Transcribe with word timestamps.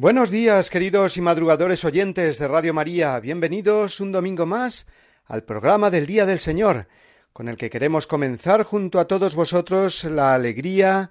Buenos 0.00 0.30
días, 0.30 0.70
queridos 0.70 1.18
y 1.18 1.20
madrugadores 1.20 1.84
oyentes 1.84 2.38
de 2.38 2.48
Radio 2.48 2.72
María. 2.72 3.20
Bienvenidos 3.20 4.00
un 4.00 4.12
domingo 4.12 4.46
más 4.46 4.86
al 5.26 5.44
programa 5.44 5.90
del 5.90 6.06
Día 6.06 6.24
del 6.24 6.38
Señor, 6.38 6.88
con 7.34 7.50
el 7.50 7.58
que 7.58 7.68
queremos 7.68 8.06
comenzar 8.06 8.62
junto 8.62 8.98
a 8.98 9.04
todos 9.04 9.34
vosotros 9.34 10.04
la 10.04 10.32
alegría 10.32 11.10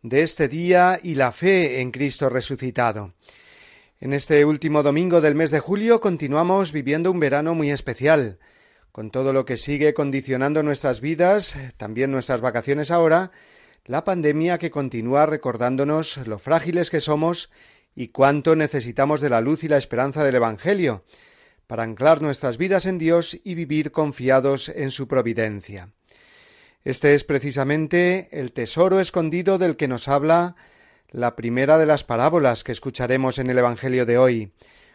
de 0.00 0.22
este 0.22 0.48
día 0.48 0.98
y 1.02 1.16
la 1.16 1.32
fe 1.32 1.82
en 1.82 1.90
Cristo 1.90 2.30
resucitado. 2.30 3.12
En 4.00 4.14
este 4.14 4.42
último 4.46 4.82
domingo 4.82 5.20
del 5.20 5.34
mes 5.34 5.50
de 5.50 5.60
julio 5.60 6.00
continuamos 6.00 6.72
viviendo 6.72 7.10
un 7.10 7.20
verano 7.20 7.54
muy 7.54 7.70
especial, 7.70 8.38
con 8.90 9.10
todo 9.10 9.34
lo 9.34 9.44
que 9.44 9.58
sigue 9.58 9.92
condicionando 9.92 10.62
nuestras 10.62 11.02
vidas, 11.02 11.58
también 11.76 12.10
nuestras 12.10 12.40
vacaciones 12.40 12.90
ahora, 12.90 13.32
la 13.84 14.04
pandemia 14.04 14.56
que 14.56 14.70
continúa 14.70 15.26
recordándonos 15.26 16.16
lo 16.26 16.38
frágiles 16.38 16.88
que 16.88 17.00
somos 17.00 17.50
y 18.00 18.08
cuánto 18.08 18.56
necesitamos 18.56 19.20
de 19.20 19.28
la 19.28 19.42
luz 19.42 19.62
y 19.62 19.68
la 19.68 19.76
esperanza 19.76 20.24
del 20.24 20.36
Evangelio 20.36 21.04
para 21.66 21.82
anclar 21.82 22.22
nuestras 22.22 22.56
vidas 22.56 22.86
en 22.86 22.96
Dios 22.96 23.38
y 23.44 23.54
vivir 23.54 23.92
confiados 23.92 24.70
en 24.70 24.90
su 24.90 25.06
providencia. 25.06 25.90
Este 26.82 27.14
es 27.14 27.24
precisamente 27.24 28.30
el 28.32 28.52
tesoro 28.52 29.00
escondido 29.00 29.58
del 29.58 29.76
que 29.76 29.86
nos 29.86 30.08
habla 30.08 30.56
la 31.10 31.36
primera 31.36 31.76
de 31.76 31.84
las 31.84 32.02
parábolas 32.02 32.64
que 32.64 32.72
escucharemos 32.72 33.38
en 33.38 33.50
el 33.50 33.58
Evangelio 33.58 34.06
de 34.06 34.16
hoy, 34.16 34.54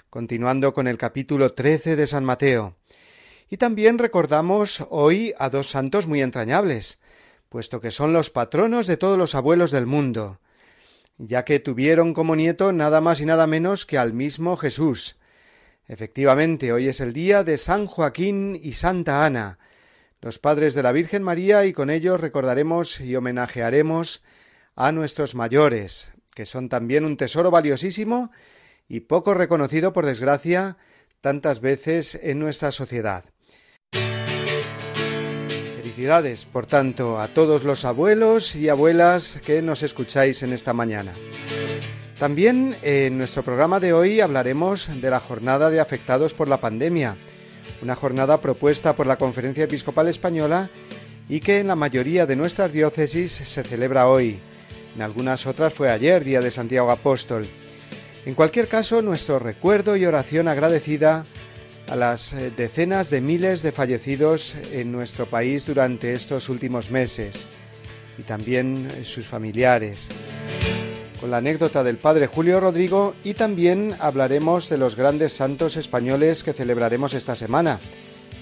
continuando 0.09 0.73
con 0.73 0.87
el 0.87 0.97
capítulo 0.97 1.53
trece 1.53 1.95
de 1.95 2.07
San 2.07 2.25
Mateo. 2.25 2.75
Y 3.51 3.57
también 3.57 3.99
recordamos 3.99 4.83
hoy 4.89 5.31
a 5.37 5.51
dos 5.51 5.69
santos 5.69 6.07
muy 6.07 6.23
entrañables, 6.23 6.97
puesto 7.49 7.81
que 7.81 7.91
son 7.91 8.13
los 8.13 8.31
patronos 8.31 8.87
de 8.87 8.97
todos 8.97 9.19
los 9.19 9.35
abuelos 9.35 9.69
del 9.69 9.85
mundo, 9.85 10.39
ya 11.17 11.45
que 11.45 11.59
tuvieron 11.59 12.13
como 12.13 12.35
nieto 12.35 12.71
nada 12.71 13.01
más 13.01 13.21
y 13.21 13.25
nada 13.25 13.47
menos 13.47 13.85
que 13.85 13.97
al 13.97 14.13
mismo 14.13 14.57
Jesús. 14.57 15.17
Efectivamente, 15.87 16.73
hoy 16.73 16.87
es 16.87 16.99
el 16.99 17.13
día 17.13 17.43
de 17.43 17.57
San 17.57 17.85
Joaquín 17.85 18.59
y 18.61 18.73
Santa 18.73 19.25
Ana, 19.25 19.59
los 20.21 20.39
padres 20.39 20.73
de 20.73 20.81
la 20.81 20.91
Virgen 20.91 21.21
María, 21.21 21.65
y 21.65 21.73
con 21.73 21.89
ellos 21.89 22.19
recordaremos 22.19 22.99
y 22.99 23.15
homenajearemos 23.15 24.23
a 24.75 24.91
nuestros 24.91 25.35
mayores, 25.35 26.09
que 26.33 26.45
son 26.45 26.69
también 26.69 27.05
un 27.05 27.17
tesoro 27.17 27.51
valiosísimo 27.51 28.31
y 28.87 29.01
poco 29.01 29.33
reconocido, 29.35 29.93
por 29.93 30.05
desgracia, 30.05 30.77
tantas 31.21 31.61
veces 31.61 32.19
en 32.21 32.39
nuestra 32.39 32.71
sociedad. 32.71 33.25
Felicidades, 35.95 36.43
por 36.43 36.65
tanto, 36.65 37.21
a 37.21 37.29
todos 37.29 37.63
los 37.63 37.85
abuelos 37.85 38.53
y 38.53 38.67
abuelas 38.67 39.39
que 39.45 39.61
nos 39.61 39.81
escucháis 39.81 40.43
en 40.43 40.51
esta 40.51 40.73
mañana. 40.73 41.13
También 42.19 42.75
en 42.81 43.17
nuestro 43.17 43.43
programa 43.43 43.79
de 43.79 43.93
hoy 43.93 44.19
hablaremos 44.19 44.89
de 44.99 45.09
la 45.09 45.21
jornada 45.21 45.69
de 45.69 45.79
afectados 45.79 46.33
por 46.33 46.49
la 46.49 46.59
pandemia, 46.59 47.15
una 47.81 47.95
jornada 47.95 48.41
propuesta 48.41 48.93
por 48.93 49.07
la 49.07 49.15
Conferencia 49.15 49.63
Episcopal 49.63 50.09
Española 50.09 50.69
y 51.29 51.39
que 51.39 51.59
en 51.59 51.67
la 51.67 51.77
mayoría 51.77 52.25
de 52.25 52.35
nuestras 52.35 52.73
diócesis 52.73 53.31
se 53.31 53.63
celebra 53.63 54.09
hoy. 54.09 54.37
En 54.97 55.01
algunas 55.01 55.45
otras 55.45 55.73
fue 55.73 55.89
ayer, 55.89 56.25
día 56.25 56.41
de 56.41 56.51
Santiago 56.51 56.91
Apóstol. 56.91 57.47
En 58.25 58.33
cualquier 58.33 58.67
caso, 58.67 59.01
nuestro 59.01 59.39
recuerdo 59.39 59.95
y 59.95 60.05
oración 60.05 60.49
agradecida 60.49 61.25
a 61.89 61.95
las 61.95 62.33
eh, 62.33 62.51
decenas 62.55 63.09
de 63.09 63.21
miles 63.21 63.61
de 63.61 63.71
fallecidos 63.71 64.55
en 64.71 64.91
nuestro 64.91 65.25
país 65.25 65.65
durante 65.65 66.13
estos 66.13 66.49
últimos 66.49 66.89
meses 66.91 67.47
y 68.17 68.23
también 68.23 68.87
eh, 68.95 69.05
sus 69.05 69.25
familiares. 69.25 70.07
Con 71.19 71.31
la 71.31 71.37
anécdota 71.37 71.83
del 71.83 71.97
padre 71.97 72.27
Julio 72.27 72.59
Rodrigo 72.59 73.15
y 73.23 73.33
también 73.33 73.95
hablaremos 73.99 74.69
de 74.69 74.77
los 74.77 74.95
grandes 74.95 75.33
santos 75.33 75.77
españoles 75.77 76.43
que 76.43 76.53
celebraremos 76.53 77.13
esta 77.13 77.35
semana. 77.35 77.79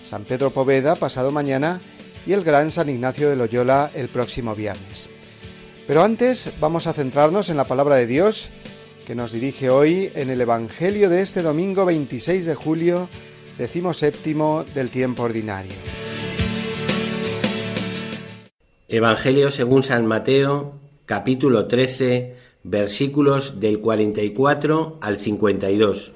San 0.03 0.23
Pedro 0.23 0.51
Poveda 0.51 0.95
pasado 0.95 1.31
mañana 1.31 1.79
y 2.25 2.33
el 2.33 2.43
gran 2.43 2.71
San 2.71 2.89
Ignacio 2.89 3.29
de 3.29 3.35
Loyola 3.35 3.91
el 3.93 4.07
próximo 4.07 4.55
viernes. 4.55 5.09
Pero 5.87 6.03
antes 6.03 6.51
vamos 6.59 6.87
a 6.87 6.93
centrarnos 6.93 7.49
en 7.49 7.57
la 7.57 7.65
palabra 7.65 7.95
de 7.95 8.07
Dios 8.07 8.49
que 9.05 9.15
nos 9.15 9.33
dirige 9.33 9.69
hoy 9.69 10.09
en 10.15 10.29
el 10.29 10.39
Evangelio 10.39 11.09
de 11.09 11.21
este 11.21 11.41
domingo 11.41 11.85
26 11.85 12.45
de 12.45 12.55
julio 12.55 13.09
séptimo 13.93 14.65
del 14.73 14.89
tiempo 14.89 15.23
ordinario. 15.23 15.73
Evangelio 18.87 19.51
según 19.51 19.83
San 19.83 20.05
Mateo, 20.05 20.79
capítulo 21.05 21.67
13, 21.67 22.35
versículos 22.63 23.59
del 23.59 23.79
44 23.79 24.99
al 25.01 25.17
52. 25.17 26.11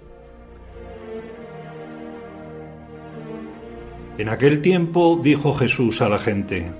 En 4.17 4.29
aquel 4.29 4.61
tiempo 4.61 5.19
dijo 5.21 5.53
Jesús 5.53 6.01
a 6.01 6.09
la 6.09 6.17
gente, 6.17 6.71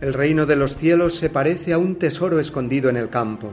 El 0.00 0.14
reino 0.14 0.46
de 0.46 0.56
los 0.56 0.76
cielos 0.76 1.16
se 1.16 1.28
parece 1.28 1.72
a 1.72 1.78
un 1.78 1.96
tesoro 1.96 2.38
escondido 2.40 2.88
en 2.88 2.96
el 2.96 3.10
campo 3.10 3.52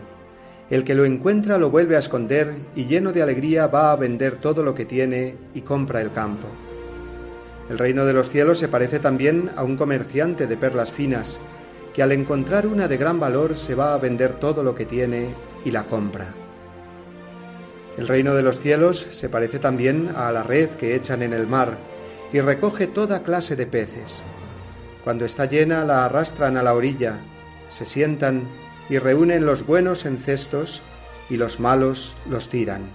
el 0.69 0.83
que 0.83 0.95
lo 0.95 1.05
encuentra 1.05 1.57
lo 1.57 1.69
vuelve 1.69 1.95
a 1.95 1.99
esconder 1.99 2.53
y 2.75 2.85
lleno 2.85 3.11
de 3.13 3.21
alegría 3.21 3.67
va 3.67 3.91
a 3.91 3.95
vender 3.95 4.37
todo 4.37 4.63
lo 4.63 4.73
que 4.73 4.85
tiene 4.85 5.35
y 5.53 5.61
compra 5.61 6.01
el 6.01 6.11
campo. 6.11 6.47
El 7.69 7.77
reino 7.77 8.05
de 8.05 8.13
los 8.13 8.29
cielos 8.29 8.59
se 8.59 8.67
parece 8.67 8.99
también 8.99 9.51
a 9.55 9.63
un 9.63 9.77
comerciante 9.77 10.47
de 10.47 10.57
perlas 10.57 10.91
finas, 10.91 11.39
que 11.93 12.03
al 12.03 12.11
encontrar 12.11 12.67
una 12.67 12.87
de 12.87 12.97
gran 12.97 13.19
valor 13.19 13.57
se 13.57 13.75
va 13.75 13.93
a 13.93 13.97
vender 13.97 14.33
todo 14.33 14.63
lo 14.63 14.75
que 14.75 14.85
tiene 14.85 15.33
y 15.63 15.71
la 15.71 15.83
compra. 15.83 16.33
El 17.97 18.07
reino 18.07 18.33
de 18.33 18.43
los 18.43 18.59
cielos 18.59 18.99
se 19.09 19.29
parece 19.29 19.59
también 19.59 20.09
a 20.15 20.31
la 20.31 20.43
red 20.43 20.69
que 20.71 20.95
echan 20.95 21.21
en 21.21 21.33
el 21.33 21.47
mar 21.47 21.77
y 22.33 22.41
recoge 22.41 22.87
toda 22.87 23.23
clase 23.23 23.55
de 23.55 23.65
peces. 23.65 24.25
Cuando 25.03 25.25
está 25.25 25.45
llena 25.45 25.85
la 25.85 26.05
arrastran 26.05 26.57
a 26.57 26.63
la 26.63 26.73
orilla, 26.73 27.19
se 27.69 27.85
sientan 27.85 28.47
y 28.89 28.97
reúnen 28.99 29.45
los 29.45 29.65
buenos 29.65 30.05
en 30.05 30.17
cestos 30.17 30.81
y 31.29 31.37
los 31.37 31.59
malos 31.59 32.15
los 32.29 32.49
tiran. 32.49 32.89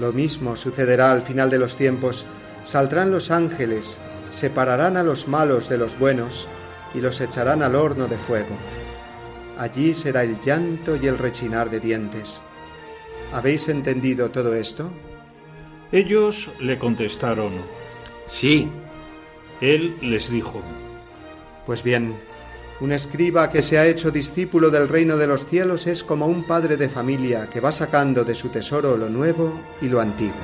Lo 0.00 0.12
mismo 0.12 0.56
sucederá 0.56 1.12
al 1.12 1.22
final 1.22 1.50
de 1.50 1.58
los 1.58 1.76
tiempos. 1.76 2.26
Saldrán 2.62 3.10
los 3.10 3.30
ángeles, 3.30 3.98
separarán 4.30 4.96
a 4.96 5.02
los 5.02 5.28
malos 5.28 5.68
de 5.68 5.78
los 5.78 5.98
buenos 5.98 6.48
y 6.94 7.00
los 7.00 7.20
echarán 7.20 7.62
al 7.62 7.74
horno 7.74 8.06
de 8.08 8.18
fuego. 8.18 8.56
Allí 9.58 9.94
será 9.94 10.24
el 10.24 10.40
llanto 10.40 10.96
y 10.96 11.06
el 11.06 11.18
rechinar 11.18 11.70
de 11.70 11.80
dientes. 11.80 12.40
¿Habéis 13.32 13.68
entendido 13.68 14.30
todo 14.30 14.54
esto? 14.54 14.90
Ellos 15.92 16.50
le 16.60 16.78
contestaron, 16.78 17.52
Sí. 18.26 18.68
Él 19.60 19.96
les 20.02 20.30
dijo, 20.30 20.60
Pues 21.66 21.82
bien, 21.82 22.16
un 22.80 22.92
escriba 22.92 23.50
que 23.50 23.62
se 23.62 23.78
ha 23.78 23.86
hecho 23.86 24.10
discípulo 24.10 24.70
del 24.70 24.88
reino 24.88 25.16
de 25.16 25.26
los 25.26 25.46
cielos 25.46 25.86
es 25.86 26.02
como 26.02 26.26
un 26.26 26.44
padre 26.44 26.76
de 26.76 26.88
familia 26.88 27.48
que 27.48 27.60
va 27.60 27.72
sacando 27.72 28.24
de 28.24 28.34
su 28.34 28.48
tesoro 28.48 28.96
lo 28.96 29.08
nuevo 29.08 29.52
y 29.80 29.88
lo 29.88 30.00
antiguo. 30.00 30.34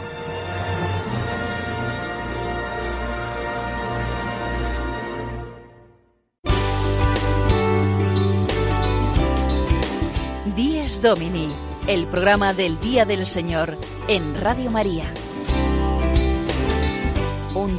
Días 10.56 11.02
Domini, 11.02 11.48
el 11.86 12.06
programa 12.06 12.52
del 12.52 12.78
Día 12.80 13.04
del 13.04 13.26
Señor 13.26 13.76
en 14.08 14.40
Radio 14.40 14.70
María. 14.70 15.12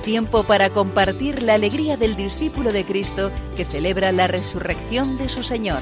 Tiempo 0.04 0.44
para 0.44 0.72
compartir 0.72 1.44
la 1.44 1.54
alegría 1.54 1.96
del 1.96 2.16
discípulo 2.16 2.72
de 2.74 2.84
Cristo 2.84 3.32
que 3.56 3.66
celebra 3.66 4.12
la 4.12 4.26
resurrección 4.26 5.18
de 5.18 5.30
su 5.30 5.44
Señor. 5.44 5.80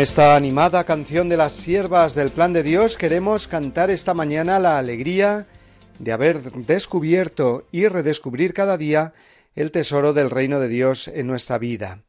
Esta 0.00 0.34
animada 0.34 0.84
canción 0.84 1.28
de 1.28 1.36
las 1.36 1.52
siervas 1.52 2.14
del 2.14 2.30
plan 2.30 2.54
de 2.54 2.62
Dios 2.62 2.96
queremos 2.96 3.46
cantar 3.46 3.90
esta 3.90 4.14
mañana 4.14 4.58
la 4.58 4.78
alegría 4.78 5.46
de 5.98 6.12
haber 6.12 6.40
descubierto 6.52 7.66
y 7.70 7.86
redescubrir 7.86 8.54
cada 8.54 8.78
día 8.78 9.12
el 9.54 9.70
tesoro 9.70 10.14
del 10.14 10.30
reino 10.30 10.58
de 10.58 10.68
Dios 10.68 11.06
en 11.06 11.26
nuestra 11.26 11.58
vida. 11.58 12.02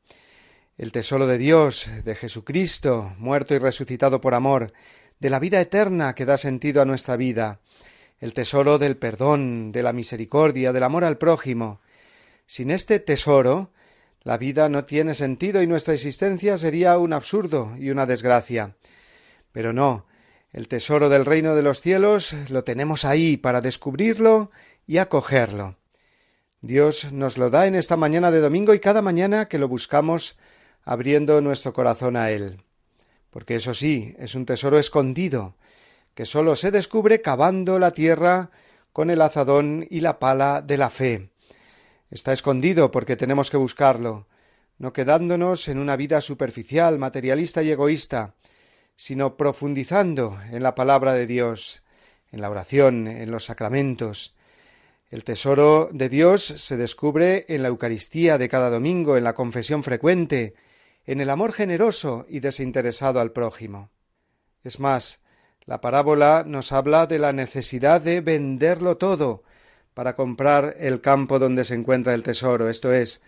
El 0.78 0.94
tesoro 0.94 1.28
de 1.28 1.38
Dios, 1.38 1.90
de 2.06 2.16
Jesucristo, 2.16 3.14
muerto 3.18 3.56
y 3.56 3.58
resucitado 3.58 4.22
por 4.22 4.36
amor, 4.36 4.72
de 5.20 5.30
la 5.30 5.40
vida 5.40 5.60
eterna 5.60 6.14
que 6.14 6.26
da 6.26 6.38
sentido 6.38 6.82
a 6.82 6.86
nuestra 6.86 7.18
vida, 7.18 7.60
el 8.20 8.34
tesoro 8.34 8.80
del 8.80 8.96
perdón, 8.96 9.74
de 9.74 9.84
la 9.84 9.92
misericordia, 9.92 10.72
del 10.72 10.84
amor 10.84 11.04
al 11.04 11.18
prójimo. 11.18 11.82
Sin 12.46 12.72
este 12.72 13.00
tesoro, 13.00 13.74
la 14.24 14.38
vida 14.38 14.70
no 14.70 14.86
tiene 14.86 15.16
sentido 15.16 15.62
y 15.62 15.68
nuestra 15.68 15.94
existencia 15.94 16.58
sería 16.58 16.98
un 16.98 17.14
absurdo 17.14 17.76
y 17.78 17.90
una 17.90 18.06
desgracia. 18.06 18.76
Pero 19.52 19.74
no, 19.74 20.06
el 20.52 20.68
tesoro 20.68 21.10
del 21.10 21.26
reino 21.26 21.56
de 21.56 21.64
los 21.64 21.82
cielos 21.82 22.36
lo 22.50 22.64
tenemos 22.64 23.04
ahí 23.04 23.38
para 23.38 23.62
descubrirlo 23.62 24.52
y 24.86 24.98
acogerlo. 24.98 25.78
Dios 26.62 27.12
nos 27.12 27.40
lo 27.40 27.50
da 27.50 27.66
en 27.66 27.74
esta 27.74 27.98
mañana 27.98 28.30
de 28.30 28.40
domingo 28.40 28.76
y 28.76 28.80
cada 28.80 29.02
mañana 29.02 29.46
que 29.46 29.58
lo 29.58 29.68
buscamos 29.68 30.38
abriendo 30.84 31.42
nuestro 31.42 31.74
corazón 31.74 32.16
a 32.16 32.30
Él. 32.30 32.62
Porque 33.32 33.56
eso 33.56 33.74
sí, 33.74 34.14
es 34.20 34.36
un 34.36 34.46
tesoro 34.46 34.78
escondido, 34.78 35.56
que 36.14 36.26
sólo 36.26 36.56
se 36.56 36.70
descubre 36.70 37.22
cavando 37.22 37.80
la 37.80 37.92
tierra 37.92 38.52
con 38.94 39.10
el 39.10 39.22
azadón 39.22 39.88
y 39.90 40.02
la 40.02 40.20
pala 40.20 40.62
de 40.62 40.78
la 40.78 40.92
fe. 40.92 41.31
Está 42.12 42.34
escondido 42.34 42.92
porque 42.92 43.16
tenemos 43.16 43.50
que 43.50 43.56
buscarlo, 43.56 44.28
no 44.78 44.92
quedándonos 44.92 45.70
en 45.70 45.78
una 45.78 45.96
vida 45.96 46.20
superficial, 46.20 47.00
materialista 47.00 47.64
y 47.64 47.72
egoísta, 47.72 48.36
sino 48.98 49.38
profundizando 49.38 50.38
en 50.52 50.62
la 50.62 50.76
palabra 50.76 51.14
de 51.14 51.26
Dios, 51.26 51.84
en 52.30 52.42
la 52.42 52.50
oración, 52.50 53.08
en 53.08 53.32
los 53.32 53.46
sacramentos. 53.46 54.36
El 55.10 55.24
tesoro 55.24 55.90
de 55.94 56.10
Dios 56.10 56.44
se 56.44 56.76
descubre 56.76 57.46
en 57.48 57.64
la 57.64 57.70
Eucaristía 57.70 58.38
de 58.38 58.50
cada 58.50 58.70
domingo, 58.70 59.16
en 59.16 59.24
la 59.24 59.34
confesión 59.34 59.82
frecuente, 59.82 60.54
en 61.06 61.22
el 61.22 61.30
amor 61.30 61.54
generoso 61.54 62.26
y 62.28 62.42
desinteresado 62.42 63.22
al 63.22 63.32
prójimo. 63.32 63.90
Es 64.66 64.82
más, 64.82 65.22
la 65.64 65.80
parábola 65.80 66.44
nos 66.46 66.74
habla 66.74 67.08
de 67.08 67.20
la 67.20 67.32
necesidad 67.32 68.02
de 68.02 68.20
venderlo 68.20 68.98
todo 68.98 69.44
para 69.94 70.16
comprar 70.16 70.76
el 70.80 71.02
campo 71.02 71.40
donde 71.40 71.66
se 71.66 71.76
encuentra 71.76 72.14
el 72.14 72.24
tesoro, 72.24 72.70
esto 72.70 72.94
es, 72.94 73.22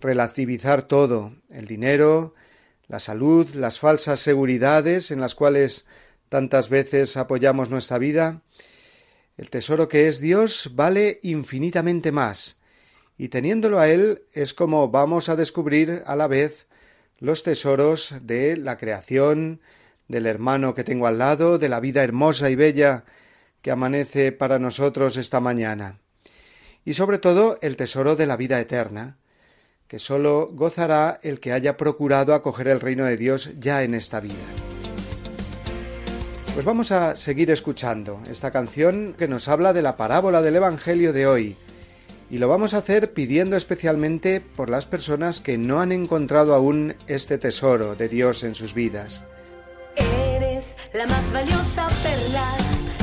relativizar 0.00 0.82
todo, 0.82 1.32
el 1.50 1.66
dinero, 1.66 2.34
la 2.86 3.00
salud, 3.00 3.48
las 3.54 3.78
falsas 3.78 4.20
seguridades 4.20 5.10
en 5.10 5.20
las 5.20 5.34
cuales 5.34 5.86
tantas 6.28 6.68
veces 6.68 7.16
apoyamos 7.16 7.70
nuestra 7.70 7.98
vida. 7.98 8.42
El 9.36 9.50
tesoro 9.50 9.88
que 9.88 10.08
es 10.08 10.20
Dios 10.20 10.70
vale 10.74 11.20
infinitamente 11.22 12.12
más, 12.12 12.58
y 13.16 13.28
teniéndolo 13.28 13.80
a 13.80 13.88
Él 13.88 14.22
es 14.32 14.54
como 14.54 14.88
vamos 14.88 15.28
a 15.28 15.36
descubrir 15.36 16.02
a 16.06 16.16
la 16.16 16.28
vez 16.28 16.66
los 17.18 17.42
tesoros 17.42 18.14
de 18.22 18.56
la 18.56 18.78
creación, 18.78 19.60
del 20.06 20.26
hermano 20.26 20.74
que 20.74 20.84
tengo 20.84 21.06
al 21.06 21.18
lado, 21.18 21.58
de 21.58 21.68
la 21.68 21.80
vida 21.80 22.02
hermosa 22.02 22.48
y 22.48 22.56
bella 22.56 23.04
que 23.60 23.70
amanece 23.70 24.32
para 24.32 24.58
nosotros 24.58 25.16
esta 25.16 25.40
mañana, 25.40 25.98
y 26.88 26.94
sobre 26.94 27.18
todo 27.18 27.58
el 27.60 27.76
tesoro 27.76 28.16
de 28.16 28.24
la 28.24 28.38
vida 28.38 28.58
eterna, 28.58 29.18
que 29.88 29.98
sólo 29.98 30.48
gozará 30.50 31.20
el 31.22 31.38
que 31.38 31.52
haya 31.52 31.76
procurado 31.76 32.32
acoger 32.32 32.66
el 32.68 32.80
reino 32.80 33.04
de 33.04 33.18
Dios 33.18 33.50
ya 33.58 33.82
en 33.82 33.92
esta 33.92 34.20
vida. 34.20 34.32
Pues 36.54 36.64
vamos 36.64 36.90
a 36.90 37.14
seguir 37.14 37.50
escuchando 37.50 38.22
esta 38.30 38.52
canción 38.52 39.14
que 39.18 39.28
nos 39.28 39.48
habla 39.48 39.74
de 39.74 39.82
la 39.82 39.98
parábola 39.98 40.40
del 40.40 40.56
Evangelio 40.56 41.12
de 41.12 41.26
hoy, 41.26 41.56
y 42.30 42.38
lo 42.38 42.48
vamos 42.48 42.72
a 42.72 42.78
hacer 42.78 43.12
pidiendo 43.12 43.58
especialmente 43.58 44.40
por 44.40 44.70
las 44.70 44.86
personas 44.86 45.42
que 45.42 45.58
no 45.58 45.82
han 45.82 45.92
encontrado 45.92 46.54
aún 46.54 46.96
este 47.06 47.36
tesoro 47.36 47.96
de 47.96 48.08
Dios 48.08 48.44
en 48.44 48.54
sus 48.54 48.72
vidas. 48.72 49.24
Eres 49.94 50.74
la 50.94 51.04
más 51.04 51.30
valiosa 51.34 51.86
perla, 52.02 52.48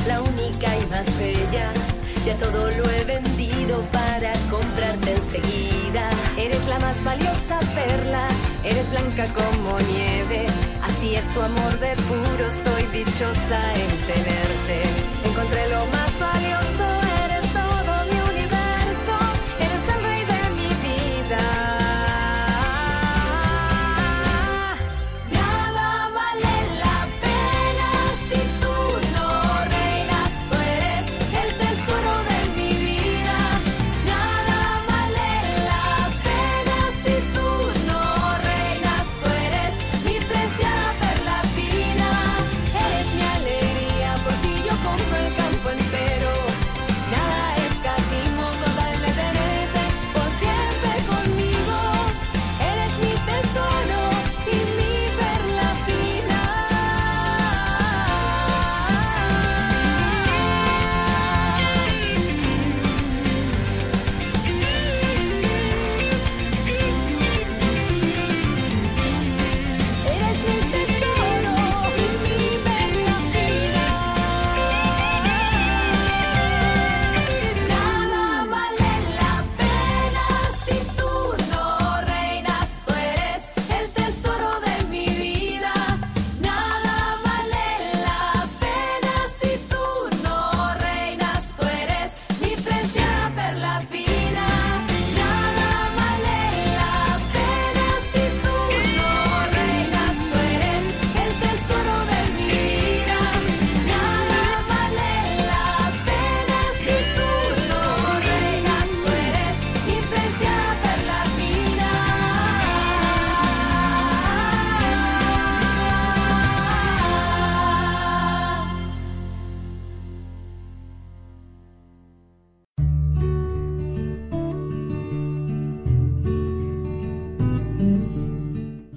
la 0.08 0.22
única 0.22 0.76
y 0.76 0.86
más 0.86 1.06
bella. 1.20 1.72
Ya 2.26 2.34
todo 2.38 2.68
lo 2.72 2.90
he 2.90 3.04
vendido 3.04 3.35
para 3.74 4.32
comprarte 4.48 5.12
enseguida. 5.12 6.08
Eres 6.38 6.66
la 6.68 6.78
más 6.78 7.02
valiosa 7.02 7.58
perla, 7.74 8.28
eres 8.62 8.88
blanca 8.90 9.26
como 9.34 9.78
nieve. 9.80 10.46
Así 10.82 11.16
es 11.16 11.24
tu 11.34 11.40
amor 11.40 11.78
de 11.80 11.94
puro, 12.06 12.46
soy 12.64 12.84
dichosa 12.92 13.60
en 13.74 13.90
tenerte. 14.06 14.78
Encontré 15.24 15.68
lo 15.68 15.84
más 15.86 16.12
valioso, 16.20 16.65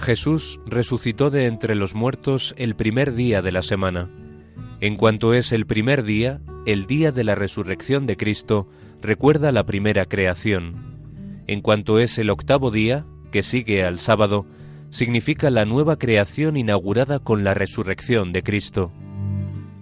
Jesús 0.10 0.60
resucitó 0.66 1.30
de 1.30 1.46
entre 1.46 1.76
los 1.76 1.94
muertos 1.94 2.56
el 2.58 2.76
primer 2.76 3.14
día 3.14 3.44
de 3.44 3.52
la 3.52 3.62
semana. 3.62 4.10
En 4.82 4.96
cuanto 4.96 5.36
es 5.36 5.52
el 5.52 5.68
primer 5.68 6.02
día, 6.02 6.42
el 6.66 6.88
día 6.88 7.12
de 7.12 7.24
la 7.24 7.36
resurrección 7.36 8.08
de 8.08 8.18
Cristo 8.18 8.68
recuerda 9.04 9.52
la 9.52 9.68
primera 9.68 10.06
creación. 10.06 11.44
En 11.46 11.62
cuanto 11.62 12.00
es 12.00 12.18
el 12.18 12.32
octavo 12.32 12.72
día, 12.72 13.06
que 13.32 13.44
sigue 13.44 13.84
al 13.84 14.00
sábado, 14.00 14.48
significa 14.90 15.52
la 15.52 15.66
nueva 15.66 16.00
creación 16.00 16.58
inaugurada 16.58 17.20
con 17.20 17.44
la 17.44 17.54
resurrección 17.54 18.32
de 18.34 18.42
Cristo. 18.42 18.92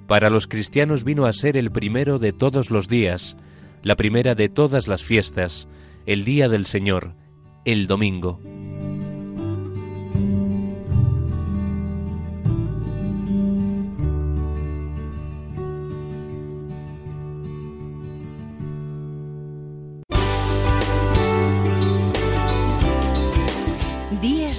Para 0.08 0.30
los 0.30 0.48
cristianos 0.48 1.06
vino 1.06 1.26
a 1.26 1.32
ser 1.32 1.56
el 1.56 1.72
primero 1.72 2.20
de 2.20 2.34
todos 2.34 2.70
los 2.70 2.90
días, 2.90 3.38
la 3.82 3.96
primera 3.96 4.36
de 4.36 4.50
todas 4.50 4.90
las 4.90 5.06
fiestas, 5.06 5.70
el 6.06 6.26
día 6.26 6.50
del 6.50 6.66
Señor, 6.66 7.14
el 7.64 7.88
domingo. 7.88 8.42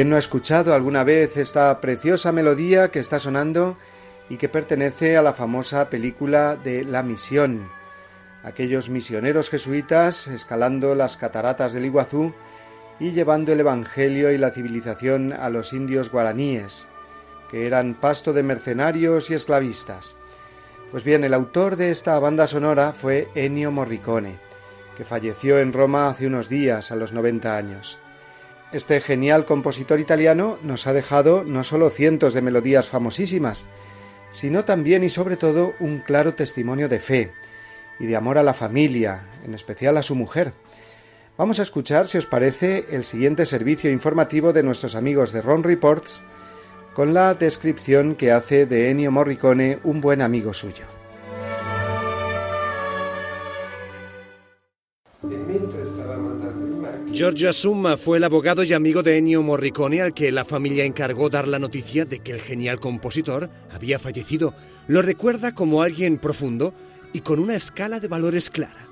¿Quién 0.00 0.08
no 0.08 0.16
ha 0.16 0.20
escuchado 0.20 0.72
alguna 0.72 1.04
vez 1.04 1.36
esta 1.36 1.78
preciosa 1.82 2.32
melodía 2.32 2.90
que 2.90 3.00
está 3.00 3.18
sonando 3.18 3.76
y 4.30 4.38
que 4.38 4.48
pertenece 4.48 5.18
a 5.18 5.22
la 5.22 5.34
famosa 5.34 5.90
película 5.90 6.56
de 6.56 6.84
La 6.84 7.02
Misión? 7.02 7.70
Aquellos 8.42 8.88
misioneros 8.88 9.50
jesuitas 9.50 10.26
escalando 10.26 10.94
las 10.94 11.18
cataratas 11.18 11.74
del 11.74 11.84
Iguazú 11.84 12.32
y 12.98 13.10
llevando 13.10 13.52
el 13.52 13.60
Evangelio 13.60 14.32
y 14.32 14.38
la 14.38 14.52
civilización 14.52 15.34
a 15.34 15.50
los 15.50 15.74
indios 15.74 16.10
guaraníes, 16.10 16.88
que 17.50 17.66
eran 17.66 17.92
pasto 17.92 18.32
de 18.32 18.42
mercenarios 18.42 19.28
y 19.28 19.34
esclavistas. 19.34 20.16
Pues 20.90 21.04
bien, 21.04 21.24
el 21.24 21.34
autor 21.34 21.76
de 21.76 21.90
esta 21.90 22.18
banda 22.18 22.46
sonora 22.46 22.94
fue 22.94 23.28
Ennio 23.34 23.70
Morricone, 23.70 24.40
que 24.96 25.04
falleció 25.04 25.58
en 25.58 25.74
Roma 25.74 26.08
hace 26.08 26.26
unos 26.26 26.48
días, 26.48 26.90
a 26.90 26.96
los 26.96 27.12
90 27.12 27.54
años. 27.54 27.98
Este 28.72 29.00
genial 29.00 29.46
compositor 29.46 29.98
italiano 29.98 30.56
nos 30.62 30.86
ha 30.86 30.92
dejado 30.92 31.42
no 31.42 31.64
solo 31.64 31.90
cientos 31.90 32.34
de 32.34 32.42
melodías 32.42 32.88
famosísimas, 32.88 33.66
sino 34.30 34.64
también 34.64 35.02
y 35.02 35.10
sobre 35.10 35.36
todo 35.36 35.74
un 35.80 35.98
claro 35.98 36.34
testimonio 36.34 36.88
de 36.88 37.00
fe 37.00 37.32
y 37.98 38.06
de 38.06 38.14
amor 38.14 38.38
a 38.38 38.44
la 38.44 38.54
familia, 38.54 39.26
en 39.44 39.54
especial 39.54 39.96
a 39.96 40.04
su 40.04 40.14
mujer. 40.14 40.52
Vamos 41.36 41.58
a 41.58 41.62
escuchar, 41.62 42.06
si 42.06 42.18
os 42.18 42.26
parece, 42.26 42.84
el 42.90 43.02
siguiente 43.02 43.44
servicio 43.44 43.90
informativo 43.90 44.52
de 44.52 44.62
nuestros 44.62 44.94
amigos 44.94 45.32
de 45.32 45.42
Ron 45.42 45.64
Reports, 45.64 46.22
con 46.94 47.12
la 47.12 47.34
descripción 47.34 48.14
que 48.14 48.30
hace 48.30 48.66
de 48.66 48.90
Ennio 48.90 49.10
Morricone, 49.10 49.80
un 49.82 50.00
buen 50.00 50.22
amigo 50.22 50.54
suyo. 50.54 50.84
Giorgio 57.12 57.50
Assumma 57.50 57.96
fue 57.96 58.18
el 58.18 58.24
abogado 58.24 58.62
y 58.62 58.72
amigo 58.72 59.02
de 59.02 59.18
Ennio 59.18 59.42
Morricone 59.42 60.00
al 60.00 60.14
que 60.14 60.30
la 60.30 60.44
familia 60.44 60.84
encargó 60.84 61.28
dar 61.28 61.48
la 61.48 61.58
noticia 61.58 62.04
de 62.04 62.20
que 62.20 62.30
el 62.30 62.40
genial 62.40 62.78
compositor 62.78 63.50
había 63.72 63.98
fallecido. 63.98 64.54
Lo 64.86 65.02
recuerda 65.02 65.52
como 65.52 65.82
alguien 65.82 66.18
profundo 66.18 66.72
y 67.12 67.20
con 67.22 67.40
una 67.40 67.56
escala 67.56 67.98
de 67.98 68.06
valores 68.06 68.48
clara. 68.48 68.89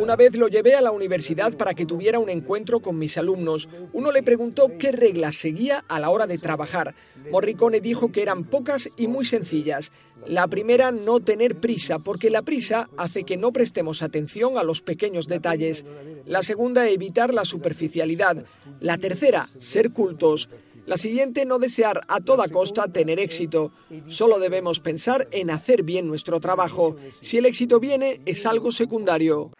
Una 0.00 0.14
vez 0.14 0.36
lo 0.36 0.48
llevé 0.48 0.74
a 0.74 0.80
la 0.80 0.92
universidad 0.92 1.52
para 1.54 1.74
que 1.74 1.86
tuviera 1.86 2.18
un 2.18 2.30
encuentro 2.30 2.80
con 2.80 2.98
mis 2.98 3.18
alumnos. 3.18 3.68
Uno 3.92 4.12
le 4.12 4.22
preguntó 4.22 4.70
qué 4.78 4.92
reglas 4.92 5.36
seguía 5.36 5.84
a 5.88 5.98
la 5.98 6.10
hora 6.10 6.26
de 6.26 6.38
trabajar. 6.38 6.94
Morricone 7.32 7.80
dijo 7.80 8.12
que 8.12 8.22
eran 8.22 8.44
pocas 8.44 8.88
y 8.96 9.08
muy 9.08 9.24
sencillas. 9.24 9.90
La 10.26 10.46
primera, 10.46 10.92
no 10.92 11.20
tener 11.20 11.56
prisa, 11.56 11.98
porque 11.98 12.30
la 12.30 12.42
prisa 12.42 12.88
hace 12.96 13.24
que 13.24 13.36
no 13.36 13.52
prestemos 13.52 14.02
atención 14.02 14.56
a 14.56 14.62
los 14.62 14.82
pequeños 14.82 15.26
detalles. 15.26 15.84
La 16.26 16.42
segunda, 16.42 16.88
evitar 16.88 17.34
la 17.34 17.44
superficialidad. 17.44 18.44
La 18.80 18.98
tercera, 18.98 19.46
ser 19.58 19.90
cultos. 19.90 20.48
La 20.86 20.96
siguiente, 20.96 21.44
no 21.44 21.58
desear 21.58 22.00
a 22.08 22.20
toda 22.20 22.48
costa 22.48 22.90
tener 22.90 23.20
éxito. 23.20 23.72
Solo 24.06 24.38
debemos 24.38 24.80
pensar 24.80 25.28
en 25.30 25.50
hacer 25.50 25.82
bien 25.82 26.06
nuestro 26.06 26.40
trabajo. 26.40 26.96
Si 27.10 27.38
el 27.38 27.46
éxito 27.46 27.80
viene, 27.80 28.20
es 28.26 28.46
algo 28.46 28.72
secundario. 28.72 29.52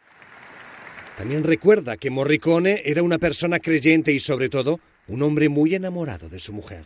También 1.17 1.45
recuerda 1.45 1.97
que 1.97 2.11
Morricone 2.11 2.83
era 2.85 3.03
una 3.03 3.19
persona 3.19 3.61
creyente 3.61 4.13
y 4.13 4.21
sobre 4.21 4.49
todo 4.49 4.81
un 5.09 5.23
hombre 5.23 5.49
muy 5.49 5.75
enamorado 5.75 6.29
de 6.29 6.41
su 6.41 6.53
mujer. 6.53 6.85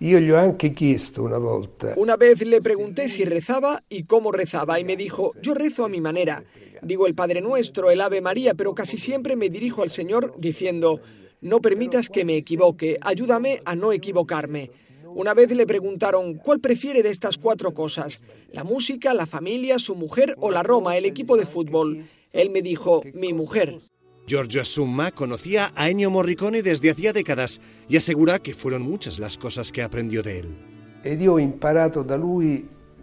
Io 0.00 0.18
gli 0.18 0.30
ho 0.30 0.36
anche 0.36 0.74
chiesto 0.74 1.22
una 1.22 1.38
volta. 1.38 1.94
Una 1.96 2.16
vez 2.16 2.44
le 2.44 2.60
pregunté 2.60 3.08
si 3.08 3.24
rezaba 3.24 3.84
y 3.88 4.02
cómo 4.02 4.32
rezaba 4.32 4.80
y 4.80 4.84
me 4.84 4.96
dijo, 4.96 5.30
yo 5.40 5.54
rezo 5.54 5.84
a 5.84 5.88
mi 5.88 6.00
manera. 6.00 6.42
Digo 6.82 7.06
el 7.06 7.14
Padre 7.14 7.40
Nuestro, 7.40 7.88
el 7.88 8.00
Ave 8.00 8.20
María, 8.20 8.54
pero 8.54 8.74
casi 8.74 8.98
siempre 8.98 9.36
me 9.36 9.48
dirijo 9.48 9.82
al 9.84 9.90
Señor 9.90 10.34
diciendo, 10.38 11.00
no 11.42 11.60
permitas 11.60 12.08
que 12.08 12.24
me 12.24 12.36
equivoque, 12.36 12.98
ayúdame 13.02 13.60
a 13.64 13.74
no 13.74 13.92
equivocarme. 13.92 14.70
Una 15.14 15.34
vez 15.34 15.50
le 15.50 15.66
preguntaron, 15.66 16.34
¿cuál 16.34 16.60
prefiere 16.60 17.02
de 17.02 17.10
estas 17.10 17.36
cuatro 17.36 17.74
cosas? 17.74 18.22
¿La 18.50 18.64
música, 18.64 19.12
la 19.12 19.26
familia, 19.26 19.78
su 19.78 19.94
mujer 19.94 20.36
o 20.38 20.50
la 20.50 20.62
Roma, 20.62 20.96
el 20.96 21.04
equipo 21.04 21.36
de 21.36 21.44
fútbol? 21.44 22.04
Él 22.32 22.48
me 22.50 22.62
dijo, 22.62 23.02
mi 23.12 23.34
mujer. 23.34 23.78
Giorgio 24.26 24.62
Assumma 24.62 25.10
conocía 25.10 25.72
a 25.74 25.90
Ennio 25.90 26.10
Morricone 26.10 26.62
desde 26.62 26.90
hacía 26.90 27.12
décadas 27.12 27.60
y 27.88 27.96
asegura 27.96 28.38
que 28.38 28.54
fueron 28.54 28.82
muchas 28.82 29.18
las 29.18 29.36
cosas 29.36 29.72
que 29.72 29.82
aprendió 29.82 30.22
de 30.22 30.38
él. 30.38 30.56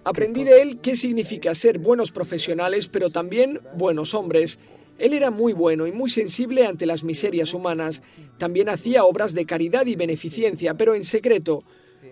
Aprendí 0.05 0.45
de 0.45 0.61
él 0.61 0.79
qué 0.81 0.95
significa 0.95 1.53
ser 1.53 1.77
buenos 1.77 2.11
profesionales, 2.11 2.87
pero 2.87 3.09
también 3.09 3.59
buenos 3.75 4.13
hombres. 4.13 4.57
Él 4.99 5.13
era 5.13 5.31
muy 5.31 5.53
bueno 5.53 5.87
y 5.87 5.91
muy 5.91 6.09
sensible 6.09 6.67
ante 6.67 6.85
las 6.85 7.03
miserias 7.03 7.53
humanas. 7.53 8.03
También 8.37 8.69
hacía 8.69 9.05
obras 9.05 9.33
de 9.33 9.45
caridad 9.45 9.85
y 9.85 9.95
beneficencia, 9.95 10.75
pero 10.75 10.93
en 10.93 11.05
secreto. 11.05 11.63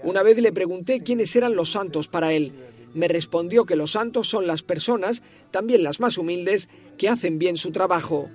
Una 0.03 0.23
vez 0.23 0.37
le 0.37 0.53
pregunté 0.53 1.01
quiénes 1.01 1.35
eran 1.35 1.55
los 1.55 1.71
santos 1.71 2.07
para 2.07 2.33
él. 2.33 2.53
Me 2.93 3.07
respondió 3.07 3.65
que 3.65 3.75
los 3.75 3.91
santos 3.91 4.29
son 4.29 4.47
las 4.47 4.63
personas, 4.63 5.21
también 5.51 5.83
las 5.83 5.99
más 5.99 6.17
humildes, 6.17 6.69
que 6.97 7.09
hacen 7.09 7.37
bien 7.37 7.57
su 7.57 7.71
trabajo. 7.71 8.29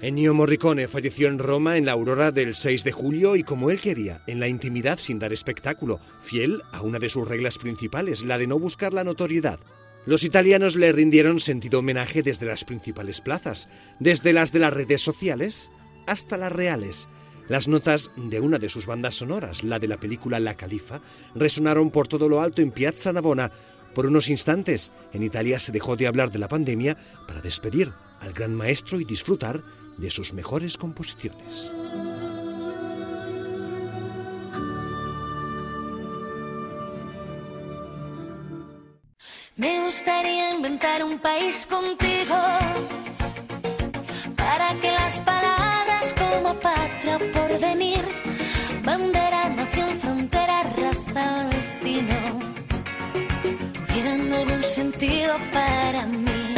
Ennio 0.00 0.32
Morricone 0.32 0.86
falleció 0.86 1.26
en 1.26 1.40
Roma 1.40 1.76
en 1.76 1.84
la 1.84 1.92
aurora 1.92 2.30
del 2.30 2.54
6 2.54 2.84
de 2.84 2.92
julio 2.92 3.34
y 3.34 3.42
como 3.42 3.68
él 3.72 3.80
quería, 3.80 4.22
en 4.28 4.38
la 4.38 4.46
intimidad 4.46 4.96
sin 4.98 5.18
dar 5.18 5.32
espectáculo, 5.32 5.98
fiel 6.22 6.62
a 6.70 6.82
una 6.82 7.00
de 7.00 7.08
sus 7.08 7.26
reglas 7.26 7.58
principales, 7.58 8.22
la 8.22 8.38
de 8.38 8.46
no 8.46 8.60
buscar 8.60 8.94
la 8.94 9.02
notoriedad. 9.02 9.58
Los 10.08 10.24
italianos 10.24 10.74
le 10.74 10.90
rindieron 10.90 11.38
sentido 11.38 11.80
homenaje 11.80 12.22
desde 12.22 12.46
las 12.46 12.64
principales 12.64 13.20
plazas, 13.20 13.68
desde 14.00 14.32
las 14.32 14.52
de 14.52 14.58
las 14.58 14.72
redes 14.72 15.02
sociales 15.02 15.70
hasta 16.06 16.38
las 16.38 16.50
reales. 16.50 17.10
Las 17.46 17.68
notas 17.68 18.10
de 18.16 18.40
una 18.40 18.58
de 18.58 18.70
sus 18.70 18.86
bandas 18.86 19.16
sonoras, 19.16 19.64
la 19.64 19.78
de 19.78 19.86
la 19.86 19.98
película 19.98 20.40
La 20.40 20.56
Califa, 20.56 21.02
resonaron 21.34 21.90
por 21.90 22.08
todo 22.08 22.26
lo 22.26 22.40
alto 22.40 22.62
en 22.62 22.70
Piazza 22.70 23.12
Navona. 23.12 23.52
Por 23.94 24.06
unos 24.06 24.30
instantes, 24.30 24.94
en 25.12 25.24
Italia 25.24 25.58
se 25.58 25.72
dejó 25.72 25.94
de 25.94 26.06
hablar 26.06 26.32
de 26.32 26.38
la 26.38 26.48
pandemia 26.48 26.96
para 27.26 27.42
despedir 27.42 27.92
al 28.20 28.32
gran 28.32 28.54
maestro 28.54 28.98
y 28.98 29.04
disfrutar 29.04 29.62
de 29.98 30.08
sus 30.08 30.32
mejores 30.32 30.78
composiciones. 30.78 31.70
Me 39.58 39.80
gustaría 39.84 40.54
inventar 40.54 41.02
un 41.02 41.18
país 41.18 41.66
contigo 41.66 42.36
para 44.36 44.72
que 44.80 44.92
las 44.92 45.18
palabras 45.18 46.14
como 46.16 46.54
patria 46.60 47.16
o 47.16 47.32
porvenir, 47.32 48.04
bandera, 48.84 49.48
nación, 49.48 49.88
frontera, 49.98 50.62
raza 50.62 51.44
o 51.44 51.56
destino, 51.56 52.14
hubieran 53.82 54.32
algún 54.32 54.62
sentido 54.62 55.34
para 55.52 56.06
mí. 56.06 56.54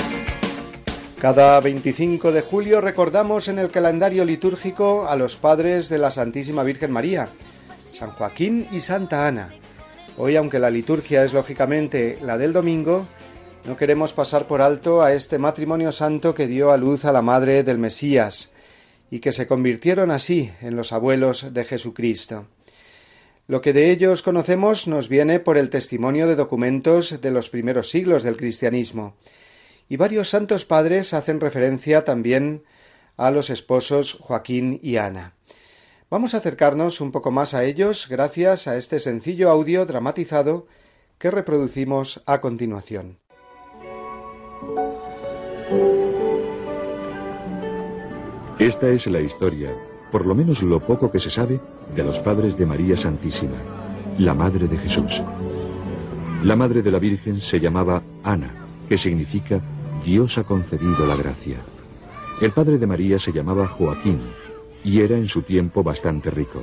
Cada 1.19 1.59
25 1.59 2.33
de 2.33 2.43
julio 2.43 2.83
recordamos 2.83 3.49
en 3.49 3.61
el 3.61 3.71
calendario 3.71 4.27
litúrgico 4.27 5.07
a 5.09 5.17
los 5.17 5.37
padres 5.37 5.89
de 5.89 5.97
la 5.97 6.11
Santísima 6.11 6.65
Virgen 6.65 6.93
María, 6.93 7.31
San 7.95 8.11
Joaquín 8.11 8.69
y 8.71 8.83
Santa 8.83 9.27
Ana. 9.27 9.55
Hoy, 10.23 10.37
aunque 10.37 10.59
la 10.59 10.69
liturgia 10.69 11.25
es 11.25 11.33
lógicamente 11.33 12.19
la 12.21 12.37
del 12.37 12.53
domingo, 12.53 13.07
no 13.65 13.79
queremos 13.79 14.13
pasar 14.13 14.47
por 14.47 14.61
alto 14.61 15.01
a 15.01 15.15
este 15.15 15.39
matrimonio 15.39 15.93
santo 15.93 16.35
que 16.35 16.47
dio 16.47 16.73
a 16.73 16.77
luz 16.77 17.07
a 17.07 17.13
la 17.13 17.23
madre 17.23 17.63
del 17.63 17.79
Mesías 17.79 18.53
y 19.11 19.21
que 19.21 19.33
se 19.33 19.47
convirtieron 19.47 20.11
así 20.11 20.53
en 20.61 20.77
los 20.77 20.93
abuelos 20.93 21.55
de 21.55 21.65
Jesucristo. 21.65 22.49
Lo 23.47 23.63
que 23.63 23.73
de 23.73 23.91
ellos 23.91 24.21
conocemos 24.21 24.87
nos 24.89 25.09
viene 25.09 25.41
por 25.41 25.57
el 25.57 25.71
testimonio 25.71 26.27
de 26.27 26.37
documentos 26.37 27.23
de 27.23 27.31
los 27.31 27.49
primeros 27.49 27.89
siglos 27.89 28.23
del 28.23 28.37
cristianismo, 28.37 29.17
y 29.89 29.97
varios 29.97 30.29
santos 30.29 30.67
padres 30.67 31.15
hacen 31.15 31.41
referencia 31.41 32.05
también 32.05 32.65
a 33.17 33.31
los 33.31 33.49
esposos 33.49 34.19
Joaquín 34.21 34.81
y 34.83 34.99
Ana. 34.99 35.33
Vamos 36.11 36.35
a 36.35 36.39
acercarnos 36.39 37.01
un 37.01 37.13
poco 37.13 37.31
más 37.31 37.55
a 37.55 37.63
ellos 37.63 38.09
gracias 38.11 38.67
a 38.67 38.77
este 38.77 38.99
sencillo 38.99 39.49
audio 39.49 39.87
dramatizado 39.87 40.67
que 41.19 41.31
reproducimos 41.31 42.21
a 42.27 42.41
continuación. 42.41 43.19
Esta 48.59 48.89
es 48.89 49.07
la 49.07 49.21
historia, 49.21 49.73
por 50.11 50.27
lo 50.27 50.35
menos 50.35 50.63
lo 50.63 50.81
poco 50.81 51.13
que 51.13 51.21
se 51.21 51.31
sabe, 51.31 51.61
de 51.95 52.03
los 52.03 52.19
padres 52.19 52.59
de 52.59 52.67
María 52.67 52.97
Santísima, 52.97 53.57
la 54.19 54.35
Madre 54.35 54.67
de 54.67 54.79
Jesús. 54.79 55.23
La 56.43 56.57
Madre 56.57 56.83
de 56.83 56.91
la 56.91 56.99
Virgen 56.99 57.41
se 57.41 57.61
llamaba 57.61 58.03
Ana, 58.25 58.53
que 58.89 58.99
significa 58.99 59.61
Dios 60.05 60.39
ha 60.39 60.43
concedido 60.43 61.07
la 61.07 61.15
gracia. 61.15 61.59
El 62.43 62.51
padre 62.51 62.79
de 62.79 62.87
María 62.89 63.21
se 63.21 63.31
llamaba 63.31 63.69
Joaquín 63.69 64.21
y 64.85 65.01
era 65.01 65.17
en 65.17 65.27
su 65.27 65.43
tiempo 65.43 65.83
bastante 65.83 66.31
rico. 66.31 66.63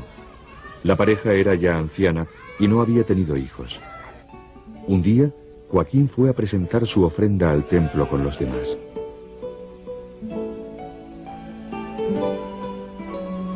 La 0.84 0.96
pareja 0.96 1.34
era 1.34 1.56
ya 1.56 1.78
anciana 1.78 2.28
y 2.60 2.68
no 2.68 2.82
había 2.82 3.04
tenido 3.04 3.38
hijos. 3.38 3.80
Un 4.88 5.02
día, 5.02 5.30
Joaquín 5.70 6.08
fue 6.08 6.30
a 6.30 6.34
presentar 6.34 6.86
su 6.88 7.04
ofrenda 7.04 7.52
al 7.52 7.66
templo 7.66 8.08
con 8.08 8.24
los 8.24 8.40
demás. 8.40 8.78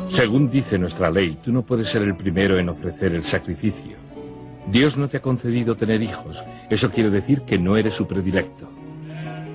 Según 0.08 0.50
dice 0.50 0.78
nuestra 0.78 1.10
ley, 1.10 1.38
tú 1.42 1.50
no 1.50 1.62
puedes 1.62 1.88
ser 1.88 2.02
el 2.02 2.14
primero 2.14 2.58
en 2.58 2.68
ofrecer 2.68 3.14
el 3.14 3.22
sacrificio. 3.22 3.96
Dios 4.70 4.98
no 4.98 5.08
te 5.08 5.16
ha 5.16 5.22
concedido 5.22 5.74
tener 5.74 6.02
hijos. 6.02 6.44
Eso 6.68 6.90
quiere 6.90 7.08
decir 7.08 7.42
que 7.42 7.58
no 7.58 7.78
eres 7.78 7.94
su 7.94 8.06
predilecto. 8.06 8.68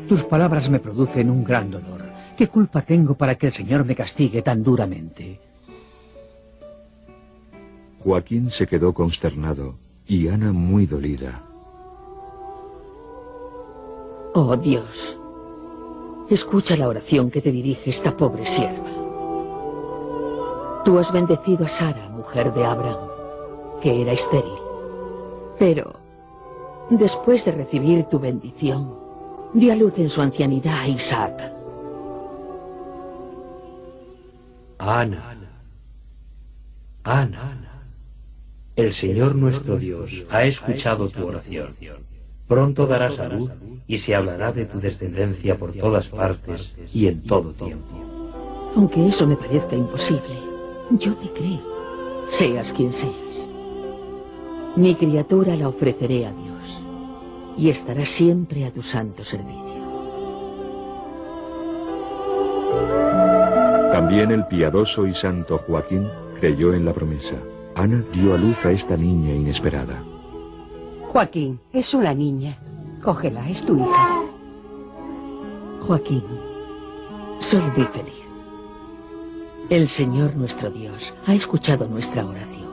Tus 0.10 0.24
palabras 0.24 0.70
me 0.70 0.80
producen 0.80 1.30
un 1.30 1.44
gran 1.44 1.70
dolor. 1.70 2.07
¿Qué 2.38 2.48
culpa 2.48 2.84
tengo 2.84 3.16
para 3.16 3.34
que 3.34 3.48
el 3.48 3.54
Señor 3.54 3.84
me 3.84 3.96
castigue 3.96 4.44
tan 4.44 4.62
duramente? 4.62 5.40
Joaquín 8.00 8.52
se 8.52 8.68
quedó 8.68 8.94
consternado 8.94 9.80
y 10.06 10.28
Ana 10.28 10.54
muy 10.54 10.86
dolida. 10.86 11.42
Oh 14.36 14.56
Dios, 14.56 15.20
escucha 16.30 16.78
la 16.78 16.88
oración 16.88 17.32
que 17.32 17.42
te 17.42 17.52
dirige 17.52 17.90
esta 17.90 18.16
pobre 18.16 18.46
sierva. 18.46 18.86
Tú 20.86 21.00
has 21.00 21.12
bendecido 21.12 21.66
a 21.66 21.70
Sara, 21.70 22.08
mujer 22.10 22.54
de 22.54 22.64
Abraham, 22.64 23.10
que 23.82 24.00
era 24.04 24.12
estéril. 24.12 24.60
Pero, 25.58 26.00
después 26.92 27.44
de 27.46 27.52
recibir 27.54 28.04
tu 28.04 28.20
bendición, 28.20 28.96
dio 29.56 29.74
a 29.74 29.76
luz 29.76 29.98
en 29.98 30.10
su 30.10 30.22
ancianidad 30.22 30.82
a 30.82 30.88
Isaac. 30.88 31.57
Ana, 34.78 35.36
Ana, 37.04 37.82
el 38.76 38.94
Señor 38.94 39.36
nuestro 39.36 39.78
Dios 39.78 40.26
ha 40.30 40.44
escuchado 40.44 41.10
tu 41.10 41.26
oración. 41.26 41.74
Pronto 42.48 42.86
darás 42.86 43.20
a 43.20 43.28
luz 43.28 43.52
y 43.88 43.98
se 43.98 44.14
hablará 44.14 44.52
de 44.52 44.66
tu 44.66 44.80
descendencia 44.80 45.58
por 45.58 45.74
todas 45.74 46.10
partes 46.10 46.76
y 46.94 47.08
en 47.08 47.24
todo 47.24 47.54
tiempo. 47.54 48.72
Aunque 48.76 49.08
eso 49.08 49.26
me 49.26 49.36
parezca 49.36 49.76
imposible, 49.76 50.36
yo 50.92 51.16
te 51.16 51.30
creo, 51.30 52.28
seas 52.28 52.72
quien 52.72 52.94
seas. 52.94 53.50
Mi 54.76 54.94
criatura 54.94 55.56
la 55.56 55.70
ofreceré 55.70 56.28
a 56.28 56.32
Dios 56.32 56.84
y 57.58 57.70
estará 57.70 58.06
siempre 58.06 58.66
a 58.66 58.72
tu 58.72 58.84
santo 58.84 59.24
servicio. 59.24 59.77
También 64.08 64.32
el 64.32 64.46
piadoso 64.46 65.06
y 65.06 65.14
santo 65.14 65.58
Joaquín 65.58 66.08
creyó 66.40 66.74
en 66.74 66.86
la 66.86 66.94
promesa. 66.94 67.36
Ana 67.76 68.02
dio 68.14 68.34
a 68.34 68.38
luz 68.38 68.66
a 68.66 68.72
esta 68.72 68.96
niña 68.96 69.34
inesperada. 69.34 70.02
Joaquín, 71.02 71.60
es 71.74 71.94
una 71.94 72.14
niña. 72.14 72.58
Cógela, 73.04 73.50
es 73.50 73.66
tu 73.66 73.78
hija. 73.78 74.22
Joaquín, 75.82 76.24
soy 77.40 77.60
muy 77.76 77.86
feliz. 77.88 78.24
El 79.70 79.90
Señor 79.90 80.38
nuestro 80.38 80.70
Dios 80.70 81.14
ha 81.26 81.34
escuchado 81.34 81.86
nuestra 81.88 82.26
oración, 82.26 82.72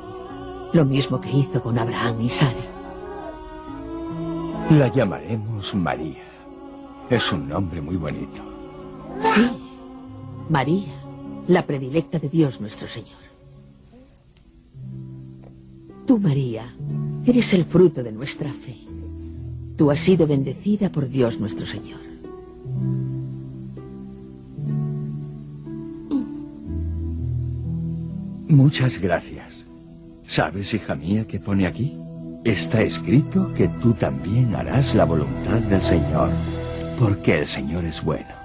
lo 0.73 0.85
mismo 0.85 1.21
que 1.21 1.33
hizo 1.33 1.61
con 1.61 1.77
Abraham 1.81 2.21
y 2.21 2.29
Sara. 2.29 2.53
La 4.71 4.87
llamaremos 4.87 5.75
María. 5.75 6.23
Es 7.11 7.33
un 7.33 7.49
nombre 7.49 7.81
muy 7.81 7.97
bonito. 7.97 8.41
Sí, 9.19 9.51
María, 10.49 11.04
la 11.49 11.67
predilecta 11.67 12.19
de 12.19 12.29
Dios 12.29 12.61
nuestro 12.61 12.89
Señor. 12.89 13.25
Tú, 16.07 16.19
María, 16.19 16.75
eres 17.27 17.55
el 17.55 17.65
fruto 17.65 18.03
de 18.03 18.13
nuestra 18.13 18.53
fe. 18.53 18.77
Tú 19.77 19.91
has 19.91 20.01
sido 20.01 20.27
bendecida 20.27 20.91
por 20.91 21.09
Dios 21.09 21.41
nuestro 21.41 21.67
Señor. 21.67 22.01
Muchas 28.49 29.01
gracias. 29.01 29.65
¿Sabes, 30.27 30.73
hija 30.75 30.95
mía, 30.95 31.27
qué 31.27 31.41
pone 31.41 31.67
aquí? 31.67 31.97
Está 32.45 32.83
escrito 32.83 33.53
que 33.55 33.69
tú 33.69 33.95
también 33.95 34.55
harás 34.55 34.95
la 34.95 35.05
voluntad 35.05 35.61
del 35.63 35.83
Señor, 35.83 36.31
porque 36.99 37.39
el 37.39 37.47
Señor 37.47 37.85
es 37.85 38.05
bueno. 38.05 38.44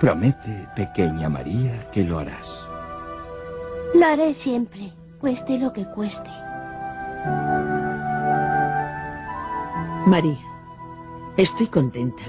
Promete, 0.00 0.68
pequeña 0.76 1.28
María, 1.28 1.72
que 1.92 2.04
lo 2.04 2.20
harás. 2.20 2.68
Lo 3.94 4.06
haré 4.06 4.32
siempre, 4.32 4.92
cueste 5.20 5.58
lo 5.58 5.72
que 5.72 5.84
cueste. 5.86 6.30
María, 10.06 10.38
estoy 11.36 11.66
contenta, 11.66 12.22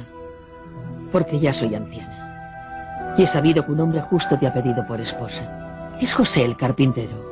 porque 1.12 1.40
ya 1.40 1.54
soy 1.54 1.76
anciana. 1.76 3.14
Y 3.18 3.24
he 3.24 3.28
sabido 3.28 3.64
que 3.64 3.72
un 3.72 3.82
hombre 3.82 4.02
justo 4.02 4.40
te 4.40 4.48
ha 4.48 4.54
pedido 4.54 4.86
por 4.88 5.00
esposa. 5.00 5.96
Es 6.02 6.14
José 6.14 6.46
el 6.46 6.58
carpintero. 6.58 7.30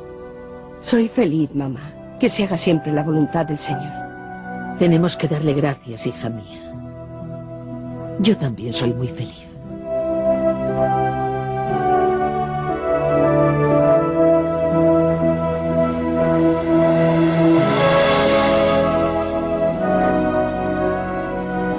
Soy 0.82 1.08
feliz, 1.08 1.52
mamá. 1.54 1.80
Que 2.20 2.28
se 2.28 2.44
haga 2.44 2.56
siempre 2.56 2.92
la 2.92 3.02
voluntad 3.02 3.46
del 3.46 3.58
Señor. 3.58 3.92
Tenemos 4.78 5.16
que 5.16 5.26
darle 5.26 5.54
gracias, 5.54 6.06
hija 6.06 6.28
mía. 6.28 6.58
Yo 8.20 8.36
también 8.36 8.72
soy 8.72 8.92
muy 8.92 9.08
feliz. 9.08 9.47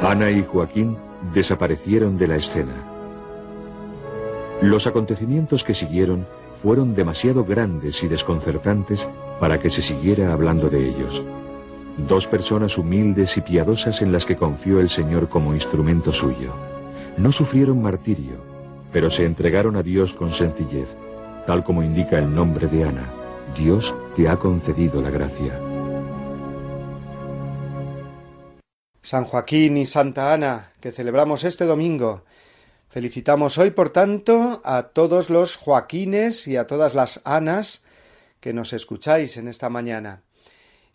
Ana 0.09 0.31
y 0.31 0.43
Joaquín 0.43 0.97
desaparecieron 1.35 2.17
de 2.17 2.27
la 2.27 2.35
escena. 2.37 2.73
Los 4.59 4.87
acontecimientos 4.87 5.63
que 5.63 5.75
siguieron 5.75 6.25
fueron 6.63 6.95
demasiado 6.95 7.45
grandes 7.45 8.01
y 8.01 8.07
desconcertantes 8.07 9.07
para 9.39 9.59
que 9.59 9.69
se 9.69 9.83
siguiera 9.83 10.33
hablando 10.33 10.67
de 10.67 10.89
ellos. 10.89 11.21
Dos 12.07 12.25
personas 12.25 12.79
humildes 12.79 13.37
y 13.37 13.41
piadosas 13.41 14.01
en 14.01 14.11
las 14.11 14.25
que 14.25 14.35
confió 14.35 14.79
el 14.79 14.89
Señor 14.89 15.29
como 15.29 15.53
instrumento 15.53 16.11
suyo. 16.11 16.53
No 17.17 17.31
sufrieron 17.31 17.79
martirio, 17.79 18.37
pero 18.91 19.11
se 19.11 19.25
entregaron 19.25 19.75
a 19.75 19.83
Dios 19.83 20.13
con 20.15 20.31
sencillez, 20.31 20.87
tal 21.45 21.63
como 21.63 21.83
indica 21.83 22.17
el 22.17 22.33
nombre 22.33 22.65
de 22.65 22.83
Ana. 22.83 23.07
Dios 23.55 23.93
te 24.15 24.27
ha 24.27 24.37
concedido 24.37 25.03
la 25.03 25.11
gracia. 25.11 25.68
San 29.09 29.25
Joaquín 29.25 29.75
y 29.77 29.87
Santa 29.87 30.33
Ana, 30.35 30.71
que 30.81 30.91
celebramos 30.91 31.43
este 31.43 31.65
domingo, 31.65 32.25
Felicitamos 32.91 33.57
hoy, 33.57 33.71
por 33.71 33.89
tanto, 33.89 34.61
a 34.63 34.89
todos 34.89 35.31
los 35.31 35.55
Joaquines 35.55 36.47
y 36.47 36.57
a 36.57 36.67
todas 36.67 36.93
las 36.93 37.19
Anas 37.23 37.85
que 38.39 38.53
nos 38.53 38.71
escucháis 38.71 39.37
en 39.37 39.47
esta 39.47 39.67
mañana. 39.67 40.21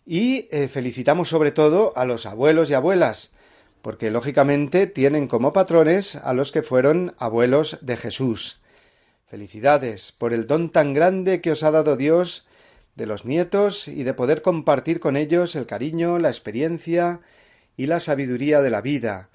Y 0.05 0.47
eh, 0.51 0.69
felicitamos 0.69 1.27
sobre 1.27 1.51
todo 1.51 1.91
a 1.97 2.05
los 2.05 2.25
abuelos 2.25 2.69
y 2.69 2.73
abuelas, 2.73 3.33
porque 3.81 4.11
lógicamente 4.11 4.87
tienen 4.87 5.27
como 5.27 5.51
patrones 5.51 6.15
a 6.15 6.31
los 6.31 6.53
que 6.53 6.63
fueron 6.63 7.15
abuelos 7.17 7.79
de 7.81 7.97
Jesús. 7.97 8.61
Felicidades 9.27 10.13
por 10.13 10.31
el 10.31 10.47
don 10.47 10.69
tan 10.69 10.93
grande 10.93 11.41
que 11.41 11.51
os 11.51 11.63
ha 11.63 11.71
dado 11.71 11.97
Dios 11.97 12.47
de 12.95 13.07
los 13.07 13.25
nietos 13.25 13.89
y 13.89 14.03
de 14.03 14.13
poder 14.13 14.41
compartir 14.41 15.01
con 15.01 15.17
ellos 15.17 15.57
el 15.57 15.65
cariño, 15.65 16.17
la 16.17 16.29
experiencia 16.29 17.19
y 17.77 17.87
la 17.87 17.99
sabiduría 17.99 18.61
de 18.61 18.69
la 18.69 18.81
vida, 18.81 19.29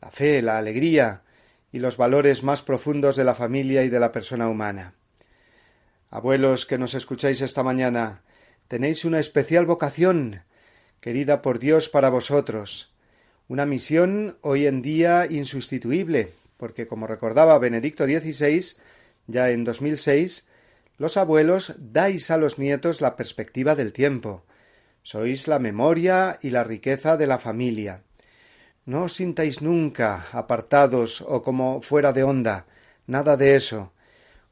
la 0.00 0.10
fe, 0.10 0.42
la 0.42 0.58
alegría 0.58 1.22
y 1.72 1.78
los 1.78 1.96
valores 1.96 2.42
más 2.42 2.62
profundos 2.62 3.16
de 3.16 3.24
la 3.24 3.34
familia 3.34 3.82
y 3.84 3.88
de 3.88 4.00
la 4.00 4.12
persona 4.12 4.48
humana. 4.48 4.94
Abuelos 6.10 6.66
que 6.66 6.78
nos 6.78 6.94
escucháis 6.94 7.40
esta 7.40 7.62
mañana, 7.62 8.22
tenéis 8.68 9.04
una 9.04 9.18
especial 9.18 9.66
vocación, 9.66 10.42
querida 11.00 11.42
por 11.42 11.58
Dios 11.58 11.88
para 11.88 12.10
vosotros, 12.10 12.94
una 13.48 13.66
misión 13.66 14.38
hoy 14.40 14.66
en 14.66 14.82
día 14.82 15.26
insustituible, 15.28 16.32
porque 16.56 16.86
como 16.86 17.06
recordaba 17.06 17.58
Benedicto 17.58 18.06
XVI, 18.06 18.76
ya 19.26 19.50
en 19.50 19.64
2006, 19.64 20.46
los 20.98 21.16
abuelos 21.16 21.74
dais 21.78 22.30
a 22.30 22.38
los 22.38 22.58
nietos 22.58 23.00
la 23.00 23.16
perspectiva 23.16 23.74
del 23.74 23.92
tiempo. 23.92 24.44
Sois 25.06 25.46
la 25.46 25.60
memoria 25.60 26.36
y 26.42 26.50
la 26.50 26.64
riqueza 26.64 27.16
de 27.16 27.28
la 27.28 27.38
familia. 27.38 28.02
No 28.86 29.04
os 29.04 29.14
sintáis 29.14 29.62
nunca 29.62 30.26
apartados 30.32 31.22
o 31.22 31.46
como 31.46 31.80
fuera 31.80 32.12
de 32.12 32.24
onda. 32.24 32.66
Nada 33.06 33.36
de 33.36 33.54
eso. 33.54 33.92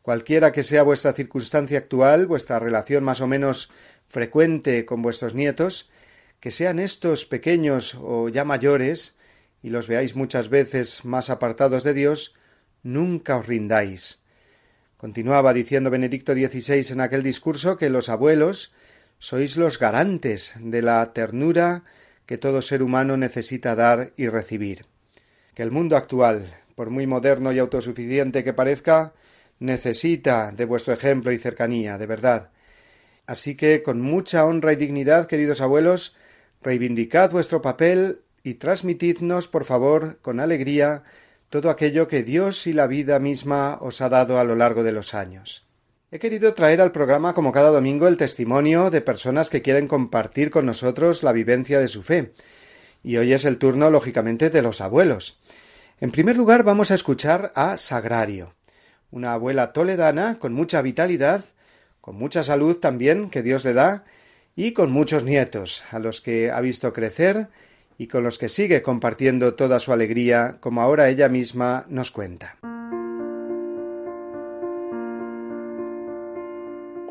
Cualquiera 0.00 0.52
que 0.52 0.62
sea 0.62 0.84
vuestra 0.84 1.12
circunstancia 1.12 1.78
actual, 1.78 2.28
vuestra 2.28 2.60
relación 2.60 3.02
más 3.02 3.20
o 3.20 3.26
menos 3.26 3.68
frecuente 4.06 4.84
con 4.86 5.02
vuestros 5.02 5.34
nietos, 5.34 5.90
que 6.38 6.52
sean 6.52 6.78
estos 6.78 7.26
pequeños 7.26 7.98
o 8.00 8.28
ya 8.28 8.44
mayores, 8.44 9.16
y 9.60 9.70
los 9.70 9.88
veáis 9.88 10.14
muchas 10.14 10.50
veces 10.50 11.04
más 11.04 11.30
apartados 11.30 11.82
de 11.82 11.94
Dios, 11.94 12.36
nunca 12.84 13.38
os 13.38 13.48
rindáis. 13.48 14.20
Continuaba 14.98 15.52
diciendo 15.52 15.90
Benedicto 15.90 16.32
XVI 16.32 16.92
en 16.92 17.00
aquel 17.00 17.24
discurso 17.24 17.76
que 17.76 17.90
los 17.90 18.08
abuelos 18.08 18.72
sois 19.24 19.56
los 19.56 19.78
garantes 19.78 20.52
de 20.60 20.82
la 20.82 21.14
ternura 21.14 21.84
que 22.26 22.37
todo 22.37 22.60
ser 22.60 22.82
humano 22.82 23.16
necesita 23.16 23.74
dar 23.74 24.12
y 24.18 24.28
recibir. 24.28 24.84
Que 25.54 25.62
el 25.62 25.70
mundo 25.70 25.96
actual, 25.96 26.52
por 26.74 26.90
muy 26.90 27.06
moderno 27.06 27.50
y 27.50 27.58
autosuficiente 27.58 28.44
que 28.44 28.52
parezca, 28.52 29.14
necesita 29.60 30.52
de 30.52 30.66
vuestro 30.66 30.92
ejemplo 30.92 31.32
y 31.32 31.38
cercanía, 31.38 31.96
de 31.96 32.04
verdad. 32.04 32.50
Así 33.24 33.54
que, 33.54 33.82
con 33.82 34.02
mucha 34.02 34.44
honra 34.44 34.74
y 34.74 34.76
dignidad, 34.76 35.26
queridos 35.26 35.62
abuelos, 35.62 36.16
reivindicad 36.60 37.30
vuestro 37.30 37.62
papel 37.62 38.20
y 38.42 38.54
transmitidnos, 38.54 39.48
por 39.48 39.64
favor, 39.64 40.18
con 40.20 40.38
alegría, 40.38 41.02
todo 41.48 41.70
aquello 41.70 42.08
que 42.08 42.24
Dios 42.24 42.66
y 42.66 42.74
la 42.74 42.87
vida 42.87 43.18
misma 43.20 43.78
os 43.80 44.02
ha 44.02 44.10
dado 44.10 44.38
a 44.38 44.44
lo 44.44 44.54
largo 44.54 44.82
de 44.82 44.92
los 44.92 45.14
años. 45.14 45.64
He 46.14 46.20
querido 46.20 46.55
traer 46.55 46.81
al 46.81 46.92
programa 46.92 47.35
como 47.35 47.50
cada 47.50 47.72
domingo 47.72 48.07
el 48.07 48.16
testimonio 48.16 48.88
de 48.88 49.00
personas 49.00 49.50
que 49.50 49.62
quieren 49.62 49.88
compartir 49.88 50.48
con 50.50 50.64
nosotros 50.64 51.24
la 51.24 51.33
vivencia 51.33 51.81
de 51.81 51.88
su 51.88 52.05
fe. 52.05 52.35
Y 53.03 53.16
hoy 53.16 53.33
es 53.33 53.44
el 53.44 53.59
turno, 53.59 53.90
lógicamente, 53.90 54.48
de 54.48 54.62
los 54.62 54.81
abuelos. 54.81 55.40
En 55.98 56.12
primer 56.12 56.37
lugar 56.37 56.62
vamos 56.62 56.92
a 56.92 56.94
escuchar 56.94 57.50
a 57.57 57.79
Sagrario, 57.79 58.55
una 59.11 59.33
abuela 59.33 59.72
toledana 59.72 60.38
con 60.38 60.53
mucha 60.53 60.83
vitalidad, 60.83 61.46
con 62.00 62.14
mucha 62.14 62.44
salud 62.44 62.77
también 62.77 63.29
que 63.29 63.42
Dios 63.42 63.64
le 63.64 63.72
da, 63.72 64.05
y 64.55 64.70
con 64.70 64.92
muchos 64.92 65.24
nietos, 65.24 65.83
a 65.90 65.98
los 65.98 66.20
que 66.20 66.53
ha 66.53 66.61
visto 66.61 66.92
crecer 66.92 67.48
y 67.98 68.07
con 68.07 68.22
los 68.22 68.38
que 68.38 68.48
sigue 68.48 68.83
compartiendo 68.83 69.55
toda 69.55 69.81
su 69.81 69.92
alegría, 69.92 70.59
como 70.61 70.81
ahora 70.81 71.09
ella 71.09 71.29
misma 71.29 71.87
nos 71.88 72.12
cuenta. 72.12 72.57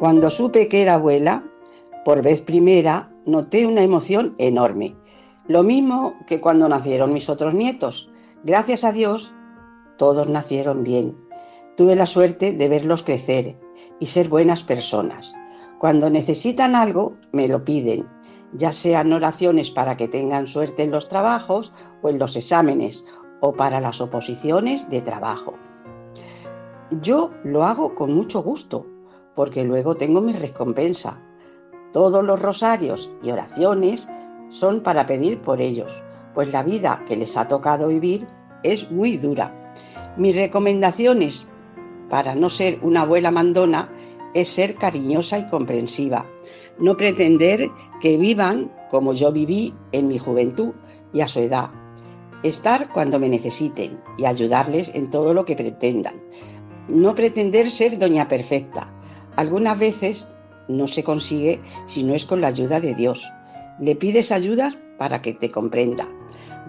Cuando 0.03 0.29
supe 0.29 0.67
que 0.67 0.81
era 0.81 0.95
abuela, 0.95 1.45
por 2.03 2.21
vez 2.21 2.41
primera, 2.41 3.09
noté 3.25 3.65
una 3.65 3.83
emoción 3.83 4.35
enorme. 4.37 4.97
Lo 5.47 5.63
mismo 5.63 6.15
que 6.27 6.41
cuando 6.41 6.67
nacieron 6.67 7.13
mis 7.13 7.29
otros 7.29 7.53
nietos. 7.53 8.09
Gracias 8.43 8.83
a 8.83 8.91
Dios, 8.91 9.33
todos 9.97 10.27
nacieron 10.27 10.83
bien. 10.83 11.15
Tuve 11.77 11.95
la 11.95 12.05
suerte 12.05 12.51
de 12.51 12.67
verlos 12.67 13.03
crecer 13.03 13.57
y 14.01 14.07
ser 14.07 14.27
buenas 14.27 14.65
personas. 14.65 15.33
Cuando 15.79 16.09
necesitan 16.09 16.75
algo, 16.75 17.15
me 17.31 17.47
lo 17.47 17.63
piden, 17.63 18.05
ya 18.51 18.73
sean 18.73 19.13
oraciones 19.13 19.71
para 19.71 19.95
que 19.95 20.09
tengan 20.09 20.47
suerte 20.47 20.83
en 20.83 20.91
los 20.91 21.07
trabajos 21.07 21.71
o 22.01 22.09
en 22.09 22.19
los 22.19 22.35
exámenes, 22.35 23.05
o 23.39 23.53
para 23.53 23.79
las 23.79 24.01
oposiciones 24.01 24.89
de 24.89 24.99
trabajo. 24.99 25.53
Yo 27.01 27.31
lo 27.45 27.63
hago 27.63 27.95
con 27.95 28.13
mucho 28.13 28.43
gusto, 28.43 28.87
porque 29.35 29.63
luego 29.63 29.95
tengo 29.95 30.21
mi 30.21 30.33
recompensa. 30.33 31.19
Todos 31.91 32.23
los 32.23 32.41
rosarios 32.41 33.11
y 33.21 33.31
oraciones 33.31 34.07
son 34.49 34.81
para 34.81 35.05
pedir 35.05 35.41
por 35.41 35.61
ellos, 35.61 36.03
pues 36.33 36.51
la 36.51 36.63
vida 36.63 37.03
que 37.07 37.15
les 37.15 37.37
ha 37.37 37.47
tocado 37.47 37.87
vivir 37.87 38.27
es 38.63 38.89
muy 38.91 39.17
dura. 39.17 39.73
Mis 40.17 40.35
recomendaciones 40.35 41.47
para 42.09 42.35
no 42.35 42.49
ser 42.49 42.79
una 42.81 43.01
abuela 43.01 43.31
mandona 43.31 43.89
es 44.33 44.49
ser 44.49 44.75
cariñosa 44.75 45.39
y 45.39 45.47
comprensiva, 45.47 46.25
no 46.79 46.97
pretender 46.97 47.69
que 48.01 48.17
vivan 48.17 48.71
como 48.89 49.13
yo 49.13 49.31
viví 49.31 49.73
en 49.91 50.07
mi 50.07 50.17
juventud 50.17 50.73
y 51.13 51.21
a 51.21 51.27
su 51.27 51.39
edad, 51.39 51.71
estar 52.43 52.91
cuando 52.91 53.19
me 53.19 53.29
necesiten 53.29 53.99
y 54.17 54.25
ayudarles 54.25 54.91
en 54.93 55.09
todo 55.09 55.33
lo 55.33 55.45
que 55.45 55.55
pretendan, 55.55 56.21
no 56.87 57.15
pretender 57.15 57.71
ser 57.71 57.97
doña 57.97 58.27
perfecta, 58.27 58.93
algunas 59.35 59.77
veces 59.77 60.27
no 60.67 60.87
se 60.87 61.03
consigue 61.03 61.61
si 61.87 62.03
no 62.03 62.13
es 62.13 62.25
con 62.25 62.41
la 62.41 62.47
ayuda 62.47 62.79
de 62.79 62.93
Dios. 62.93 63.31
Le 63.79 63.95
pides 63.95 64.31
ayuda 64.31 64.75
para 64.97 65.21
que 65.21 65.33
te 65.33 65.49
comprenda. 65.49 66.07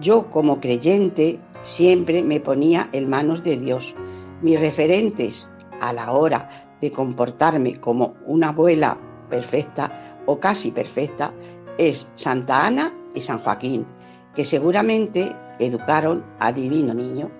Yo 0.01 0.29
como 0.29 0.59
creyente 0.59 1.39
siempre 1.61 2.23
me 2.23 2.39
ponía 2.39 2.89
en 2.91 3.09
manos 3.09 3.43
de 3.43 3.57
Dios. 3.57 3.95
Mis 4.41 4.59
referentes 4.59 5.51
a 5.79 5.93
la 5.93 6.11
hora 6.11 6.49
de 6.81 6.91
comportarme 6.91 7.79
como 7.79 8.15
una 8.25 8.49
abuela 8.49 8.97
perfecta 9.29 10.17
o 10.25 10.39
casi 10.39 10.71
perfecta 10.71 11.33
es 11.77 12.11
Santa 12.15 12.65
Ana 12.65 12.93
y 13.13 13.21
San 13.21 13.39
Joaquín, 13.39 13.85
que 14.33 14.45
seguramente 14.45 15.35
educaron 15.59 16.25
a 16.39 16.51
Divino 16.51 16.93
Niño. 16.93 17.31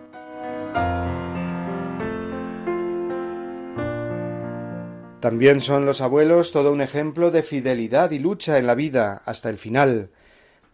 También 5.26 5.60
son 5.60 5.88
los 5.88 6.02
abuelos 6.02 6.52
todo 6.52 6.72
un 6.72 6.82
ejemplo 6.82 7.32
de 7.32 7.42
fidelidad 7.42 8.12
y 8.12 8.20
lucha 8.20 8.60
en 8.60 8.68
la 8.68 8.76
vida 8.76 9.24
hasta 9.26 9.50
el 9.50 9.58
final, 9.58 10.12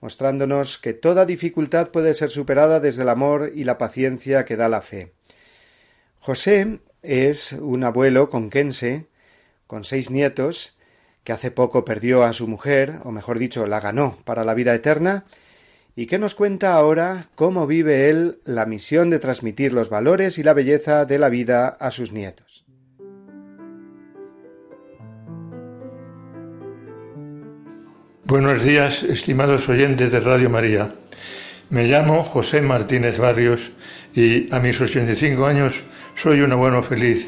mostrándonos 0.01 0.77
que 0.77 0.91
toda 0.91 1.25
dificultad 1.25 1.87
puede 1.91 2.13
ser 2.13 2.31
superada 2.31 2.81
desde 2.81 3.03
el 3.03 3.07
amor 3.07 3.53
y 3.55 3.63
la 3.63 3.77
paciencia 3.77 4.43
que 4.43 4.57
da 4.57 4.67
la 4.67 4.81
fe. 4.81 5.13
José 6.19 6.81
es 7.01 7.53
un 7.53 7.85
abuelo 7.85 8.29
conquense, 8.29 9.07
con 9.67 9.85
seis 9.85 10.11
nietos, 10.11 10.77
que 11.23 11.31
hace 11.31 11.49
poco 11.49 11.85
perdió 11.85 12.23
a 12.23 12.33
su 12.33 12.49
mujer, 12.49 12.99
o 13.05 13.11
mejor 13.13 13.39
dicho, 13.39 13.65
la 13.67 13.79
ganó 13.79 14.17
para 14.25 14.43
la 14.43 14.53
vida 14.53 14.75
eterna, 14.75 15.23
y 15.95 16.07
que 16.07 16.19
nos 16.19 16.35
cuenta 16.35 16.73
ahora 16.73 17.29
cómo 17.35 17.67
vive 17.67 18.09
él 18.09 18.41
la 18.43 18.65
misión 18.65 19.11
de 19.11 19.19
transmitir 19.19 19.71
los 19.71 19.87
valores 19.87 20.37
y 20.37 20.43
la 20.43 20.51
belleza 20.51 21.05
de 21.05 21.19
la 21.19 21.29
vida 21.29 21.69
a 21.69 21.89
sus 21.89 22.11
nietos. 22.11 22.65
Buenos 28.31 28.63
días, 28.63 29.03
estimados 29.03 29.67
oyentes 29.67 30.09
de 30.09 30.21
Radio 30.21 30.49
María. 30.49 30.95
Me 31.69 31.83
llamo 31.83 32.23
José 32.23 32.61
Martínez 32.61 33.17
Barrios 33.17 33.59
y 34.15 34.47
a 34.55 34.59
mis 34.61 34.79
85 34.79 35.45
años 35.45 35.73
soy 36.15 36.39
un 36.39 36.53
abuelo 36.53 36.81
feliz, 36.83 37.27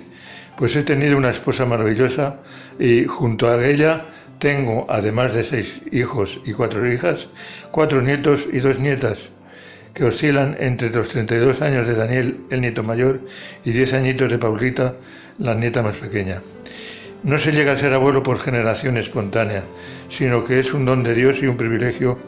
pues 0.57 0.73
he 0.77 0.83
tenido 0.83 1.17
una 1.17 1.31
esposa 1.31 1.65
maravillosa 1.65 2.37
y 2.79 3.03
junto 3.03 3.49
a 3.49 3.61
ella 3.67 4.05
tengo, 4.39 4.85
además 4.87 5.33
de 5.33 5.43
seis 5.43 5.75
hijos 5.91 6.39
y 6.45 6.53
cuatro 6.53 6.89
hijas, 6.89 7.27
cuatro 7.71 8.01
nietos 8.01 8.39
y 8.53 8.59
dos 8.59 8.79
nietas, 8.79 9.17
que 9.93 10.05
oscilan 10.05 10.55
entre 10.57 10.89
los 10.89 11.09
32 11.09 11.61
años 11.61 11.85
de 11.85 11.95
Daniel, 11.95 12.37
el 12.49 12.61
nieto 12.61 12.81
mayor, 12.81 13.19
y 13.65 13.73
10 13.73 13.91
añitos 13.91 14.31
de 14.31 14.37
Paulita, 14.37 14.95
la 15.37 15.53
nieta 15.53 15.83
más 15.83 15.97
pequeña. 15.97 16.41
No 17.23 17.39
se 17.39 17.53
llega 17.53 17.71
a 17.71 17.77
ser 17.77 17.93
abuelo 17.93 18.21
por 18.21 18.39
generación 18.39 18.97
espontánea, 18.97 19.63
sino 20.09 20.43
que 20.43 20.59
es 20.59 20.73
un 20.73 20.83
don 20.83 21.03
de 21.03 21.13
Dios 21.13 21.37
y 21.41 21.47
un 21.47 21.55
privilegio. 21.55 22.19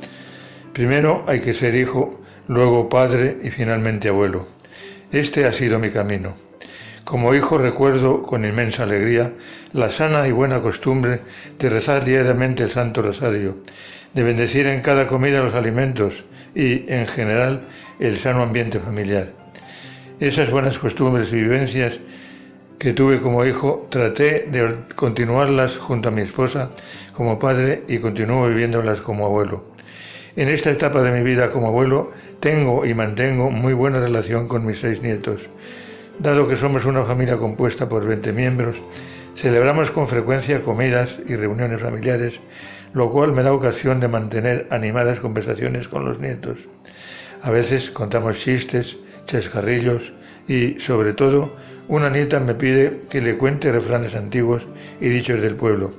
Primero 0.72 1.26
hay 1.28 1.42
que 1.42 1.54
ser 1.54 1.76
hijo, 1.76 2.22
luego 2.48 2.88
padre 2.88 3.38
y 3.44 3.50
finalmente 3.50 4.08
abuelo. 4.08 4.48
Este 5.12 5.46
ha 5.46 5.52
sido 5.52 5.80
mi 5.80 5.92
camino. 5.92 6.36
Como 7.04 7.36
hijo 7.36 7.58
recuerdo 7.58 8.24
con 8.24 8.46
inmensa 8.46 8.84
alegría 8.84 9.34
la 9.74 9.90
sana 9.90 10.30
y 10.30 10.32
buena 10.32 10.62
costumbre 10.62 11.20
de 11.60 11.70
rezar 11.70 12.06
diariamente 12.06 12.64
el 12.64 12.72
Santo 12.72 13.02
Rosario, 13.02 13.58
de 14.14 14.24
bendecir 14.24 14.66
en 14.66 14.82
cada 14.82 15.08
comida 15.08 15.44
los 15.44 15.54
alimentos 15.56 16.14
y, 16.56 16.86
en 16.92 17.08
general, 17.08 17.68
el 18.00 18.20
sano 18.20 18.44
ambiente 18.44 18.80
familiar. 18.80 19.34
Esas 20.22 20.50
buenas 20.50 20.78
costumbres 20.78 21.30
y 21.34 21.36
vivencias 21.36 22.00
que 22.80 22.94
tuve 22.94 23.22
como 23.22 23.46
hijo, 23.46 23.88
traté 23.90 24.48
de 24.52 24.76
continuarlas 24.96 25.78
junto 25.78 26.10
a 26.10 26.12
mi 26.12 26.22
esposa 26.22 26.72
como 27.14 27.40
padre 27.40 27.84
y 27.88 28.00
continúo 28.00 28.48
viviéndolas 28.48 29.02
como 29.02 29.26
abuelo. 29.26 29.76
En 30.36 30.50
esta 30.50 30.72
etapa 30.72 31.02
de 31.02 31.12
mi 31.12 31.24
vida 31.24 31.52
como 31.52 31.68
abuelo 31.68 32.12
tengo 32.42 32.86
y 32.86 32.94
mantengo 32.94 33.50
muy 33.50 33.74
buena 33.74 34.00
relación 34.00 34.48
con 34.48 34.66
mis 34.66 34.80
seis 34.80 35.02
nietos. 35.02 35.40
Dado 36.20 36.48
que 36.48 36.58
somos 36.58 36.86
una 36.86 37.06
familia 37.06 37.38
compuesta 37.38 37.88
por 37.88 38.06
20 38.06 38.34
miembros, 38.34 38.76
celebramos 39.36 39.92
con 39.92 40.08
frecuencia 40.08 40.62
comidas 40.62 41.10
y 41.28 41.36
reuniones 41.36 41.82
familiares, 41.82 42.34
lo 42.94 43.12
cual 43.12 43.34
me 43.34 43.44
da 43.44 43.54
ocasión 43.54 44.00
de 44.00 44.08
mantener 44.08 44.68
animadas 44.72 45.20
conversaciones 45.20 45.88
con 45.88 46.06
los 46.06 46.20
nietos. 46.20 46.58
A 47.42 47.52
veces 47.52 47.90
contamos 47.92 48.40
chistes, 48.40 48.98
chascarrillos 49.28 50.14
y, 50.48 50.80
sobre 50.80 51.14
todo, 51.14 51.56
una 51.88 52.10
nieta 52.10 52.40
me 52.40 52.56
pide 52.56 53.02
que 53.10 53.22
le 53.22 53.38
cuente 53.38 53.72
refranes 53.72 54.16
antiguos 54.16 54.66
y 55.00 55.10
dichos 55.10 55.42
del 55.42 55.56
pueblo. 55.56 55.92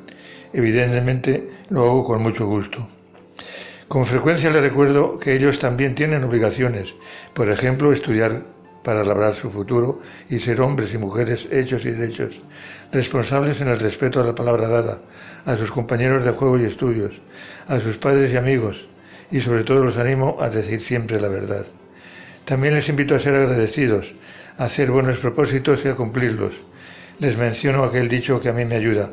Evidentemente 0.53 1.49
lo 1.71 1.85
hago 1.85 2.05
con 2.05 2.23
mucho 2.23 2.47
gusto. 2.47 2.89
Con 3.89 4.07
frecuencia 4.07 4.51
le 4.51 4.61
recuerdo 4.61 5.19
que 5.19 5.35
ellos 5.35 5.59
también 5.61 5.95
tienen 5.95 6.25
obligaciones, 6.25 6.93
por 7.35 7.51
ejemplo, 7.51 7.93
estudiar 7.93 8.43
para 8.83 9.05
labrar 9.05 9.35
su 9.35 9.51
futuro 9.51 10.01
y 10.29 10.41
ser 10.41 10.61
hombres 10.61 10.93
y 10.95 10.99
mujeres 10.99 11.47
hechos 11.51 11.85
y 11.85 11.91
derechos, 11.91 12.41
responsables 12.93 13.61
en 13.61 13.69
el 13.69 13.81
respeto 13.81 14.21
a 14.21 14.25
la 14.25 14.35
palabra 14.35 14.69
dada, 14.69 15.01
a 15.45 15.57
sus 15.57 15.71
compañeros 15.71 16.25
de 16.25 16.33
juego 16.33 16.59
y 16.59 16.65
estudios, 16.65 17.15
a 17.67 17.81
sus 17.81 17.97
padres 17.99 18.33
y 18.33 18.37
amigos, 18.37 18.87
y 19.31 19.41
sobre 19.41 19.65
todo 19.65 19.85
los 19.85 19.97
animo 19.97 20.39
a 20.41 20.51
decir 20.51 20.81
siempre 20.83 21.21
la 21.21 21.29
verdad. 21.29 21.67
También 22.45 22.75
les 22.75 22.89
invito 22.89 23.17
a 23.17 23.21
ser 23.21 23.35
agradecidos, 23.35 24.07
hacer 24.57 24.91
buenos 24.91 25.19
propósitos 25.19 25.85
y 25.85 25.89
a 25.89 25.95
cumplirlos. 25.95 26.55
Les 27.19 27.37
menciono 27.37 27.85
aquel 27.85 28.09
dicho 28.09 28.41
que 28.41 28.49
a 28.49 28.53
mí 28.53 28.65
me 28.65 28.77
ayuda. 28.77 29.11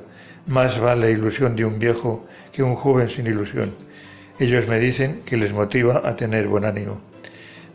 Más 0.48 0.80
vale 0.80 1.02
la 1.02 1.10
ilusión 1.12 1.56
de 1.56 1.66
un 1.66 1.80
viejo 1.80 2.28
que 2.52 2.64
un 2.64 2.76
joven 2.76 3.10
sin 3.10 3.28
ilusión. 3.28 3.76
Ellos 4.40 4.68
me 4.68 4.80
dicen 4.80 5.22
que 5.26 5.38
les 5.38 5.54
motiva 5.54 6.02
a 6.04 6.16
tener 6.16 6.48
buen 6.48 6.66
ánimo. 6.66 7.02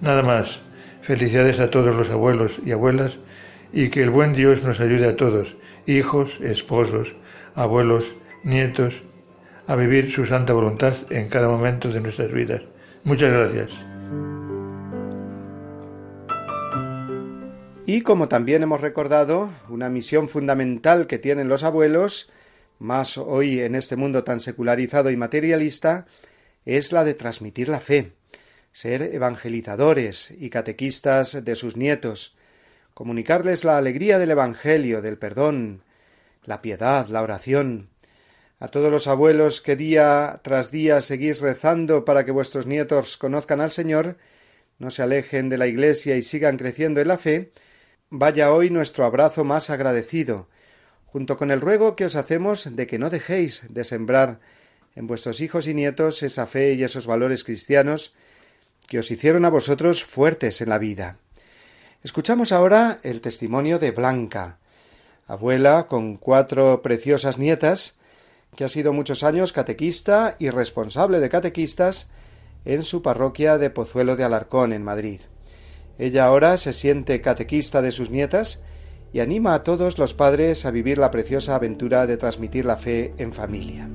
Nada 0.00 0.22
más. 0.22 0.61
Felicidades 1.02 1.59
a 1.59 1.70
todos 1.70 1.94
los 1.96 2.11
abuelos 2.11 2.52
y 2.66 2.70
abuelas 2.70 3.16
y 3.72 3.88
que 3.88 4.02
el 4.02 4.11
buen 4.11 4.35
Dios 4.35 4.62
nos 4.62 4.78
ayude 4.78 5.09
a 5.09 5.16
todos, 5.16 5.57
hijos, 5.87 6.31
esposos, 6.42 7.14
abuelos, 7.54 8.04
nietos, 8.44 8.94
a 9.66 9.74
vivir 9.74 10.12
su 10.12 10.26
santa 10.26 10.52
voluntad 10.52 10.94
en 11.09 11.31
cada 11.31 11.48
momento 11.48 11.88
de 11.88 12.00
nuestras 12.00 12.31
vidas. 12.31 12.61
Muchas 13.04 13.28
gracias. 13.28 13.88
Y 17.90 18.03
como 18.03 18.29
también 18.29 18.62
hemos 18.62 18.83
recordado, 18.83 19.51
una 19.70 19.88
misión 19.88 20.29
fundamental 20.29 21.07
que 21.07 21.18
tienen 21.18 21.48
los 21.48 21.64
abuelos, 21.64 22.31
más 22.79 23.16
hoy 23.16 23.61
en 23.61 23.74
este 23.74 23.96
mundo 23.96 24.24
tan 24.24 24.40
secularizado 24.40 25.11
y 25.11 25.16
materialista, 25.16 26.07
es 26.66 26.92
la 26.92 27.03
de 27.03 27.14
transmitir 27.14 27.70
la 27.70 27.81
fe, 27.81 28.12
ser 28.72 29.01
evangelizadores 29.01 30.35
y 30.38 30.51
catequistas 30.51 31.42
de 31.42 31.55
sus 31.55 31.79
nietos, 31.79 32.37
comunicarles 32.92 33.64
la 33.64 33.79
alegría 33.79 34.18
del 34.18 34.33
Evangelio, 34.33 35.01
del 35.01 35.16
perdón, 35.16 35.83
la 36.44 36.61
piedad, 36.61 37.07
la 37.09 37.22
oración. 37.22 37.88
A 38.61 38.68
todos 38.68 38.90
los 38.90 39.07
abuelos 39.07 39.62
que 39.62 39.77
día 39.77 40.40
tras 40.42 40.70
día 40.70 41.01
seguís 41.01 41.40
rezando 41.40 42.05
para 42.05 42.27
que 42.27 42.33
vuestros 42.33 42.66
nietos 42.66 43.16
conozcan 43.16 43.62
al 43.62 43.70
Señor, 43.70 44.18
no 44.79 44.90
se 44.90 45.01
alejen 45.01 45.48
de 45.48 45.57
la 45.57 45.66
Iglesia 45.66 46.16
y 46.18 46.22
sigan 46.22 46.59
creciendo 46.59 47.01
en 47.01 47.09
la 47.09 47.16
fe, 47.16 47.51
vaya 48.11 48.53
hoy 48.53 48.71
nuestro 48.71 49.05
abrazo 49.05 49.44
más 49.44 49.71
agradecido, 49.71 50.49
junto 51.07 51.37
con 51.37 51.51
el 51.51 51.61
ruego 51.61 51.97
que 51.97 52.05
os 52.05 52.16
hacemos 52.16 52.75
de 52.75 52.87
que 52.87 52.99
no 52.99 53.11
dejéis 53.11 53.66
de 53.68 53.85
sembrar 53.85 54.40
en 54.94 55.07
vuestros 55.07 55.40
hijos 55.40 55.66
y 55.66 55.75
nietos 55.75 56.23
esa 56.23 56.47
fe 56.47 56.75
y 56.75 56.83
esos 56.83 57.07
valores 57.07 57.44
cristianos 57.44 58.14
que 58.87 58.99
os 58.99 59.11
hicieron 59.11 59.44
a 59.44 59.51
vosotros 59.51 60.05
fuertes 60.05 60.61
en 60.61 60.71
la 60.71 60.79
vida. 60.79 61.18
Escuchamos 62.03 62.53
ahora 62.53 62.99
el 63.03 63.21
testimonio 63.21 63.79
de 63.79 63.90
Blanca, 63.90 64.59
abuela 65.27 65.87
con 65.87 66.16
cuatro 66.16 66.81
preciosas 66.83 67.38
nietas, 67.38 67.99
que 68.57 68.64
ha 68.64 68.68
sido 68.68 68.92
muchos 68.92 69.23
años 69.23 69.53
catequista 69.53 70.35
y 70.38 70.51
responsable 70.51 71.21
de 71.21 71.29
catequistas 71.29 72.09
en 72.64 72.83
su 72.83 73.03
parroquia 73.03 73.59
de 73.59 73.71
Pozuelo 73.71 74.16
de 74.16 74.25
Alarcón, 74.25 74.73
en 74.73 74.83
Madrid. 74.83 75.21
Ella 75.98 76.26
ahora 76.26 76.56
se 76.56 76.72
siente 76.72 77.20
catequista 77.20 77.82
de 77.82 77.90
sus 77.90 78.11
nietas 78.11 78.62
y 79.12 79.20
anima 79.20 79.54
a 79.54 79.64
todos 79.64 79.98
los 79.98 80.14
padres 80.14 80.64
a 80.64 80.70
vivir 80.70 80.98
la 80.98 81.11
preciosa 81.11 81.56
aventura 81.56 82.06
de 82.06 82.16
transmitir 82.16 82.64
la 82.64 82.76
fe 82.76 83.14
en 83.18 83.32
familia. 83.32 83.88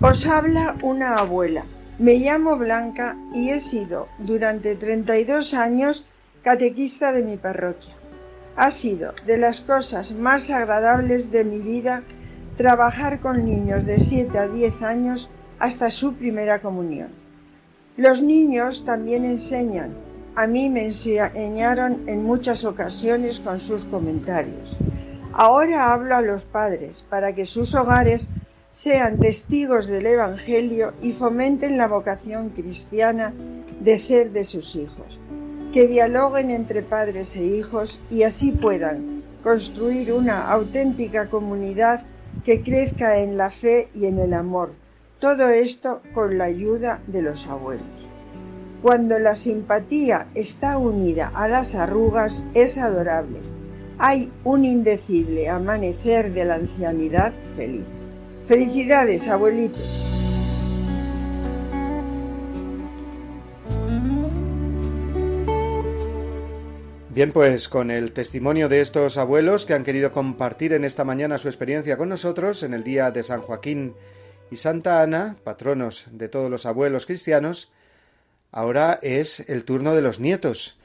Os 0.00 0.26
habla 0.26 0.76
una 0.82 1.14
abuela. 1.14 1.64
Me 1.98 2.18
llamo 2.18 2.56
Blanca 2.58 3.16
y 3.32 3.50
he 3.50 3.60
sido 3.60 4.08
durante 4.18 4.76
32 4.76 5.54
años 5.54 6.04
catequista 6.42 7.12
de 7.12 7.22
mi 7.22 7.36
parroquia. 7.36 7.94
Ha 8.56 8.70
sido 8.70 9.14
de 9.26 9.36
las 9.36 9.60
cosas 9.60 10.12
más 10.12 10.48
agradables 10.48 11.32
de 11.32 11.42
mi 11.42 11.58
vida 11.58 12.04
trabajar 12.56 13.18
con 13.18 13.44
niños 13.44 13.84
de 13.84 13.98
7 13.98 14.38
a 14.38 14.46
10 14.46 14.82
años 14.82 15.28
hasta 15.58 15.90
su 15.90 16.14
primera 16.14 16.62
comunión. 16.62 17.08
Los 17.96 18.22
niños 18.22 18.84
también 18.84 19.24
enseñan. 19.24 19.90
A 20.36 20.46
mí 20.46 20.70
me 20.70 20.84
enseñaron 20.84 22.08
en 22.08 22.22
muchas 22.22 22.64
ocasiones 22.64 23.40
con 23.40 23.58
sus 23.58 23.86
comentarios. 23.86 24.76
Ahora 25.32 25.92
hablo 25.92 26.14
a 26.14 26.22
los 26.22 26.44
padres 26.44 27.04
para 27.10 27.34
que 27.34 27.46
sus 27.46 27.74
hogares 27.74 28.30
sean 28.70 29.18
testigos 29.18 29.88
del 29.88 30.06
Evangelio 30.06 30.92
y 31.02 31.10
fomenten 31.12 31.76
la 31.76 31.88
vocación 31.88 32.50
cristiana 32.50 33.32
de 33.80 33.98
ser 33.98 34.30
de 34.30 34.44
sus 34.44 34.76
hijos 34.76 35.18
que 35.74 35.88
dialoguen 35.88 36.52
entre 36.52 36.82
padres 36.82 37.34
e 37.34 37.42
hijos 37.44 37.98
y 38.08 38.22
así 38.22 38.52
puedan 38.52 39.24
construir 39.42 40.12
una 40.12 40.48
auténtica 40.48 41.28
comunidad 41.28 42.06
que 42.44 42.62
crezca 42.62 43.18
en 43.18 43.36
la 43.36 43.50
fe 43.50 43.88
y 43.92 44.06
en 44.06 44.20
el 44.20 44.34
amor. 44.34 44.70
Todo 45.18 45.48
esto 45.48 46.00
con 46.14 46.38
la 46.38 46.44
ayuda 46.44 47.02
de 47.08 47.22
los 47.22 47.48
abuelos. 47.48 48.08
Cuando 48.82 49.18
la 49.18 49.34
simpatía 49.34 50.28
está 50.36 50.78
unida 50.78 51.32
a 51.34 51.48
las 51.48 51.74
arrugas 51.74 52.44
es 52.54 52.78
adorable. 52.78 53.40
Hay 53.98 54.30
un 54.44 54.64
indecible 54.64 55.48
amanecer 55.48 56.32
de 56.32 56.44
la 56.44 56.54
ancianidad 56.54 57.32
feliz. 57.56 57.86
Felicidades, 58.46 59.26
abuelitos. 59.26 60.33
Bien, 67.14 67.30
pues 67.30 67.68
con 67.68 67.92
el 67.92 68.10
testimonio 68.10 68.68
de 68.68 68.80
estos 68.80 69.18
abuelos 69.18 69.66
que 69.66 69.74
han 69.74 69.84
querido 69.84 70.10
compartir 70.10 70.72
en 70.72 70.82
esta 70.82 71.04
mañana 71.04 71.38
su 71.38 71.46
experiencia 71.46 71.96
con 71.96 72.08
nosotros 72.08 72.64
en 72.64 72.74
el 72.74 72.82
día 72.82 73.12
de 73.12 73.22
San 73.22 73.40
Joaquín 73.40 73.94
y 74.50 74.56
Santa 74.56 75.00
Ana, 75.00 75.36
patronos 75.44 76.06
de 76.10 76.28
todos 76.28 76.50
los 76.50 76.66
abuelos 76.66 77.06
cristianos, 77.06 77.70
ahora 78.50 78.98
es 79.00 79.48
el 79.48 79.64
turno 79.64 79.94
de 79.94 80.02
los 80.02 80.18
nietos, 80.18 80.76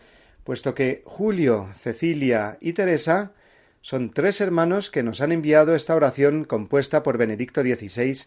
puesto 0.44 0.76
que 0.76 1.02
Julio, 1.04 1.68
Cecilia 1.74 2.60
y 2.62 2.74
Teresa 2.74 3.32
son 3.82 4.12
tres 4.12 4.40
hermanos 4.40 4.92
que 4.92 5.02
nos 5.02 5.22
han 5.22 5.32
enviado 5.32 5.74
esta 5.74 5.96
oración 5.96 6.44
compuesta 6.44 7.02
por 7.02 7.18
Benedicto 7.18 7.62
XVI 7.62 8.26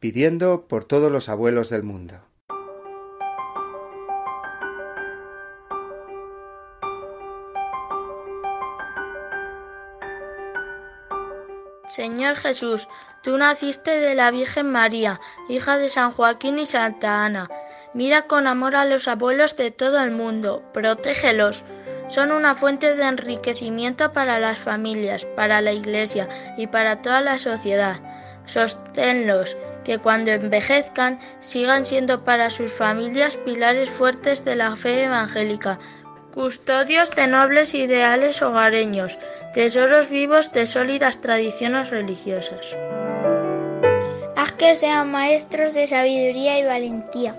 pidiendo 0.00 0.68
por 0.68 0.84
todos 0.84 1.10
los 1.10 1.30
abuelos 1.30 1.70
del 1.70 1.82
mundo. 1.82 2.20
Señor 11.88 12.36
Jesús, 12.36 12.86
tú 13.22 13.38
naciste 13.38 13.98
de 13.98 14.14
la 14.14 14.30
Virgen 14.30 14.70
María, 14.70 15.20
hija 15.48 15.78
de 15.78 15.88
San 15.88 16.12
Joaquín 16.12 16.58
y 16.58 16.66
Santa 16.66 17.24
Ana. 17.24 17.48
Mira 17.94 18.26
con 18.26 18.46
amor 18.46 18.76
a 18.76 18.84
los 18.84 19.08
abuelos 19.08 19.56
de 19.56 19.70
todo 19.70 20.00
el 20.00 20.10
mundo, 20.10 20.62
protégelos. 20.74 21.64
Son 22.08 22.30
una 22.30 22.54
fuente 22.54 22.94
de 22.94 23.04
enriquecimiento 23.04 24.12
para 24.12 24.38
las 24.38 24.58
familias, 24.58 25.26
para 25.34 25.62
la 25.62 25.72
Iglesia 25.72 26.28
y 26.58 26.66
para 26.66 27.00
toda 27.00 27.22
la 27.22 27.38
sociedad. 27.38 27.96
Sosténlos, 28.44 29.56
que 29.84 29.98
cuando 29.98 30.30
envejezcan 30.30 31.18
sigan 31.40 31.86
siendo 31.86 32.22
para 32.24 32.50
sus 32.50 32.72
familias 32.72 33.38
pilares 33.38 33.88
fuertes 33.88 34.44
de 34.44 34.56
la 34.56 34.76
fe 34.76 35.04
evangélica. 35.04 35.78
custodios 36.34 37.10
de 37.16 37.26
nobles 37.26 37.74
ideales 37.74 38.42
hogareños, 38.42 39.18
tesoros 39.52 40.10
vivos 40.10 40.52
de 40.52 40.66
sólidas 40.66 41.20
tradiciones 41.20 41.90
religiosas. 41.90 42.78
Haz 44.36 44.52
que 44.52 44.74
sean 44.74 45.10
maestros 45.10 45.74
de 45.74 45.86
sabiduría 45.86 46.58
y 46.58 46.64
valentía, 46.64 47.34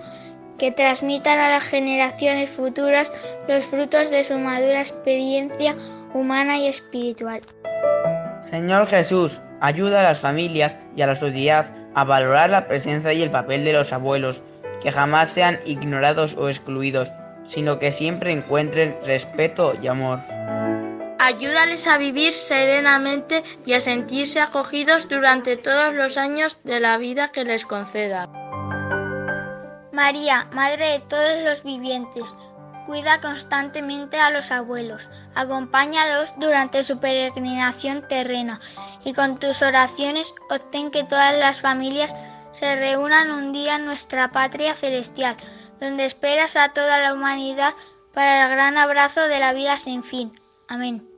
que 0.57 0.71
transmitan 0.71 1.39
a 1.39 1.49
las 1.49 1.63
generaciones 1.63 2.49
futuras 2.49 3.13
los 3.47 3.65
frutos 3.65 4.11
de 4.11 4.23
su 4.23 4.37
madura 4.37 4.79
experiencia 4.79 5.75
humana 6.13 6.57
y 6.57 6.67
espiritual. 6.67 7.41
Señor 8.41 8.87
Jesús, 8.87 9.39
ayuda 9.61 10.01
a 10.01 10.03
las 10.03 10.19
familias 10.19 10.77
y 10.95 11.01
a 11.01 11.07
la 11.07 11.15
sociedad 11.15 11.67
a 11.93 12.03
valorar 12.03 12.49
la 12.49 12.67
presencia 12.67 13.13
y 13.13 13.21
el 13.21 13.31
papel 13.31 13.65
de 13.65 13.73
los 13.73 13.93
abuelos, 13.93 14.41
que 14.81 14.91
jamás 14.91 15.29
sean 15.29 15.59
ignorados 15.65 16.35
o 16.35 16.49
excluidos, 16.49 17.11
sino 17.45 17.79
que 17.79 17.91
siempre 17.91 18.31
encuentren 18.31 18.95
respeto 19.05 19.73
y 19.81 19.87
amor. 19.87 20.19
Ayúdales 21.21 21.85
a 21.87 21.97
vivir 21.97 22.31
serenamente 22.31 23.43
y 23.65 23.73
a 23.73 23.81
sentirse 23.81 24.39
acogidos 24.39 25.09
durante 25.09 25.57
todos 25.57 25.93
los 25.93 26.17
años 26.17 26.63
de 26.63 26.79
la 26.79 26.97
vida 26.97 27.33
que 27.33 27.43
les 27.43 27.65
conceda. 27.65 28.29
María, 29.91 30.47
Madre 30.53 30.93
de 30.93 30.99
todos 31.01 31.43
los 31.43 31.63
vivientes, 31.63 32.37
cuida 32.85 33.19
constantemente 33.19 34.17
a 34.17 34.29
los 34.29 34.49
abuelos, 34.49 35.09
acompáñalos 35.35 36.33
durante 36.37 36.83
su 36.83 36.99
peregrinación 36.99 38.07
terrena 38.07 38.61
y 39.03 39.11
con 39.11 39.37
tus 39.37 39.61
oraciones 39.61 40.33
obtén 40.49 40.89
que 40.89 41.03
todas 41.03 41.37
las 41.37 41.59
familias 41.59 42.15
se 42.53 42.77
reúnan 42.77 43.29
un 43.29 43.51
día 43.51 43.75
en 43.75 43.85
nuestra 43.85 44.31
patria 44.31 44.73
celestial, 44.73 45.35
donde 45.81 46.05
esperas 46.05 46.55
a 46.55 46.69
toda 46.69 46.99
la 46.99 47.13
humanidad 47.13 47.73
para 48.13 48.43
el 48.43 48.49
gran 48.51 48.77
abrazo 48.77 49.27
de 49.27 49.39
la 49.39 49.51
vida 49.51 49.77
sin 49.77 50.01
fin. 50.03 50.33
Amén. 50.69 51.08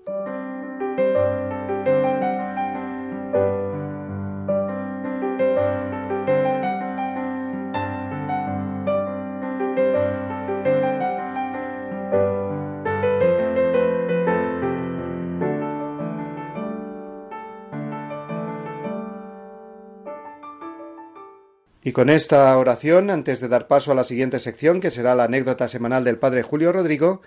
Y 21.92 21.94
con 21.94 22.10
esta 22.10 22.58
oración, 22.58 23.10
antes 23.10 23.42
de 23.42 23.50
dar 23.50 23.68
paso 23.68 23.92
a 23.92 23.96
la 23.96 24.06
siguiente 24.06 24.40
sección, 24.40 24.80
que 24.80 24.92
será 24.92 25.14
la 25.14 25.26
anécdota 25.26 25.68
semanal 25.68 26.06
del 26.06 26.18
Padre 26.18 26.42
Julio 26.42 26.72
Rodrigo, 26.72 27.22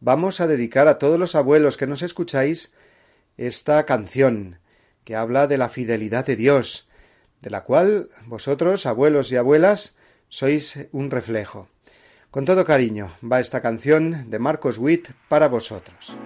vamos 0.00 0.40
a 0.40 0.48
dedicar 0.48 0.88
a 0.88 0.98
todos 0.98 1.16
los 1.16 1.36
abuelos 1.36 1.76
que 1.76 1.86
nos 1.86 2.02
escucháis 2.02 2.74
esta 3.36 3.86
canción, 3.86 4.58
que 5.04 5.14
habla 5.14 5.46
de 5.46 5.58
la 5.58 5.68
fidelidad 5.68 6.26
de 6.26 6.34
Dios, 6.34 6.88
de 7.40 7.50
la 7.50 7.62
cual 7.62 8.08
vosotros, 8.26 8.84
abuelos 8.84 9.30
y 9.30 9.36
abuelas, 9.36 9.96
sois 10.28 10.88
un 10.90 11.12
reflejo. 11.12 11.68
Con 12.32 12.46
todo 12.46 12.64
cariño 12.64 13.12
va 13.22 13.38
esta 13.38 13.62
canción 13.62 14.28
de 14.28 14.40
Marcos 14.40 14.78
Witt 14.78 15.10
para 15.28 15.46
vosotros. 15.46 16.18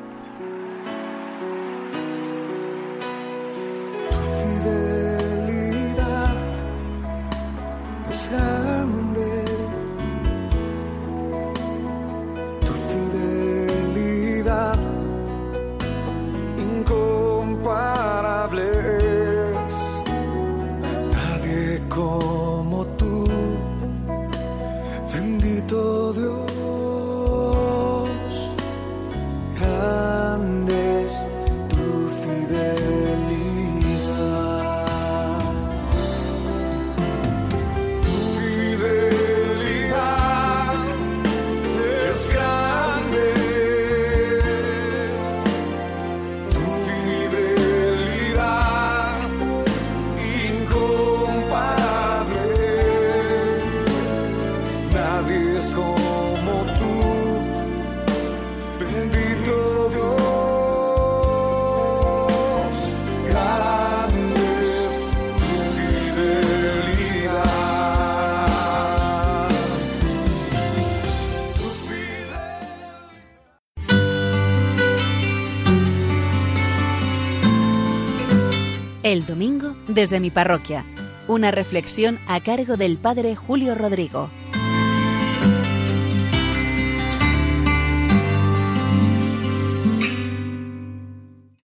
Desde 79.95 80.21
mi 80.21 80.31
parroquia. 80.31 80.85
Una 81.29 81.51
reflexión 81.51 82.19
a 82.27 82.41
cargo 82.41 82.77
del 82.77 82.99
Padre 82.99 83.37
Julio 83.37 83.75
Rodrigo. 83.75 84.31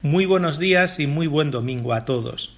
Muy 0.03 0.25
buenos 0.25 0.59
días 0.59 0.99
y 0.99 1.07
muy 1.07 1.27
buen 1.27 1.51
domingo 1.51 1.93
a 1.93 2.05
todos. 2.05 2.57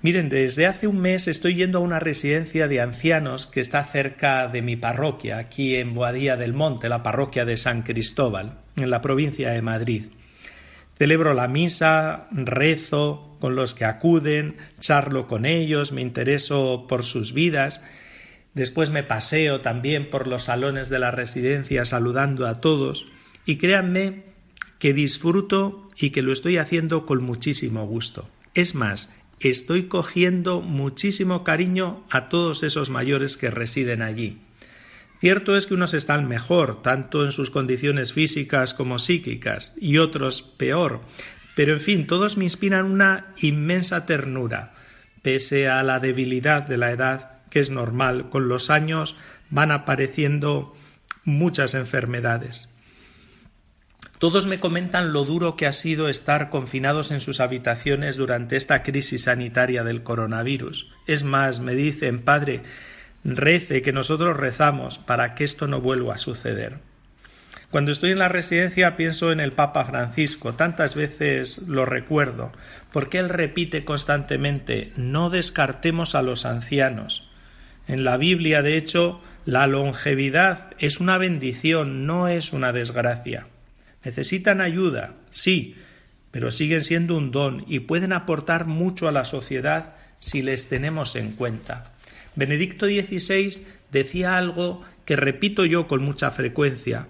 Miren, 0.00 0.28
desde 0.28 0.66
hace 0.66 0.86
un 0.86 1.00
mes 1.00 1.26
estoy 1.28 1.54
yendo 1.54 1.78
a 1.78 1.82
una 1.82 1.98
residencia 1.98 2.68
de 2.68 2.80
ancianos 2.80 3.46
que 3.46 3.60
está 3.60 3.82
cerca 3.84 4.46
de 4.48 4.62
mi 4.62 4.76
parroquia, 4.76 5.38
aquí 5.38 5.76
en 5.76 5.94
Boadía 5.94 6.36
del 6.36 6.54
Monte, 6.54 6.88
la 6.88 7.02
parroquia 7.02 7.44
de 7.44 7.56
San 7.56 7.82
Cristóbal, 7.82 8.58
en 8.76 8.90
la 8.90 9.02
provincia 9.02 9.50
de 9.50 9.62
Madrid. 9.62 10.04
Celebro 10.98 11.34
la 11.34 11.48
misa, 11.48 12.28
rezo 12.30 13.27
con 13.38 13.56
los 13.56 13.74
que 13.74 13.84
acuden, 13.84 14.56
charlo 14.80 15.26
con 15.26 15.46
ellos, 15.46 15.92
me 15.92 16.02
intereso 16.02 16.86
por 16.88 17.02
sus 17.02 17.32
vidas. 17.32 17.82
Después 18.54 18.90
me 18.90 19.02
paseo 19.02 19.60
también 19.60 20.10
por 20.10 20.26
los 20.26 20.44
salones 20.44 20.88
de 20.88 20.98
la 20.98 21.10
residencia 21.10 21.84
saludando 21.84 22.46
a 22.46 22.60
todos. 22.60 23.06
Y 23.46 23.56
créanme 23.56 24.24
que 24.78 24.92
disfruto 24.92 25.88
y 25.96 26.10
que 26.10 26.22
lo 26.22 26.32
estoy 26.32 26.56
haciendo 26.56 27.06
con 27.06 27.22
muchísimo 27.22 27.86
gusto. 27.86 28.28
Es 28.54 28.74
más, 28.74 29.14
estoy 29.40 29.84
cogiendo 29.84 30.60
muchísimo 30.60 31.44
cariño 31.44 32.04
a 32.10 32.28
todos 32.28 32.62
esos 32.62 32.90
mayores 32.90 33.36
que 33.36 33.50
residen 33.50 34.02
allí. 34.02 34.38
Cierto 35.20 35.56
es 35.56 35.66
que 35.66 35.74
unos 35.74 35.94
están 35.94 36.28
mejor, 36.28 36.80
tanto 36.82 37.24
en 37.24 37.32
sus 37.32 37.50
condiciones 37.50 38.12
físicas 38.12 38.72
como 38.72 39.00
psíquicas, 39.00 39.74
y 39.80 39.98
otros 39.98 40.42
peor, 40.42 41.00
pero 41.58 41.72
en 41.72 41.80
fin, 41.80 42.06
todos 42.06 42.36
me 42.36 42.44
inspiran 42.44 42.86
una 42.86 43.34
inmensa 43.40 44.06
ternura, 44.06 44.74
pese 45.22 45.68
a 45.68 45.82
la 45.82 45.98
debilidad 45.98 46.68
de 46.68 46.76
la 46.78 46.92
edad, 46.92 47.32
que 47.50 47.58
es 47.58 47.68
normal, 47.68 48.28
con 48.28 48.46
los 48.46 48.70
años 48.70 49.16
van 49.50 49.72
apareciendo 49.72 50.76
muchas 51.24 51.74
enfermedades. 51.74 52.72
Todos 54.20 54.46
me 54.46 54.60
comentan 54.60 55.12
lo 55.12 55.24
duro 55.24 55.56
que 55.56 55.66
ha 55.66 55.72
sido 55.72 56.08
estar 56.08 56.48
confinados 56.48 57.10
en 57.10 57.20
sus 57.20 57.40
habitaciones 57.40 58.14
durante 58.16 58.54
esta 58.54 58.84
crisis 58.84 59.24
sanitaria 59.24 59.82
del 59.82 60.04
coronavirus. 60.04 60.88
Es 61.08 61.24
más, 61.24 61.58
me 61.58 61.74
dicen, 61.74 62.20
padre, 62.20 62.62
rece 63.24 63.82
que 63.82 63.92
nosotros 63.92 64.36
rezamos 64.36 65.00
para 65.00 65.34
que 65.34 65.42
esto 65.42 65.66
no 65.66 65.80
vuelva 65.80 66.14
a 66.14 66.18
suceder. 66.18 66.78
Cuando 67.70 67.92
estoy 67.92 68.12
en 68.12 68.18
la 68.18 68.28
residencia 68.28 68.96
pienso 68.96 69.30
en 69.30 69.40
el 69.40 69.52
Papa 69.52 69.84
Francisco, 69.84 70.54
tantas 70.54 70.94
veces 70.94 71.68
lo 71.68 71.84
recuerdo, 71.84 72.50
porque 72.92 73.18
él 73.18 73.28
repite 73.28 73.84
constantemente 73.84 74.90
no 74.96 75.28
descartemos 75.28 76.14
a 76.14 76.22
los 76.22 76.46
ancianos. 76.46 77.28
En 77.86 78.04
la 78.04 78.16
Biblia, 78.16 78.62
de 78.62 78.78
hecho, 78.78 79.20
la 79.44 79.66
longevidad 79.66 80.70
es 80.78 80.98
una 80.98 81.18
bendición, 81.18 82.06
no 82.06 82.26
es 82.28 82.54
una 82.54 82.72
desgracia. 82.72 83.46
Necesitan 84.02 84.62
ayuda, 84.62 85.14
sí, 85.30 85.76
pero 86.30 86.52
siguen 86.52 86.82
siendo 86.82 87.16
un 87.18 87.30
don 87.30 87.66
y 87.68 87.80
pueden 87.80 88.14
aportar 88.14 88.64
mucho 88.64 89.08
a 89.08 89.12
la 89.12 89.26
sociedad 89.26 89.94
si 90.20 90.40
les 90.40 90.70
tenemos 90.70 91.16
en 91.16 91.32
cuenta. 91.32 91.92
Benedicto 92.34 92.86
XVI 92.86 93.66
decía 93.92 94.38
algo 94.38 94.82
que 95.04 95.16
repito 95.16 95.66
yo 95.66 95.86
con 95.86 96.02
mucha 96.02 96.30
frecuencia. 96.30 97.08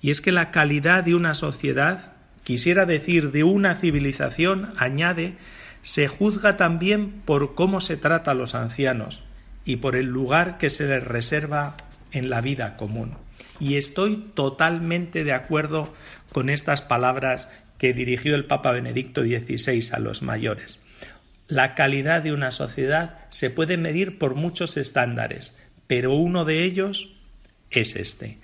Y 0.00 0.10
es 0.10 0.20
que 0.20 0.32
la 0.32 0.50
calidad 0.50 1.04
de 1.04 1.14
una 1.14 1.34
sociedad, 1.34 2.12
quisiera 2.44 2.86
decir 2.86 3.30
de 3.30 3.44
una 3.44 3.74
civilización, 3.74 4.72
añade, 4.76 5.36
se 5.82 6.08
juzga 6.08 6.56
también 6.56 7.22
por 7.24 7.54
cómo 7.54 7.80
se 7.80 7.96
trata 7.96 8.32
a 8.32 8.34
los 8.34 8.54
ancianos 8.54 9.22
y 9.64 9.76
por 9.76 9.96
el 9.96 10.06
lugar 10.06 10.58
que 10.58 10.70
se 10.70 10.86
les 10.86 11.04
reserva 11.04 11.76
en 12.12 12.30
la 12.30 12.40
vida 12.40 12.76
común. 12.76 13.16
Y 13.60 13.76
estoy 13.76 14.16
totalmente 14.34 15.24
de 15.24 15.32
acuerdo 15.32 15.92
con 16.32 16.48
estas 16.48 16.82
palabras 16.82 17.48
que 17.78 17.92
dirigió 17.92 18.34
el 18.34 18.44
Papa 18.44 18.72
Benedicto 18.72 19.22
XVI 19.22 19.90
a 19.92 19.98
los 19.98 20.22
mayores. 20.22 20.80
La 21.46 21.74
calidad 21.74 22.22
de 22.22 22.32
una 22.32 22.50
sociedad 22.50 23.18
se 23.30 23.50
puede 23.50 23.76
medir 23.76 24.18
por 24.18 24.34
muchos 24.34 24.76
estándares, 24.76 25.56
pero 25.86 26.14
uno 26.14 26.44
de 26.44 26.64
ellos 26.64 27.14
es 27.70 27.96
este. 27.96 28.38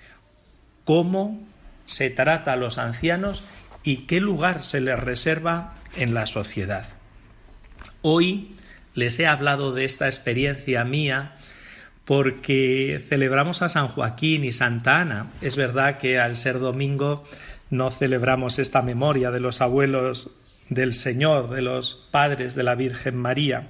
¿Cómo 0.85 1.43
se 1.85 2.09
trata 2.09 2.53
a 2.53 2.55
los 2.55 2.77
ancianos 2.77 3.43
y 3.83 4.05
qué 4.05 4.21
lugar 4.21 4.63
se 4.63 4.79
les 4.81 4.99
reserva 4.99 5.75
en 5.97 6.13
la 6.13 6.27
sociedad? 6.27 6.85
Hoy 8.01 8.55
les 8.93 9.19
he 9.19 9.27
hablado 9.27 9.73
de 9.73 9.83
esta 9.83 10.05
experiencia 10.05 10.85
mía 10.85 11.35
porque 12.05 13.03
celebramos 13.09 13.63
a 13.63 13.69
San 13.69 13.87
Joaquín 13.87 14.43
y 14.43 14.51
Santa 14.51 15.01
Ana. 15.01 15.31
Es 15.41 15.55
verdad 15.55 15.97
que 15.97 16.19
al 16.19 16.35
ser 16.35 16.59
domingo 16.59 17.23
no 17.71 17.89
celebramos 17.89 18.59
esta 18.59 18.83
memoria 18.83 19.31
de 19.31 19.39
los 19.39 19.61
abuelos 19.61 20.31
del 20.69 20.93
Señor, 20.93 21.49
de 21.49 21.63
los 21.63 22.07
padres 22.11 22.53
de 22.53 22.63
la 22.63 22.75
Virgen 22.75 23.15
María. 23.15 23.67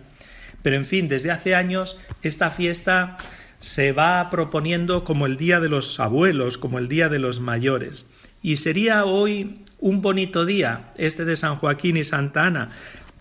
Pero 0.61 0.75
en 0.75 0.85
fin, 0.85 1.07
desde 1.07 1.31
hace 1.31 1.55
años 1.55 1.97
esta 2.23 2.51
fiesta 2.51 3.17
se 3.65 3.93
va 3.93 4.29
proponiendo 4.29 5.03
como 5.03 5.25
el 5.25 5.37
Día 5.37 5.59
de 5.59 5.69
los 5.69 5.99
Abuelos, 5.99 6.59
como 6.59 6.77
el 6.77 6.87
Día 6.87 7.09
de 7.09 7.17
los 7.17 7.39
Mayores. 7.39 8.05
Y 8.43 8.57
sería 8.57 9.05
hoy 9.05 9.63
un 9.79 10.03
bonito 10.03 10.45
día, 10.45 10.91
este 10.97 11.25
de 11.25 11.35
San 11.35 11.55
Joaquín 11.55 11.97
y 11.97 12.03
Santa 12.03 12.45
Ana, 12.45 12.69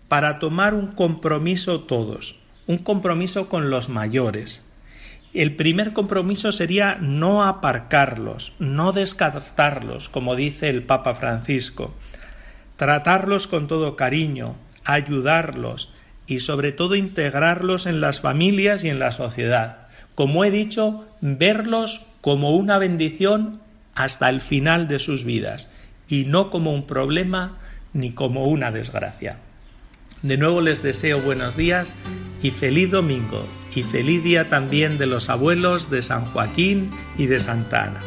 para 0.07 0.39
tomar 0.39 0.75
un 0.75 0.89
compromiso 0.89 1.81
todos, 1.81 2.37
un 2.67 2.77
compromiso 2.77 3.49
con 3.49 3.71
los 3.71 3.89
mayores. 3.89 4.61
El 5.33 5.57
primer 5.57 5.95
compromiso 5.95 6.53
sería 6.53 6.99
no 7.01 7.43
aparcarlos, 7.43 8.53
no 8.59 8.93
descartarlos, 8.93 10.11
como 10.11 10.37
dice 10.37 10.69
el 10.69 10.83
Papa 10.83 11.15
Francisco, 11.15 11.95
tratarlos 12.77 13.47
con 13.47 13.67
todo 13.67 13.97
cariño, 13.97 14.57
ayudarlos 14.85 15.91
y 16.27 16.41
sobre 16.41 16.73
todo 16.73 16.97
integrarlos 16.97 17.87
en 17.87 18.03
las 18.03 18.21
familias 18.21 18.85
y 18.85 18.91
en 18.91 18.99
la 18.99 19.11
sociedad. 19.11 19.84
Como 20.15 20.45
he 20.45 20.51
dicho, 20.51 21.07
verlos 21.21 22.03
como 22.21 22.51
una 22.51 22.79
bendición 22.79 23.61
hasta 23.95 24.29
el 24.29 24.41
final 24.41 24.89
de 24.89 24.99
sus 24.99 25.25
vidas 25.25 25.69
y 26.09 26.25
no 26.25 26.51
como 26.51 26.73
un 26.73 26.87
problema 26.87 27.59
ni 27.93 28.13
como 28.13 28.47
una 28.47 28.71
desgracia. 28.71 29.39
De 30.23 30.37
nuevo 30.37 30.61
les 30.61 30.83
deseo 30.83 31.21
buenos 31.21 31.57
días 31.57 31.97
y 32.43 32.51
feliz 32.51 32.91
domingo 32.91 33.47
y 33.75 33.83
feliz 33.83 34.23
día 34.23 34.49
también 34.49 34.99
de 34.99 35.07
los 35.07 35.29
abuelos 35.29 35.91
de 35.91 36.03
San 36.03 36.25
Joaquín 36.25 36.91
y 37.19 37.27
de 37.27 37.41
Santa 37.41 37.85
Ana. 37.85 38.01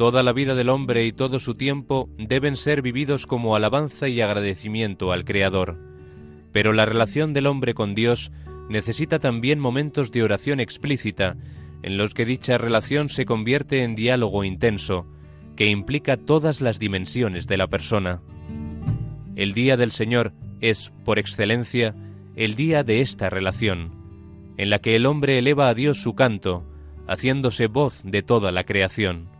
Toda 0.00 0.22
la 0.22 0.32
vida 0.32 0.54
del 0.54 0.70
hombre 0.70 1.04
y 1.04 1.12
todo 1.12 1.38
su 1.38 1.54
tiempo 1.54 2.08
deben 2.16 2.56
ser 2.56 2.80
vividos 2.80 3.26
como 3.26 3.54
alabanza 3.54 4.08
y 4.08 4.22
agradecimiento 4.22 5.12
al 5.12 5.26
Creador. 5.26 5.76
Pero 6.52 6.72
la 6.72 6.86
relación 6.86 7.34
del 7.34 7.46
hombre 7.46 7.74
con 7.74 7.94
Dios 7.94 8.32
necesita 8.70 9.18
también 9.18 9.60
momentos 9.60 10.10
de 10.10 10.22
oración 10.22 10.58
explícita, 10.58 11.36
en 11.82 11.98
los 11.98 12.14
que 12.14 12.24
dicha 12.24 12.56
relación 12.56 13.10
se 13.10 13.26
convierte 13.26 13.84
en 13.84 13.94
diálogo 13.94 14.42
intenso, 14.42 15.04
que 15.54 15.66
implica 15.66 16.16
todas 16.16 16.62
las 16.62 16.78
dimensiones 16.78 17.46
de 17.46 17.58
la 17.58 17.66
persona. 17.66 18.22
El 19.36 19.52
día 19.52 19.76
del 19.76 19.92
Señor 19.92 20.32
es, 20.62 20.94
por 21.04 21.18
excelencia, 21.18 21.94
el 22.36 22.54
día 22.54 22.84
de 22.84 23.02
esta 23.02 23.28
relación, 23.28 23.92
en 24.56 24.70
la 24.70 24.78
que 24.78 24.96
el 24.96 25.04
hombre 25.04 25.38
eleva 25.38 25.68
a 25.68 25.74
Dios 25.74 25.98
su 25.98 26.14
canto, 26.14 26.64
haciéndose 27.06 27.66
voz 27.66 28.00
de 28.02 28.22
toda 28.22 28.50
la 28.50 28.64
creación. 28.64 29.39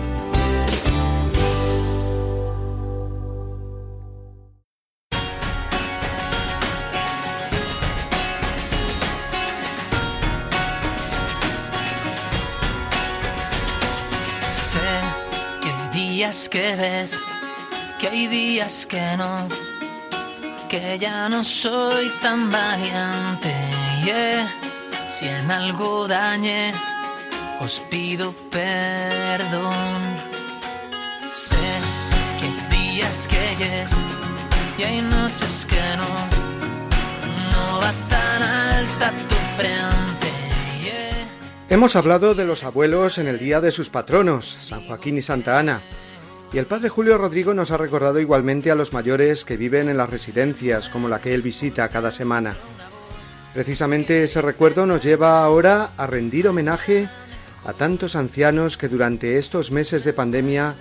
Que 16.49 16.75
ves, 16.75 17.19
que 17.99 18.07
hay 18.07 18.27
días 18.27 18.85
que 18.85 19.17
no, 19.17 19.47
que 20.69 20.97
ya 20.99 21.29
no 21.29 21.43
soy 21.43 22.09
tan 22.21 22.49
valiente. 22.49 23.53
Si 25.09 25.27
en 25.27 25.51
algo 25.51 26.07
dañe, 26.07 26.71
os 27.59 27.81
pido 27.89 28.33
perdón. 28.49 30.01
Sé 31.31 31.57
que 32.39 32.45
hay 32.45 32.77
días 32.77 33.27
que 33.27 33.55
yes 33.57 33.95
y 34.77 34.83
hay 34.83 35.01
noches 35.01 35.65
que 35.69 35.81
no, 35.97 36.09
no 37.51 37.79
va 37.81 37.93
tan 38.09 38.41
alta 38.41 39.11
tu 39.29 39.35
frente. 39.57 40.31
Hemos 41.69 41.95
hablado 41.95 42.35
de 42.35 42.45
los 42.45 42.63
abuelos 42.63 43.17
en 43.17 43.27
el 43.27 43.39
día 43.39 43.61
de 43.61 43.71
sus 43.71 43.89
patronos, 43.89 44.57
San 44.59 44.85
Joaquín 44.87 45.17
y 45.17 45.21
Santa 45.21 45.57
Ana. 45.57 45.79
Y 46.53 46.57
el 46.57 46.65
padre 46.65 46.89
Julio 46.89 47.17
Rodrigo 47.17 47.53
nos 47.53 47.71
ha 47.71 47.77
recordado 47.77 48.19
igualmente 48.19 48.71
a 48.71 48.75
los 48.75 48.91
mayores 48.91 49.45
que 49.45 49.55
viven 49.55 49.87
en 49.87 49.95
las 49.95 50.09
residencias 50.09 50.89
como 50.89 51.07
la 51.07 51.21
que 51.21 51.33
él 51.33 51.41
visita 51.41 51.87
cada 51.87 52.11
semana. 52.11 52.57
Precisamente 53.53 54.23
ese 54.23 54.41
recuerdo 54.41 54.85
nos 54.85 55.01
lleva 55.01 55.45
ahora 55.45 55.93
a 55.95 56.07
rendir 56.07 56.49
homenaje 56.49 57.07
a 57.63 57.71
tantos 57.71 58.17
ancianos 58.17 58.77
que 58.77 58.89
durante 58.89 59.37
estos 59.37 59.71
meses 59.71 60.03
de 60.03 60.11
pandemia 60.11 60.75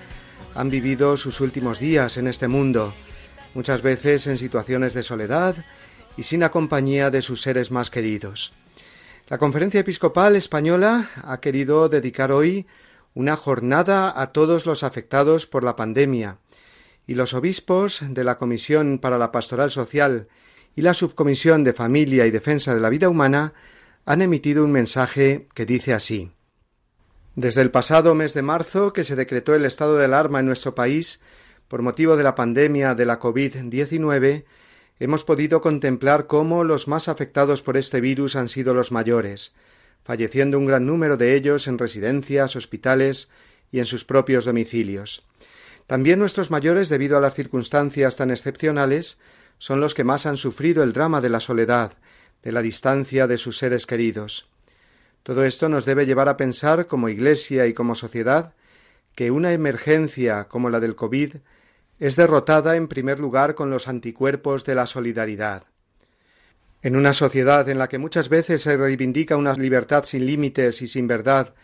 han 0.56 0.70
vivido 0.70 1.16
sus 1.16 1.40
últimos 1.40 1.78
días 1.78 2.16
en 2.16 2.26
este 2.26 2.48
mundo, 2.48 2.92
muchas 3.54 3.80
veces 3.80 4.26
en 4.26 4.38
situaciones 4.38 4.92
de 4.92 5.04
soledad 5.04 5.64
y 6.16 6.24
sin 6.24 6.40
la 6.40 6.50
compañía 6.50 7.10
de 7.10 7.22
sus 7.22 7.42
seres 7.42 7.70
más 7.70 7.90
queridos. 7.90 8.52
La 9.28 9.38
Conferencia 9.38 9.80
Episcopal 9.80 10.34
Española 10.34 11.10
ha 11.22 11.38
querido 11.38 11.88
dedicar 11.88 12.32
hoy 12.32 12.66
una 13.20 13.36
jornada 13.36 14.18
a 14.18 14.32
todos 14.32 14.64
los 14.64 14.82
afectados 14.82 15.46
por 15.46 15.62
la 15.62 15.76
pandemia, 15.76 16.38
y 17.06 17.12
los 17.12 17.34
obispos 17.34 18.00
de 18.08 18.24
la 18.24 18.38
Comisión 18.38 18.98
para 18.98 19.18
la 19.18 19.30
Pastoral 19.30 19.70
Social 19.70 20.28
y 20.74 20.80
la 20.80 20.94
Subcomisión 20.94 21.62
de 21.62 21.74
Familia 21.74 22.24
y 22.24 22.30
Defensa 22.30 22.74
de 22.74 22.80
la 22.80 22.88
Vida 22.88 23.10
Humana 23.10 23.52
han 24.06 24.22
emitido 24.22 24.64
un 24.64 24.72
mensaje 24.72 25.48
que 25.54 25.66
dice 25.66 25.92
así. 25.92 26.32
Desde 27.36 27.60
el 27.60 27.70
pasado 27.70 28.14
mes 28.14 28.32
de 28.32 28.40
marzo, 28.40 28.94
que 28.94 29.04
se 29.04 29.16
decretó 29.16 29.54
el 29.54 29.66
estado 29.66 29.98
de 29.98 30.06
alarma 30.06 30.40
en 30.40 30.46
nuestro 30.46 30.74
país 30.74 31.20
por 31.68 31.82
motivo 31.82 32.16
de 32.16 32.24
la 32.24 32.34
pandemia 32.34 32.94
de 32.94 33.04
la 33.04 33.20
COVID-19, 33.20 34.44
hemos 34.98 35.24
podido 35.24 35.60
contemplar 35.60 36.26
cómo 36.26 36.64
los 36.64 36.88
más 36.88 37.08
afectados 37.08 37.60
por 37.60 37.76
este 37.76 38.00
virus 38.00 38.34
han 38.34 38.48
sido 38.48 38.72
los 38.72 38.92
mayores, 38.92 39.54
falleciendo 40.10 40.58
un 40.58 40.66
gran 40.66 40.86
número 40.86 41.16
de 41.16 41.36
ellos 41.36 41.68
en 41.68 41.78
residencias, 41.78 42.56
hospitales 42.56 43.30
y 43.70 43.78
en 43.78 43.84
sus 43.84 44.04
propios 44.04 44.44
domicilios. 44.44 45.22
También 45.86 46.18
nuestros 46.18 46.50
mayores, 46.50 46.88
debido 46.88 47.16
a 47.16 47.20
las 47.20 47.36
circunstancias 47.36 48.16
tan 48.16 48.32
excepcionales, 48.32 49.20
son 49.58 49.80
los 49.80 49.94
que 49.94 50.02
más 50.02 50.26
han 50.26 50.36
sufrido 50.36 50.82
el 50.82 50.92
drama 50.92 51.20
de 51.20 51.30
la 51.30 51.38
soledad, 51.38 51.92
de 52.42 52.50
la 52.50 52.60
distancia 52.60 53.28
de 53.28 53.36
sus 53.36 53.58
seres 53.58 53.86
queridos. 53.86 54.48
Todo 55.22 55.44
esto 55.44 55.68
nos 55.68 55.84
debe 55.84 56.06
llevar 56.06 56.28
a 56.28 56.36
pensar, 56.36 56.88
como 56.88 57.08
Iglesia 57.08 57.68
y 57.68 57.72
como 57.72 57.94
sociedad, 57.94 58.54
que 59.14 59.30
una 59.30 59.52
emergencia 59.52 60.48
como 60.48 60.70
la 60.70 60.80
del 60.80 60.96
COVID 60.96 61.36
es 62.00 62.16
derrotada 62.16 62.74
en 62.74 62.88
primer 62.88 63.20
lugar 63.20 63.54
con 63.54 63.70
los 63.70 63.86
anticuerpos 63.86 64.64
de 64.64 64.74
la 64.74 64.86
solidaridad. 64.86 65.69
En 66.82 66.96
una 66.96 67.12
sociedad 67.12 67.68
en 67.68 67.78
la 67.78 67.88
que 67.88 67.98
muchas 67.98 68.30
veces 68.30 68.62
se 68.62 68.74
reivindica 68.74 69.36
una 69.36 69.52
libertad 69.52 70.04
sin 70.04 70.24
límites 70.24 70.80
y 70.80 70.88
sin 70.88 71.06
verdad, 71.06 71.54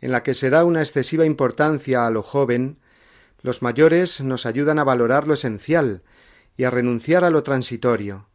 en 0.00 0.10
la 0.10 0.24
que 0.24 0.34
se 0.34 0.50
da 0.50 0.64
una 0.64 0.80
excesiva 0.80 1.24
importancia 1.24 2.06
a 2.06 2.10
lo 2.10 2.22
joven, 2.24 2.78
los 3.40 3.62
mayores 3.62 4.20
nos 4.20 4.46
ayudan 4.46 4.80
a 4.80 4.84
valorar 4.84 5.28
lo 5.28 5.34
esencial 5.34 6.02
y 6.56 6.64
a 6.64 6.70
renunciar 6.70 7.22
a 7.22 7.30
lo 7.30 7.44
transitorio. 7.44 8.26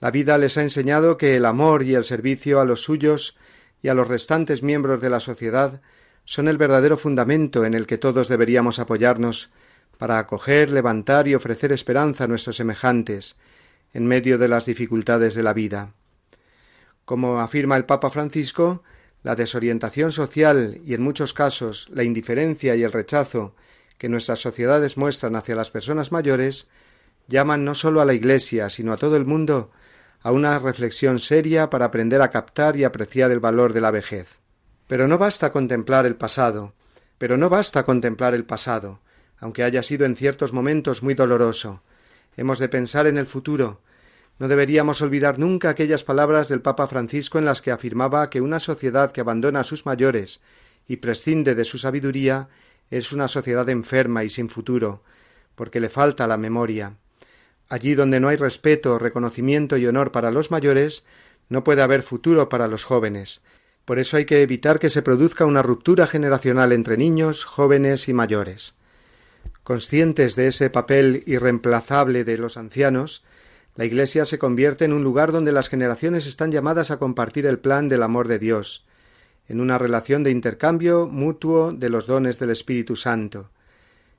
La 0.00 0.10
vida 0.10 0.36
les 0.36 0.58
ha 0.58 0.62
enseñado 0.62 1.16
que 1.16 1.36
el 1.36 1.46
amor 1.46 1.82
y 1.82 1.94
el 1.94 2.04
servicio 2.04 2.60
a 2.60 2.66
los 2.66 2.82
suyos 2.82 3.38
y 3.82 3.88
a 3.88 3.94
los 3.94 4.06
restantes 4.06 4.62
miembros 4.62 5.00
de 5.00 5.08
la 5.08 5.20
sociedad 5.20 5.80
son 6.26 6.48
el 6.48 6.58
verdadero 6.58 6.98
fundamento 6.98 7.64
en 7.64 7.72
el 7.72 7.86
que 7.86 7.96
todos 7.96 8.28
deberíamos 8.28 8.78
apoyarnos 8.78 9.50
para 9.96 10.18
acoger, 10.18 10.68
levantar 10.68 11.26
y 11.26 11.34
ofrecer 11.34 11.72
esperanza 11.72 12.24
a 12.24 12.28
nuestros 12.28 12.56
semejantes 12.56 13.38
en 13.92 14.06
medio 14.06 14.38
de 14.38 14.48
las 14.48 14.66
dificultades 14.66 15.34
de 15.34 15.42
la 15.42 15.52
vida. 15.52 15.92
Como 17.04 17.40
afirma 17.40 17.76
el 17.76 17.84
Papa 17.84 18.10
Francisco, 18.10 18.82
la 19.22 19.34
desorientación 19.34 20.12
social 20.12 20.80
y 20.84 20.94
en 20.94 21.02
muchos 21.02 21.34
casos 21.34 21.88
la 21.90 22.04
indiferencia 22.04 22.76
y 22.76 22.82
el 22.82 22.92
rechazo 22.92 23.54
que 23.98 24.08
nuestras 24.08 24.40
sociedades 24.40 24.96
muestran 24.96 25.36
hacia 25.36 25.54
las 25.54 25.70
personas 25.70 26.12
mayores 26.12 26.68
llaman 27.28 27.64
no 27.64 27.74
solo 27.74 28.00
a 28.00 28.04
la 28.04 28.14
Iglesia, 28.14 28.70
sino 28.70 28.92
a 28.92 28.96
todo 28.96 29.16
el 29.16 29.26
mundo 29.26 29.70
a 30.22 30.32
una 30.32 30.58
reflexión 30.58 31.18
seria 31.18 31.70
para 31.70 31.86
aprender 31.86 32.20
a 32.22 32.30
captar 32.30 32.76
y 32.76 32.84
apreciar 32.84 33.30
el 33.30 33.40
valor 33.40 33.72
de 33.72 33.80
la 33.80 33.90
vejez. 33.90 34.38
Pero 34.86 35.08
no 35.08 35.18
basta 35.18 35.52
contemplar 35.52 36.06
el 36.06 36.16
pasado, 36.16 36.74
pero 37.18 37.36
no 37.36 37.48
basta 37.48 37.84
contemplar 37.84 38.34
el 38.34 38.44
pasado, 38.44 39.00
aunque 39.38 39.62
haya 39.62 39.82
sido 39.82 40.04
en 40.04 40.16
ciertos 40.16 40.52
momentos 40.52 41.02
muy 41.02 41.14
doloroso. 41.14 41.82
Hemos 42.40 42.58
de 42.58 42.70
pensar 42.70 43.06
en 43.06 43.18
el 43.18 43.26
futuro. 43.26 43.82
No 44.38 44.48
deberíamos 44.48 45.02
olvidar 45.02 45.38
nunca 45.38 45.68
aquellas 45.68 46.04
palabras 46.04 46.48
del 46.48 46.62
Papa 46.62 46.86
Francisco 46.86 47.38
en 47.38 47.44
las 47.44 47.60
que 47.60 47.70
afirmaba 47.70 48.30
que 48.30 48.40
una 48.40 48.60
sociedad 48.60 49.12
que 49.12 49.20
abandona 49.20 49.60
a 49.60 49.64
sus 49.64 49.84
mayores 49.84 50.40
y 50.88 50.96
prescinde 50.96 51.54
de 51.54 51.66
su 51.66 51.76
sabiduría 51.76 52.48
es 52.88 53.12
una 53.12 53.28
sociedad 53.28 53.68
enferma 53.68 54.24
y 54.24 54.30
sin 54.30 54.48
futuro, 54.48 55.02
porque 55.54 55.80
le 55.80 55.90
falta 55.90 56.26
la 56.26 56.38
memoria. 56.38 56.94
Allí 57.68 57.94
donde 57.94 58.20
no 58.20 58.28
hay 58.28 58.36
respeto, 58.36 58.98
reconocimiento 58.98 59.76
y 59.76 59.86
honor 59.86 60.10
para 60.10 60.30
los 60.30 60.50
mayores, 60.50 61.04
no 61.50 61.62
puede 61.62 61.82
haber 61.82 62.02
futuro 62.02 62.48
para 62.48 62.68
los 62.68 62.84
jóvenes. 62.84 63.42
Por 63.84 63.98
eso 63.98 64.16
hay 64.16 64.24
que 64.24 64.40
evitar 64.40 64.78
que 64.78 64.88
se 64.88 65.02
produzca 65.02 65.44
una 65.44 65.60
ruptura 65.62 66.06
generacional 66.06 66.72
entre 66.72 66.96
niños, 66.96 67.44
jóvenes 67.44 68.08
y 68.08 68.14
mayores. 68.14 68.79
Conscientes 69.70 70.34
de 70.34 70.48
ese 70.48 70.68
papel 70.68 71.22
irreemplazable 71.26 72.24
de 72.24 72.38
los 72.38 72.56
ancianos, 72.56 73.22
la 73.76 73.84
Iglesia 73.84 74.24
se 74.24 74.36
convierte 74.36 74.84
en 74.84 74.92
un 74.92 75.04
lugar 75.04 75.30
donde 75.30 75.52
las 75.52 75.68
generaciones 75.68 76.26
están 76.26 76.50
llamadas 76.50 76.90
a 76.90 76.98
compartir 76.98 77.46
el 77.46 77.60
plan 77.60 77.88
del 77.88 78.02
amor 78.02 78.26
de 78.26 78.40
Dios, 78.40 78.84
en 79.46 79.60
una 79.60 79.78
relación 79.78 80.24
de 80.24 80.32
intercambio 80.32 81.06
mutuo 81.06 81.70
de 81.72 81.88
los 81.88 82.08
dones 82.08 82.40
del 82.40 82.50
Espíritu 82.50 82.96
Santo. 82.96 83.50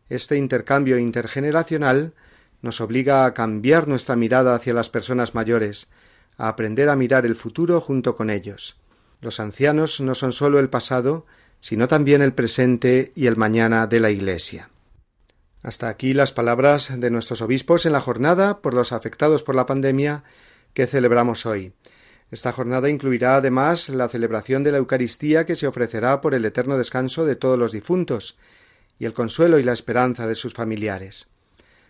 Este 0.08 0.38
intercambio 0.38 0.98
intergeneracional 0.98 2.14
nos 2.62 2.80
obliga 2.80 3.26
a 3.26 3.34
cambiar 3.34 3.90
nuestra 3.90 4.16
mirada 4.16 4.56
hacia 4.56 4.74
las 4.74 4.90
personas 4.90 5.36
mayores, 5.36 5.90
a 6.38 6.48
aprender 6.48 6.88
a 6.88 6.96
mirar 6.96 7.26
el 7.26 7.36
futuro 7.36 7.82
junto 7.82 8.16
con 8.16 8.30
ellos. 8.30 8.78
Los 9.20 9.42
ancianos 9.42 10.00
no 10.00 10.16
son 10.16 10.32
sólo 10.32 10.62
el 10.62 10.70
pasado, 10.70 11.26
sino 11.60 11.90
también 11.90 12.22
el 12.22 12.32
presente 12.32 13.12
y 13.16 13.28
el 13.28 13.36
mañana 13.36 13.86
de 13.86 14.00
la 14.00 14.12
Iglesia. 14.12 14.70
Hasta 15.64 15.90
aquí 15.90 16.14
las 16.14 16.32
palabras 16.32 17.00
de 17.00 17.12
nuestros 17.12 17.42
obispos 17.42 17.86
en 17.86 17.94
la 17.94 18.02
jornada 18.02 18.62
por 18.62 18.74
los 18.74 18.92
afectados 18.92 19.44
por 19.44 19.56
la 19.56 19.68
pandemia 19.68 20.24
que 20.74 20.88
celebramos 20.88 21.46
hoy. 21.46 21.74
Esta 22.32 22.52
jornada 22.52 22.90
incluirá 22.90 23.36
además 23.36 23.90
la 23.90 24.08
celebración 24.08 24.64
de 24.64 24.72
la 24.72 24.78
Eucaristía 24.78 25.46
que 25.46 25.56
se 25.56 25.68
ofrecerá 25.68 26.22
por 26.22 26.34
el 26.34 26.46
eterno 26.46 26.78
descanso 26.78 27.26
de 27.26 27.36
todos 27.36 27.60
los 27.60 27.74
difuntos 27.74 28.38
y 28.98 29.06
el 29.06 29.14
consuelo 29.14 29.60
y 29.60 29.64
la 29.64 29.74
esperanza 29.74 30.28
de 30.28 30.36
sus 30.36 30.54
familiares. 30.54 31.28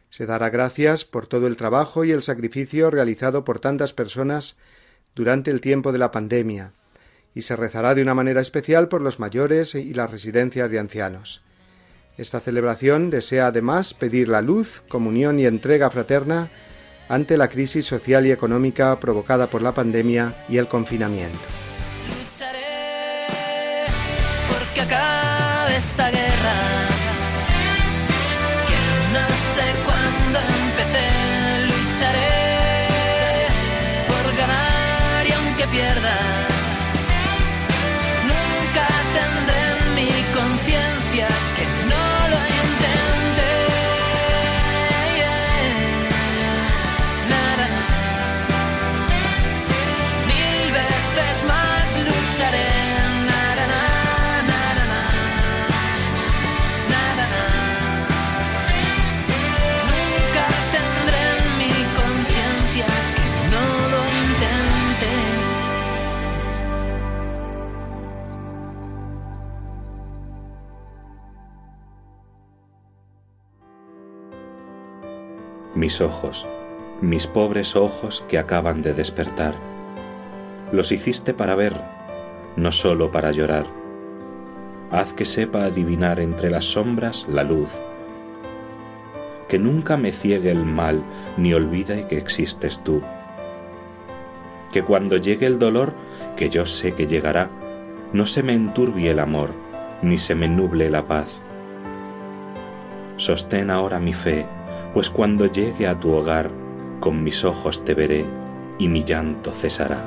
Se 0.10 0.26
dará 0.26 0.50
gracias 0.50 1.06
por 1.06 1.28
todo 1.28 1.48
el 1.48 1.56
trabajo 1.56 2.04
y 2.04 2.12
el 2.12 2.22
sacrificio 2.22 2.90
realizado 2.90 3.46
por 3.46 3.60
tantas 3.60 3.94
personas 3.94 4.58
durante 5.16 5.52
el 5.52 5.62
tiempo 5.62 5.92
de 5.92 6.00
la 6.00 6.12
pandemia, 6.12 6.74
y 7.34 7.44
se 7.44 7.56
rezará 7.56 7.96
de 7.96 8.02
una 8.02 8.14
manera 8.14 8.42
especial 8.42 8.90
por 8.90 9.02
los 9.02 9.20
mayores 9.20 9.76
y 9.76 9.94
las 9.94 10.12
residencias 10.12 10.70
de 10.70 10.80
ancianos. 10.80 11.42
Esta 12.18 12.40
celebración 12.40 13.10
desea 13.10 13.48
además 13.48 13.94
pedir 13.94 14.30
la 14.30 14.42
luz, 14.42 14.82
comunión 14.88 15.40
y 15.40 15.46
entrega 15.46 15.90
fraterna 15.90 16.50
ante 17.10 17.38
la 17.38 17.50
crisis 17.50 17.86
social 17.86 18.26
y 18.26 18.32
económica 18.32 19.00
provocada 19.00 19.48
por 19.48 19.62
la 19.62 19.74
pandemia 19.74 20.34
y 20.48 20.58
el 20.58 20.68
confinamiento. 20.68 21.40
Mis 75.92 76.00
ojos, 76.00 76.48
mis 77.02 77.28
pobres 77.28 77.76
ojos 77.76 78.24
que 78.30 78.38
acaban 78.40 78.82
de 78.82 78.94
despertar. 78.94 79.56
Los 80.72 80.94
hiciste 80.94 81.34
para 81.34 81.54
ver, 81.54 81.74
no 82.56 82.72
sólo 82.72 83.12
para 83.12 83.32
llorar. 83.32 83.66
Haz 84.90 85.14
que 85.14 85.26
sepa 85.26 85.66
adivinar 85.66 86.22
entre 86.22 86.50
las 86.50 86.64
sombras 86.64 87.28
la 87.28 87.44
luz. 87.44 87.74
Que 89.50 89.60
nunca 89.60 89.98
me 89.98 90.14
ciegue 90.14 90.50
el 90.50 90.64
mal 90.64 91.04
ni 91.36 91.54
olvide 91.54 92.08
que 92.08 92.18
existes 92.18 92.82
tú. 92.86 93.02
Que 94.72 94.84
cuando 94.84 95.18
llegue 95.18 95.46
el 95.46 95.60
dolor, 95.60 95.92
que 96.38 96.50
yo 96.50 96.66
sé 96.68 96.94
que 96.94 97.06
llegará, 97.06 97.50
no 98.14 98.28
se 98.28 98.44
me 98.44 98.54
enturbie 98.54 99.12
el 99.12 99.20
amor, 99.20 99.50
ni 100.02 100.18
se 100.18 100.36
me 100.36 100.48
nuble 100.48 100.90
la 100.90 101.06
paz. 101.06 101.42
Sostén 103.18 103.70
ahora 103.70 104.00
mi 104.00 104.14
fe, 104.14 104.46
pues 104.94 105.10
cuando 105.10 105.46
llegue 105.46 105.88
a 105.88 106.00
tu 106.00 106.12
hogar, 106.12 106.52
con 107.00 107.24
mis 107.24 107.44
ojos 107.44 107.84
te 107.86 107.94
veré 107.94 108.26
y 108.78 108.88
mi 108.88 109.04
llanto 109.04 109.52
cesará. 109.52 110.04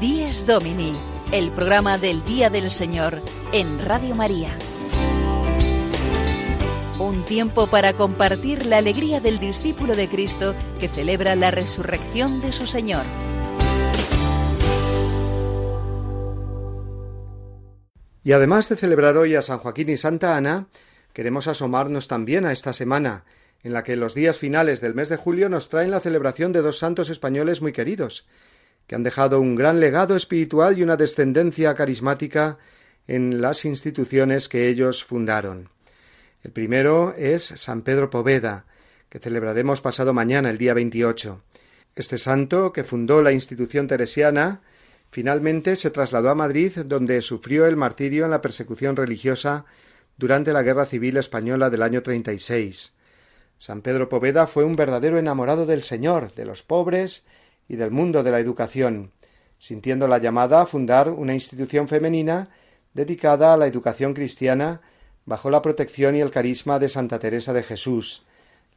Dies 0.00 0.46
Domini, 0.46 0.92
el 1.32 1.50
programa 1.50 1.96
del 1.96 2.22
Día 2.24 2.50
del 2.50 2.70
Señor 2.70 3.22
en 3.52 3.84
Radio 3.84 4.14
María. 4.14 4.56
Tiempo 7.26 7.66
para 7.66 7.92
compartir 7.92 8.66
la 8.66 8.78
alegría 8.78 9.18
del 9.18 9.40
discípulo 9.40 9.96
de 9.96 10.06
Cristo 10.06 10.54
que 10.78 10.86
celebra 10.86 11.34
la 11.34 11.50
resurrección 11.50 12.40
de 12.40 12.52
su 12.52 12.66
Señor. 12.66 13.04
Y 18.22 18.30
además 18.30 18.68
de 18.68 18.76
celebrar 18.76 19.16
hoy 19.16 19.34
a 19.34 19.42
San 19.42 19.58
Joaquín 19.58 19.88
y 19.88 19.96
Santa 19.96 20.36
Ana, 20.36 20.68
queremos 21.12 21.48
asomarnos 21.48 22.06
también 22.06 22.46
a 22.46 22.52
esta 22.52 22.72
semana, 22.72 23.24
en 23.64 23.72
la 23.72 23.82
que 23.82 23.96
los 23.96 24.14
días 24.14 24.38
finales 24.38 24.80
del 24.80 24.94
mes 24.94 25.08
de 25.08 25.16
julio 25.16 25.48
nos 25.48 25.68
traen 25.68 25.90
la 25.90 25.98
celebración 25.98 26.52
de 26.52 26.62
dos 26.62 26.78
santos 26.78 27.10
españoles 27.10 27.60
muy 27.60 27.72
queridos, 27.72 28.28
que 28.86 28.94
han 28.94 29.02
dejado 29.02 29.40
un 29.40 29.56
gran 29.56 29.80
legado 29.80 30.14
espiritual 30.14 30.78
y 30.78 30.84
una 30.84 30.96
descendencia 30.96 31.74
carismática 31.74 32.58
en 33.08 33.40
las 33.40 33.64
instituciones 33.64 34.48
que 34.48 34.68
ellos 34.68 35.02
fundaron. 35.02 35.75
El 36.46 36.52
primero 36.52 37.12
es 37.18 37.42
San 37.42 37.82
Pedro 37.82 38.08
Poveda, 38.08 38.66
que 39.08 39.18
celebraremos 39.18 39.80
pasado 39.80 40.14
mañana, 40.14 40.48
el 40.48 40.58
día 40.58 40.74
28. 40.74 41.42
Este 41.96 42.18
santo, 42.18 42.72
que 42.72 42.84
fundó 42.84 43.20
la 43.20 43.32
institución 43.32 43.88
teresiana, 43.88 44.60
finalmente 45.10 45.74
se 45.74 45.90
trasladó 45.90 46.30
a 46.30 46.36
Madrid, 46.36 46.72
donde 46.86 47.20
sufrió 47.20 47.66
el 47.66 47.74
martirio 47.74 48.26
en 48.26 48.30
la 48.30 48.42
persecución 48.42 48.94
religiosa 48.94 49.64
durante 50.18 50.52
la 50.52 50.62
Guerra 50.62 50.86
Civil 50.86 51.16
Española 51.16 51.68
del 51.68 51.82
año 51.82 52.04
36. 52.04 52.94
San 53.58 53.82
Pedro 53.82 54.08
Poveda 54.08 54.46
fue 54.46 54.62
un 54.62 54.76
verdadero 54.76 55.18
enamorado 55.18 55.66
del 55.66 55.82
Señor, 55.82 56.32
de 56.34 56.44
los 56.44 56.62
pobres 56.62 57.24
y 57.66 57.74
del 57.74 57.90
mundo 57.90 58.22
de 58.22 58.30
la 58.30 58.38
educación, 58.38 59.10
sintiendo 59.58 60.06
la 60.06 60.18
llamada 60.18 60.62
a 60.62 60.66
fundar 60.66 61.10
una 61.10 61.34
institución 61.34 61.88
femenina 61.88 62.50
dedicada 62.94 63.52
a 63.52 63.56
la 63.56 63.66
educación 63.66 64.14
cristiana 64.14 64.80
bajo 65.26 65.50
la 65.50 65.60
protección 65.60 66.16
y 66.16 66.20
el 66.20 66.30
carisma 66.30 66.78
de 66.78 66.88
Santa 66.88 67.18
Teresa 67.18 67.52
de 67.52 67.64
Jesús, 67.64 68.22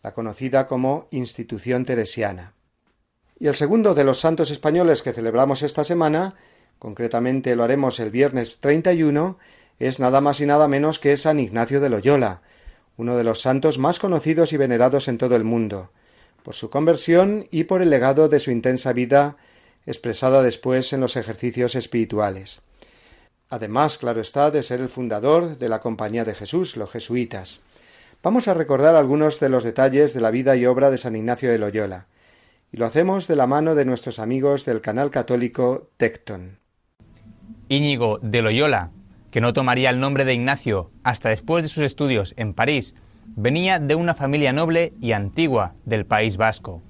la 0.04 0.14
conocida 0.14 0.68
como 0.68 1.08
Institución 1.12 1.86
Teresiana. 1.86 2.54
Y 3.40 3.48
el 3.48 3.56
segundo 3.56 3.94
de 3.94 4.04
los 4.04 4.20
santos 4.20 4.52
españoles 4.52 5.02
que 5.04 5.14
celebramos 5.14 5.62
esta 5.62 5.84
semana, 5.84 6.36
concretamente 6.80 7.56
lo 7.56 7.64
haremos 7.64 8.00
el 8.00 8.10
viernes 8.10 8.58
31, 8.60 9.38
es 9.78 10.00
nada 10.00 10.20
más 10.20 10.42
y 10.42 10.46
nada 10.46 10.68
menos 10.68 11.00
que 11.00 11.16
San 11.16 11.40
Ignacio 11.40 11.80
de 11.80 11.90
Loyola, 11.90 12.42
uno 12.98 13.16
de 13.16 13.24
los 13.24 13.42
santos 13.42 13.78
más 13.78 14.00
conocidos 14.00 14.52
y 14.52 14.58
venerados 14.58 15.08
en 15.08 15.18
todo 15.18 15.36
el 15.36 15.46
mundo, 15.46 15.92
por 16.44 16.56
su 16.56 16.70
conversión 16.70 17.46
y 17.52 17.66
por 17.66 17.82
el 17.82 17.90
legado 17.90 18.28
de 18.28 18.40
su 18.40 18.52
intensa 18.52 18.92
vida 18.92 19.38
expresada 19.86 20.44
después 20.44 20.92
en 20.94 21.00
los 21.00 21.16
ejercicios 21.16 21.76
espirituales. 21.76 22.62
Además, 23.50 23.98
claro 23.98 24.22
está, 24.22 24.52
de 24.52 24.62
ser 24.62 24.80
el 24.80 24.90
fundador 24.90 25.58
de 25.58 25.70
la 25.70 25.82
Compañía 25.82 26.24
de 26.24 26.36
Jesús, 26.36 26.78
los 26.78 26.92
jesuitas. 26.92 27.64
Vamos 28.22 28.48
a 28.48 28.54
recordar 28.54 28.96
algunos 28.96 29.40
de 29.40 29.50
los 29.50 29.64
detalles 29.64 30.14
de 30.14 30.22
la 30.22 30.30
vida 30.30 30.56
y 30.56 30.68
obra 30.68 30.92
de 30.92 31.00
San 31.00 31.16
Ignacio 31.16 31.50
de 31.50 31.58
Loyola, 31.58 32.08
y 32.72 32.78
lo 32.78 32.86
hacemos 32.86 33.28
de 33.28 33.36
la 33.36 33.48
mano 33.48 33.74
de 33.74 33.86
nuestros 33.86 34.20
amigos 34.20 34.66
del 34.66 34.82
canal 34.82 35.10
católico 35.10 35.90
Tecton. 35.98 36.60
Íñigo 37.70 38.20
de 38.22 38.42
Loyola, 38.44 38.92
que 39.32 39.42
no 39.42 39.54
tomaría 39.54 39.90
el 39.90 40.00
nombre 40.00 40.26
de 40.26 40.34
Ignacio 40.34 40.92
hasta 41.04 41.30
después 41.30 41.64
de 41.64 41.70
sus 41.70 41.84
estudios 41.84 42.36
en 42.38 42.54
París, 42.54 42.94
venía 43.36 43.80
de 43.80 43.96
una 43.96 44.14
familia 44.14 44.54
noble 44.54 44.94
y 45.02 45.14
antigua 45.14 45.74
del 45.86 46.06
País 46.06 46.38
Vasco. 46.38 46.84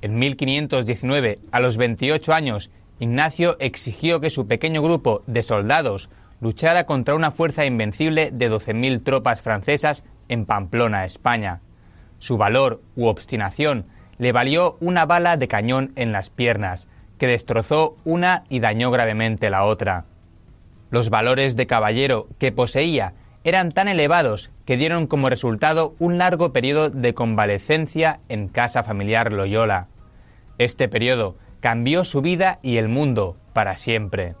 En 0.00 0.18
1519, 0.18 1.38
a 1.50 1.60
los 1.60 1.76
28 1.76 2.32
años, 2.32 2.70
Ignacio 3.00 3.56
exigió 3.58 4.20
que 4.20 4.30
su 4.30 4.46
pequeño 4.46 4.82
grupo 4.82 5.22
de 5.26 5.42
soldados 5.42 6.10
luchara 6.40 6.86
contra 6.86 7.14
una 7.14 7.30
fuerza 7.30 7.64
invencible 7.64 8.30
de 8.32 8.50
12.000 8.50 9.02
tropas 9.02 9.42
francesas 9.42 10.04
en 10.28 10.46
Pamplona, 10.46 11.04
España. 11.04 11.60
Su 12.18 12.36
valor 12.36 12.80
u 12.96 13.06
obstinación 13.06 13.86
le 14.18 14.32
valió 14.32 14.76
una 14.80 15.06
bala 15.06 15.36
de 15.36 15.48
cañón 15.48 15.92
en 15.96 16.12
las 16.12 16.30
piernas, 16.30 16.86
que 17.18 17.26
destrozó 17.26 17.96
una 18.04 18.44
y 18.48 18.60
dañó 18.60 18.90
gravemente 18.90 19.50
la 19.50 19.64
otra. 19.64 20.04
Los 20.90 21.10
valores 21.10 21.56
de 21.56 21.66
caballero 21.66 22.28
que 22.38 22.52
poseía 22.52 23.14
eran 23.42 23.72
tan 23.72 23.88
elevados 23.88 24.50
que 24.64 24.76
dieron 24.76 25.06
como 25.06 25.28
resultado 25.28 25.94
un 25.98 26.18
largo 26.18 26.52
periodo 26.52 26.90
de 26.90 27.14
convalecencia 27.14 28.20
en 28.28 28.48
casa 28.48 28.82
familiar 28.84 29.32
Loyola. 29.32 29.88
Este 30.58 30.88
periodo 30.88 31.36
cambió 31.64 32.04
su 32.04 32.20
vida 32.20 32.58
y 32.60 32.76
el 32.76 32.90
mundo 32.90 33.38
para 33.54 33.78
siempre. 33.78 34.34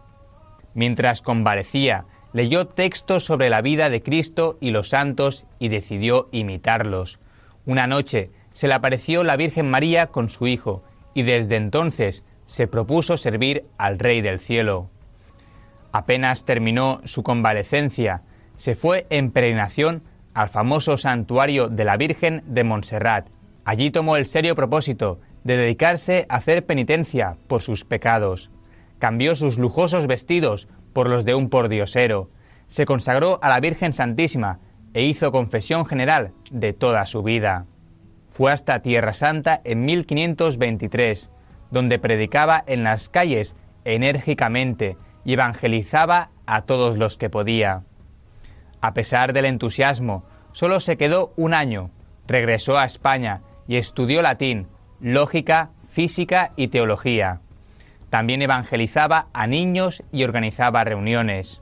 Mientras 0.74 1.22
convalecía, 1.22 2.04
leyó 2.34 2.66
textos 2.66 3.24
sobre 3.24 3.48
la 3.48 3.62
vida 3.62 3.88
de 3.88 4.02
Cristo 4.02 4.58
y 4.60 4.72
los 4.72 4.90
santos 4.90 5.46
y 5.58 5.68
decidió 5.68 6.28
imitarlos. 6.32 7.20
Una 7.64 7.86
noche 7.86 8.30
se 8.52 8.68
le 8.68 8.74
apareció 8.74 9.24
la 9.24 9.36
Virgen 9.36 9.70
María 9.70 10.08
con 10.08 10.28
su 10.28 10.46
Hijo, 10.46 10.84
y 11.14 11.22
desde 11.22 11.56
entonces 11.56 12.26
se 12.44 12.66
propuso 12.66 13.16
servir 13.16 13.64
al 13.78 13.98
Rey 13.98 14.20
del 14.20 14.38
Cielo. 14.38 14.90
Apenas 15.92 16.44
terminó 16.44 17.00
su 17.04 17.22
convalecencia, 17.22 18.20
se 18.54 18.74
fue 18.74 19.06
en 19.08 19.30
peregrinación 19.30 20.02
al 20.34 20.50
famoso 20.50 20.98
santuario 20.98 21.70
de 21.70 21.86
la 21.86 21.96
Virgen 21.96 22.42
de 22.44 22.64
Montserrat. 22.64 23.28
Allí 23.64 23.90
tomó 23.90 24.18
el 24.18 24.26
serio 24.26 24.54
propósito 24.54 25.20
de 25.44 25.56
dedicarse 25.56 26.26
a 26.28 26.36
hacer 26.36 26.66
penitencia 26.66 27.36
por 27.46 27.62
sus 27.62 27.84
pecados. 27.84 28.50
Cambió 28.98 29.36
sus 29.36 29.58
lujosos 29.58 30.06
vestidos 30.06 30.68
por 30.92 31.08
los 31.08 31.24
de 31.24 31.34
un 31.34 31.50
pordiosero. 31.50 32.30
Se 32.66 32.86
consagró 32.86 33.38
a 33.42 33.48
la 33.48 33.60
Virgen 33.60 33.92
Santísima 33.92 34.58
e 34.94 35.04
hizo 35.04 35.32
confesión 35.32 35.84
general 35.84 36.32
de 36.50 36.72
toda 36.72 37.04
su 37.06 37.22
vida. 37.22 37.66
Fue 38.30 38.50
hasta 38.50 38.80
Tierra 38.80 39.12
Santa 39.12 39.60
en 39.64 39.84
1523, 39.84 41.30
donde 41.70 41.98
predicaba 41.98 42.64
en 42.66 42.82
las 42.82 43.08
calles 43.08 43.54
enérgicamente 43.84 44.96
y 45.24 45.34
evangelizaba 45.34 46.30
a 46.46 46.62
todos 46.62 46.96
los 46.96 47.16
que 47.16 47.30
podía. 47.30 47.82
A 48.80 48.94
pesar 48.94 49.32
del 49.32 49.44
entusiasmo, 49.44 50.24
solo 50.52 50.80
se 50.80 50.96
quedó 50.96 51.32
un 51.36 51.54
año, 51.54 51.90
regresó 52.26 52.78
a 52.78 52.84
España 52.84 53.42
y 53.66 53.76
estudió 53.76 54.22
latín, 54.22 54.68
lógica, 55.04 55.68
física 55.90 56.52
y 56.56 56.68
teología. 56.68 57.40
También 58.08 58.40
evangelizaba 58.40 59.26
a 59.34 59.46
niños 59.46 60.02
y 60.10 60.24
organizaba 60.24 60.82
reuniones. 60.82 61.60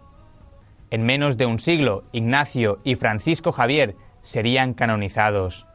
En 0.93 1.03
menos 1.03 1.37
de 1.39 1.47
un 1.47 1.59
siglo, 1.59 2.05
Ignacio 2.13 2.79
y 2.85 2.95
Francisco 2.95 3.51
Javier 3.51 3.97
serían 4.21 4.75
canonizados. 4.75 5.67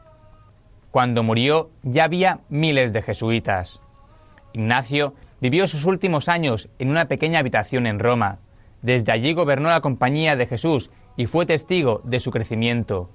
Cuando 0.90 1.22
murió 1.22 1.68
ya 1.82 2.04
había 2.04 2.40
miles 2.48 2.94
de 2.94 3.02
jesuitas. 3.02 3.82
Ignacio 4.54 5.12
vivió 5.42 5.66
sus 5.66 5.84
últimos 5.84 6.30
años 6.30 6.70
en 6.78 6.88
una 6.88 7.04
pequeña 7.04 7.40
habitación 7.40 7.86
en 7.86 7.98
Roma. 7.98 8.38
Desde 8.80 9.12
allí 9.12 9.34
gobernó 9.34 9.68
la 9.68 9.82
Compañía 9.82 10.36
de 10.36 10.46
Jesús 10.46 10.90
y 11.18 11.26
fue 11.26 11.44
testigo 11.44 12.00
de 12.04 12.20
su 12.20 12.30
crecimiento. 12.30 13.10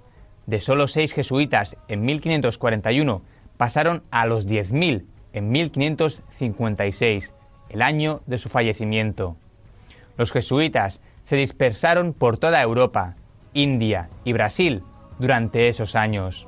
De 0.46 0.60
solo 0.60 0.88
seis 0.88 1.12
jesuitas 1.12 1.76
en 1.88 2.06
1541 2.06 3.24
pasaron 3.58 4.04
a 4.12 4.26
los 4.26 4.48
10.000 4.48 5.06
en 5.34 5.52
1556, 5.52 7.34
el 7.70 7.82
año 7.82 8.22
de 8.26 8.38
su 8.38 8.50
fallecimiento. 8.50 9.36
Los 10.18 10.32
jesuitas 10.32 11.02
se 11.24 11.36
dispersaron 11.36 12.14
por 12.14 12.38
toda 12.38 12.62
Europa, 12.62 13.16
India 13.54 14.10
y 14.24 14.34
Brasil 14.34 14.84
durante 15.20 15.68
esos 15.68 15.96
años. 15.96 16.48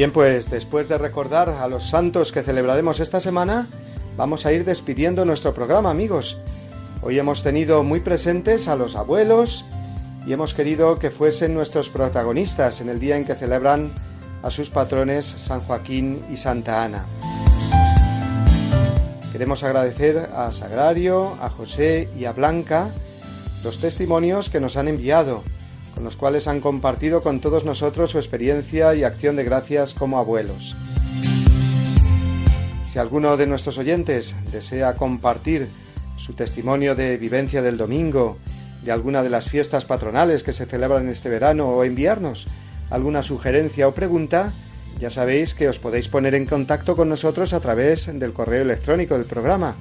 Bien, 0.00 0.12
pues 0.12 0.48
después 0.48 0.88
de 0.88 0.96
recordar 0.96 1.50
a 1.50 1.68
los 1.68 1.90
santos 1.90 2.32
que 2.32 2.42
celebraremos 2.42 3.00
esta 3.00 3.20
semana, 3.20 3.68
vamos 4.16 4.46
a 4.46 4.52
ir 4.54 4.64
despidiendo 4.64 5.26
nuestro 5.26 5.52
programa, 5.52 5.90
amigos. 5.90 6.38
Hoy 7.02 7.18
hemos 7.18 7.42
tenido 7.42 7.82
muy 7.82 8.00
presentes 8.00 8.66
a 8.68 8.76
los 8.76 8.96
abuelos 8.96 9.66
y 10.26 10.32
hemos 10.32 10.54
querido 10.54 10.98
que 10.98 11.10
fuesen 11.10 11.52
nuestros 11.52 11.90
protagonistas 11.90 12.80
en 12.80 12.88
el 12.88 12.98
día 12.98 13.18
en 13.18 13.26
que 13.26 13.34
celebran 13.34 13.90
a 14.42 14.48
sus 14.48 14.70
patrones 14.70 15.26
San 15.26 15.60
Joaquín 15.60 16.24
y 16.32 16.38
Santa 16.38 16.82
Ana. 16.82 17.04
Queremos 19.32 19.62
agradecer 19.64 20.30
a 20.34 20.50
Sagrario, 20.52 21.36
a 21.42 21.50
José 21.50 22.08
y 22.18 22.24
a 22.24 22.32
Blanca 22.32 22.88
los 23.62 23.82
testimonios 23.82 24.48
que 24.48 24.60
nos 24.60 24.78
han 24.78 24.88
enviado 24.88 25.44
con 26.00 26.06
los 26.06 26.16
cuales 26.16 26.48
han 26.48 26.62
compartido 26.62 27.20
con 27.20 27.40
todos 27.40 27.66
nosotros 27.66 28.12
su 28.12 28.16
experiencia 28.16 28.94
y 28.94 29.04
acción 29.04 29.36
de 29.36 29.44
gracias 29.44 29.92
como 29.92 30.18
abuelos. 30.18 30.74
Si 32.86 32.98
alguno 32.98 33.36
de 33.36 33.46
nuestros 33.46 33.76
oyentes 33.76 34.34
desea 34.50 34.96
compartir 34.96 35.68
su 36.16 36.32
testimonio 36.32 36.94
de 36.94 37.18
vivencia 37.18 37.60
del 37.60 37.76
domingo, 37.76 38.38
de 38.82 38.92
alguna 38.92 39.22
de 39.22 39.28
las 39.28 39.50
fiestas 39.50 39.84
patronales 39.84 40.42
que 40.42 40.54
se 40.54 40.64
celebran 40.64 41.06
este 41.10 41.28
verano 41.28 41.68
o 41.68 41.84
enviarnos 41.84 42.46
alguna 42.88 43.22
sugerencia 43.22 43.86
o 43.86 43.92
pregunta, 43.92 44.54
ya 44.98 45.10
sabéis 45.10 45.54
que 45.54 45.68
os 45.68 45.78
podéis 45.78 46.08
poner 46.08 46.34
en 46.34 46.46
contacto 46.46 46.96
con 46.96 47.10
nosotros 47.10 47.52
a 47.52 47.60
través 47.60 48.06
del 48.06 48.32
correo 48.32 48.62
electrónico 48.62 49.18
del 49.18 49.26
programa, 49.26 49.76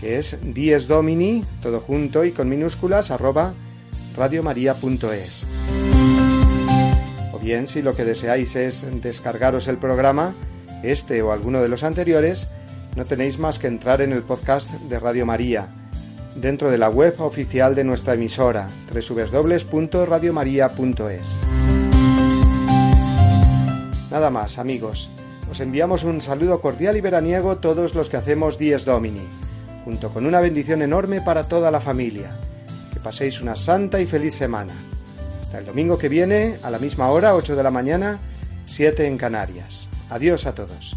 que 0.00 0.18
es 0.18 0.38
diesdomini, 0.42 1.44
todo 1.62 1.80
junto 1.80 2.24
y 2.24 2.32
con 2.32 2.48
minúsculas, 2.48 3.12
arroba 3.12 3.54
radiomaria.es. 4.16 5.46
O 7.32 7.38
bien, 7.38 7.68
si 7.68 7.82
lo 7.82 7.94
que 7.94 8.04
deseáis 8.04 8.56
es 8.56 8.84
descargaros 9.02 9.68
el 9.68 9.78
programa, 9.78 10.34
este 10.82 11.22
o 11.22 11.30
alguno 11.32 11.62
de 11.62 11.68
los 11.68 11.84
anteriores, 11.84 12.48
no 12.96 13.04
tenéis 13.04 13.38
más 13.38 13.58
que 13.58 13.66
entrar 13.66 14.00
en 14.00 14.12
el 14.12 14.22
podcast 14.22 14.70
de 14.72 14.98
Radio 14.98 15.26
María, 15.26 15.68
dentro 16.34 16.70
de 16.70 16.78
la 16.78 16.88
web 16.88 17.20
oficial 17.20 17.74
de 17.74 17.84
nuestra 17.84 18.14
emisora, 18.14 18.68
www.radiomaria.es. 18.92 21.36
Nada 24.10 24.30
más, 24.30 24.58
amigos. 24.58 25.10
Os 25.50 25.60
enviamos 25.60 26.04
un 26.04 26.22
saludo 26.22 26.60
cordial 26.60 26.96
y 26.96 27.00
veraniego 27.00 27.58
todos 27.58 27.94
los 27.94 28.08
que 28.08 28.16
hacemos 28.16 28.58
Dies 28.58 28.84
Domini, 28.84 29.26
junto 29.84 30.10
con 30.10 30.26
una 30.26 30.40
bendición 30.40 30.82
enorme 30.82 31.20
para 31.20 31.48
toda 31.48 31.70
la 31.70 31.78
familia. 31.80 32.36
Paséis 33.06 33.40
una 33.40 33.54
santa 33.54 34.00
y 34.00 34.06
feliz 34.06 34.34
semana. 34.34 34.72
Hasta 35.40 35.60
el 35.60 35.66
domingo 35.66 35.96
que 35.96 36.08
viene, 36.08 36.56
a 36.64 36.72
la 36.72 36.80
misma 36.80 37.08
hora, 37.10 37.36
8 37.36 37.54
de 37.54 37.62
la 37.62 37.70
mañana, 37.70 38.18
7 38.66 39.06
en 39.06 39.16
Canarias. 39.16 39.88
Adiós 40.10 40.44
a 40.44 40.56
todos. 40.56 40.96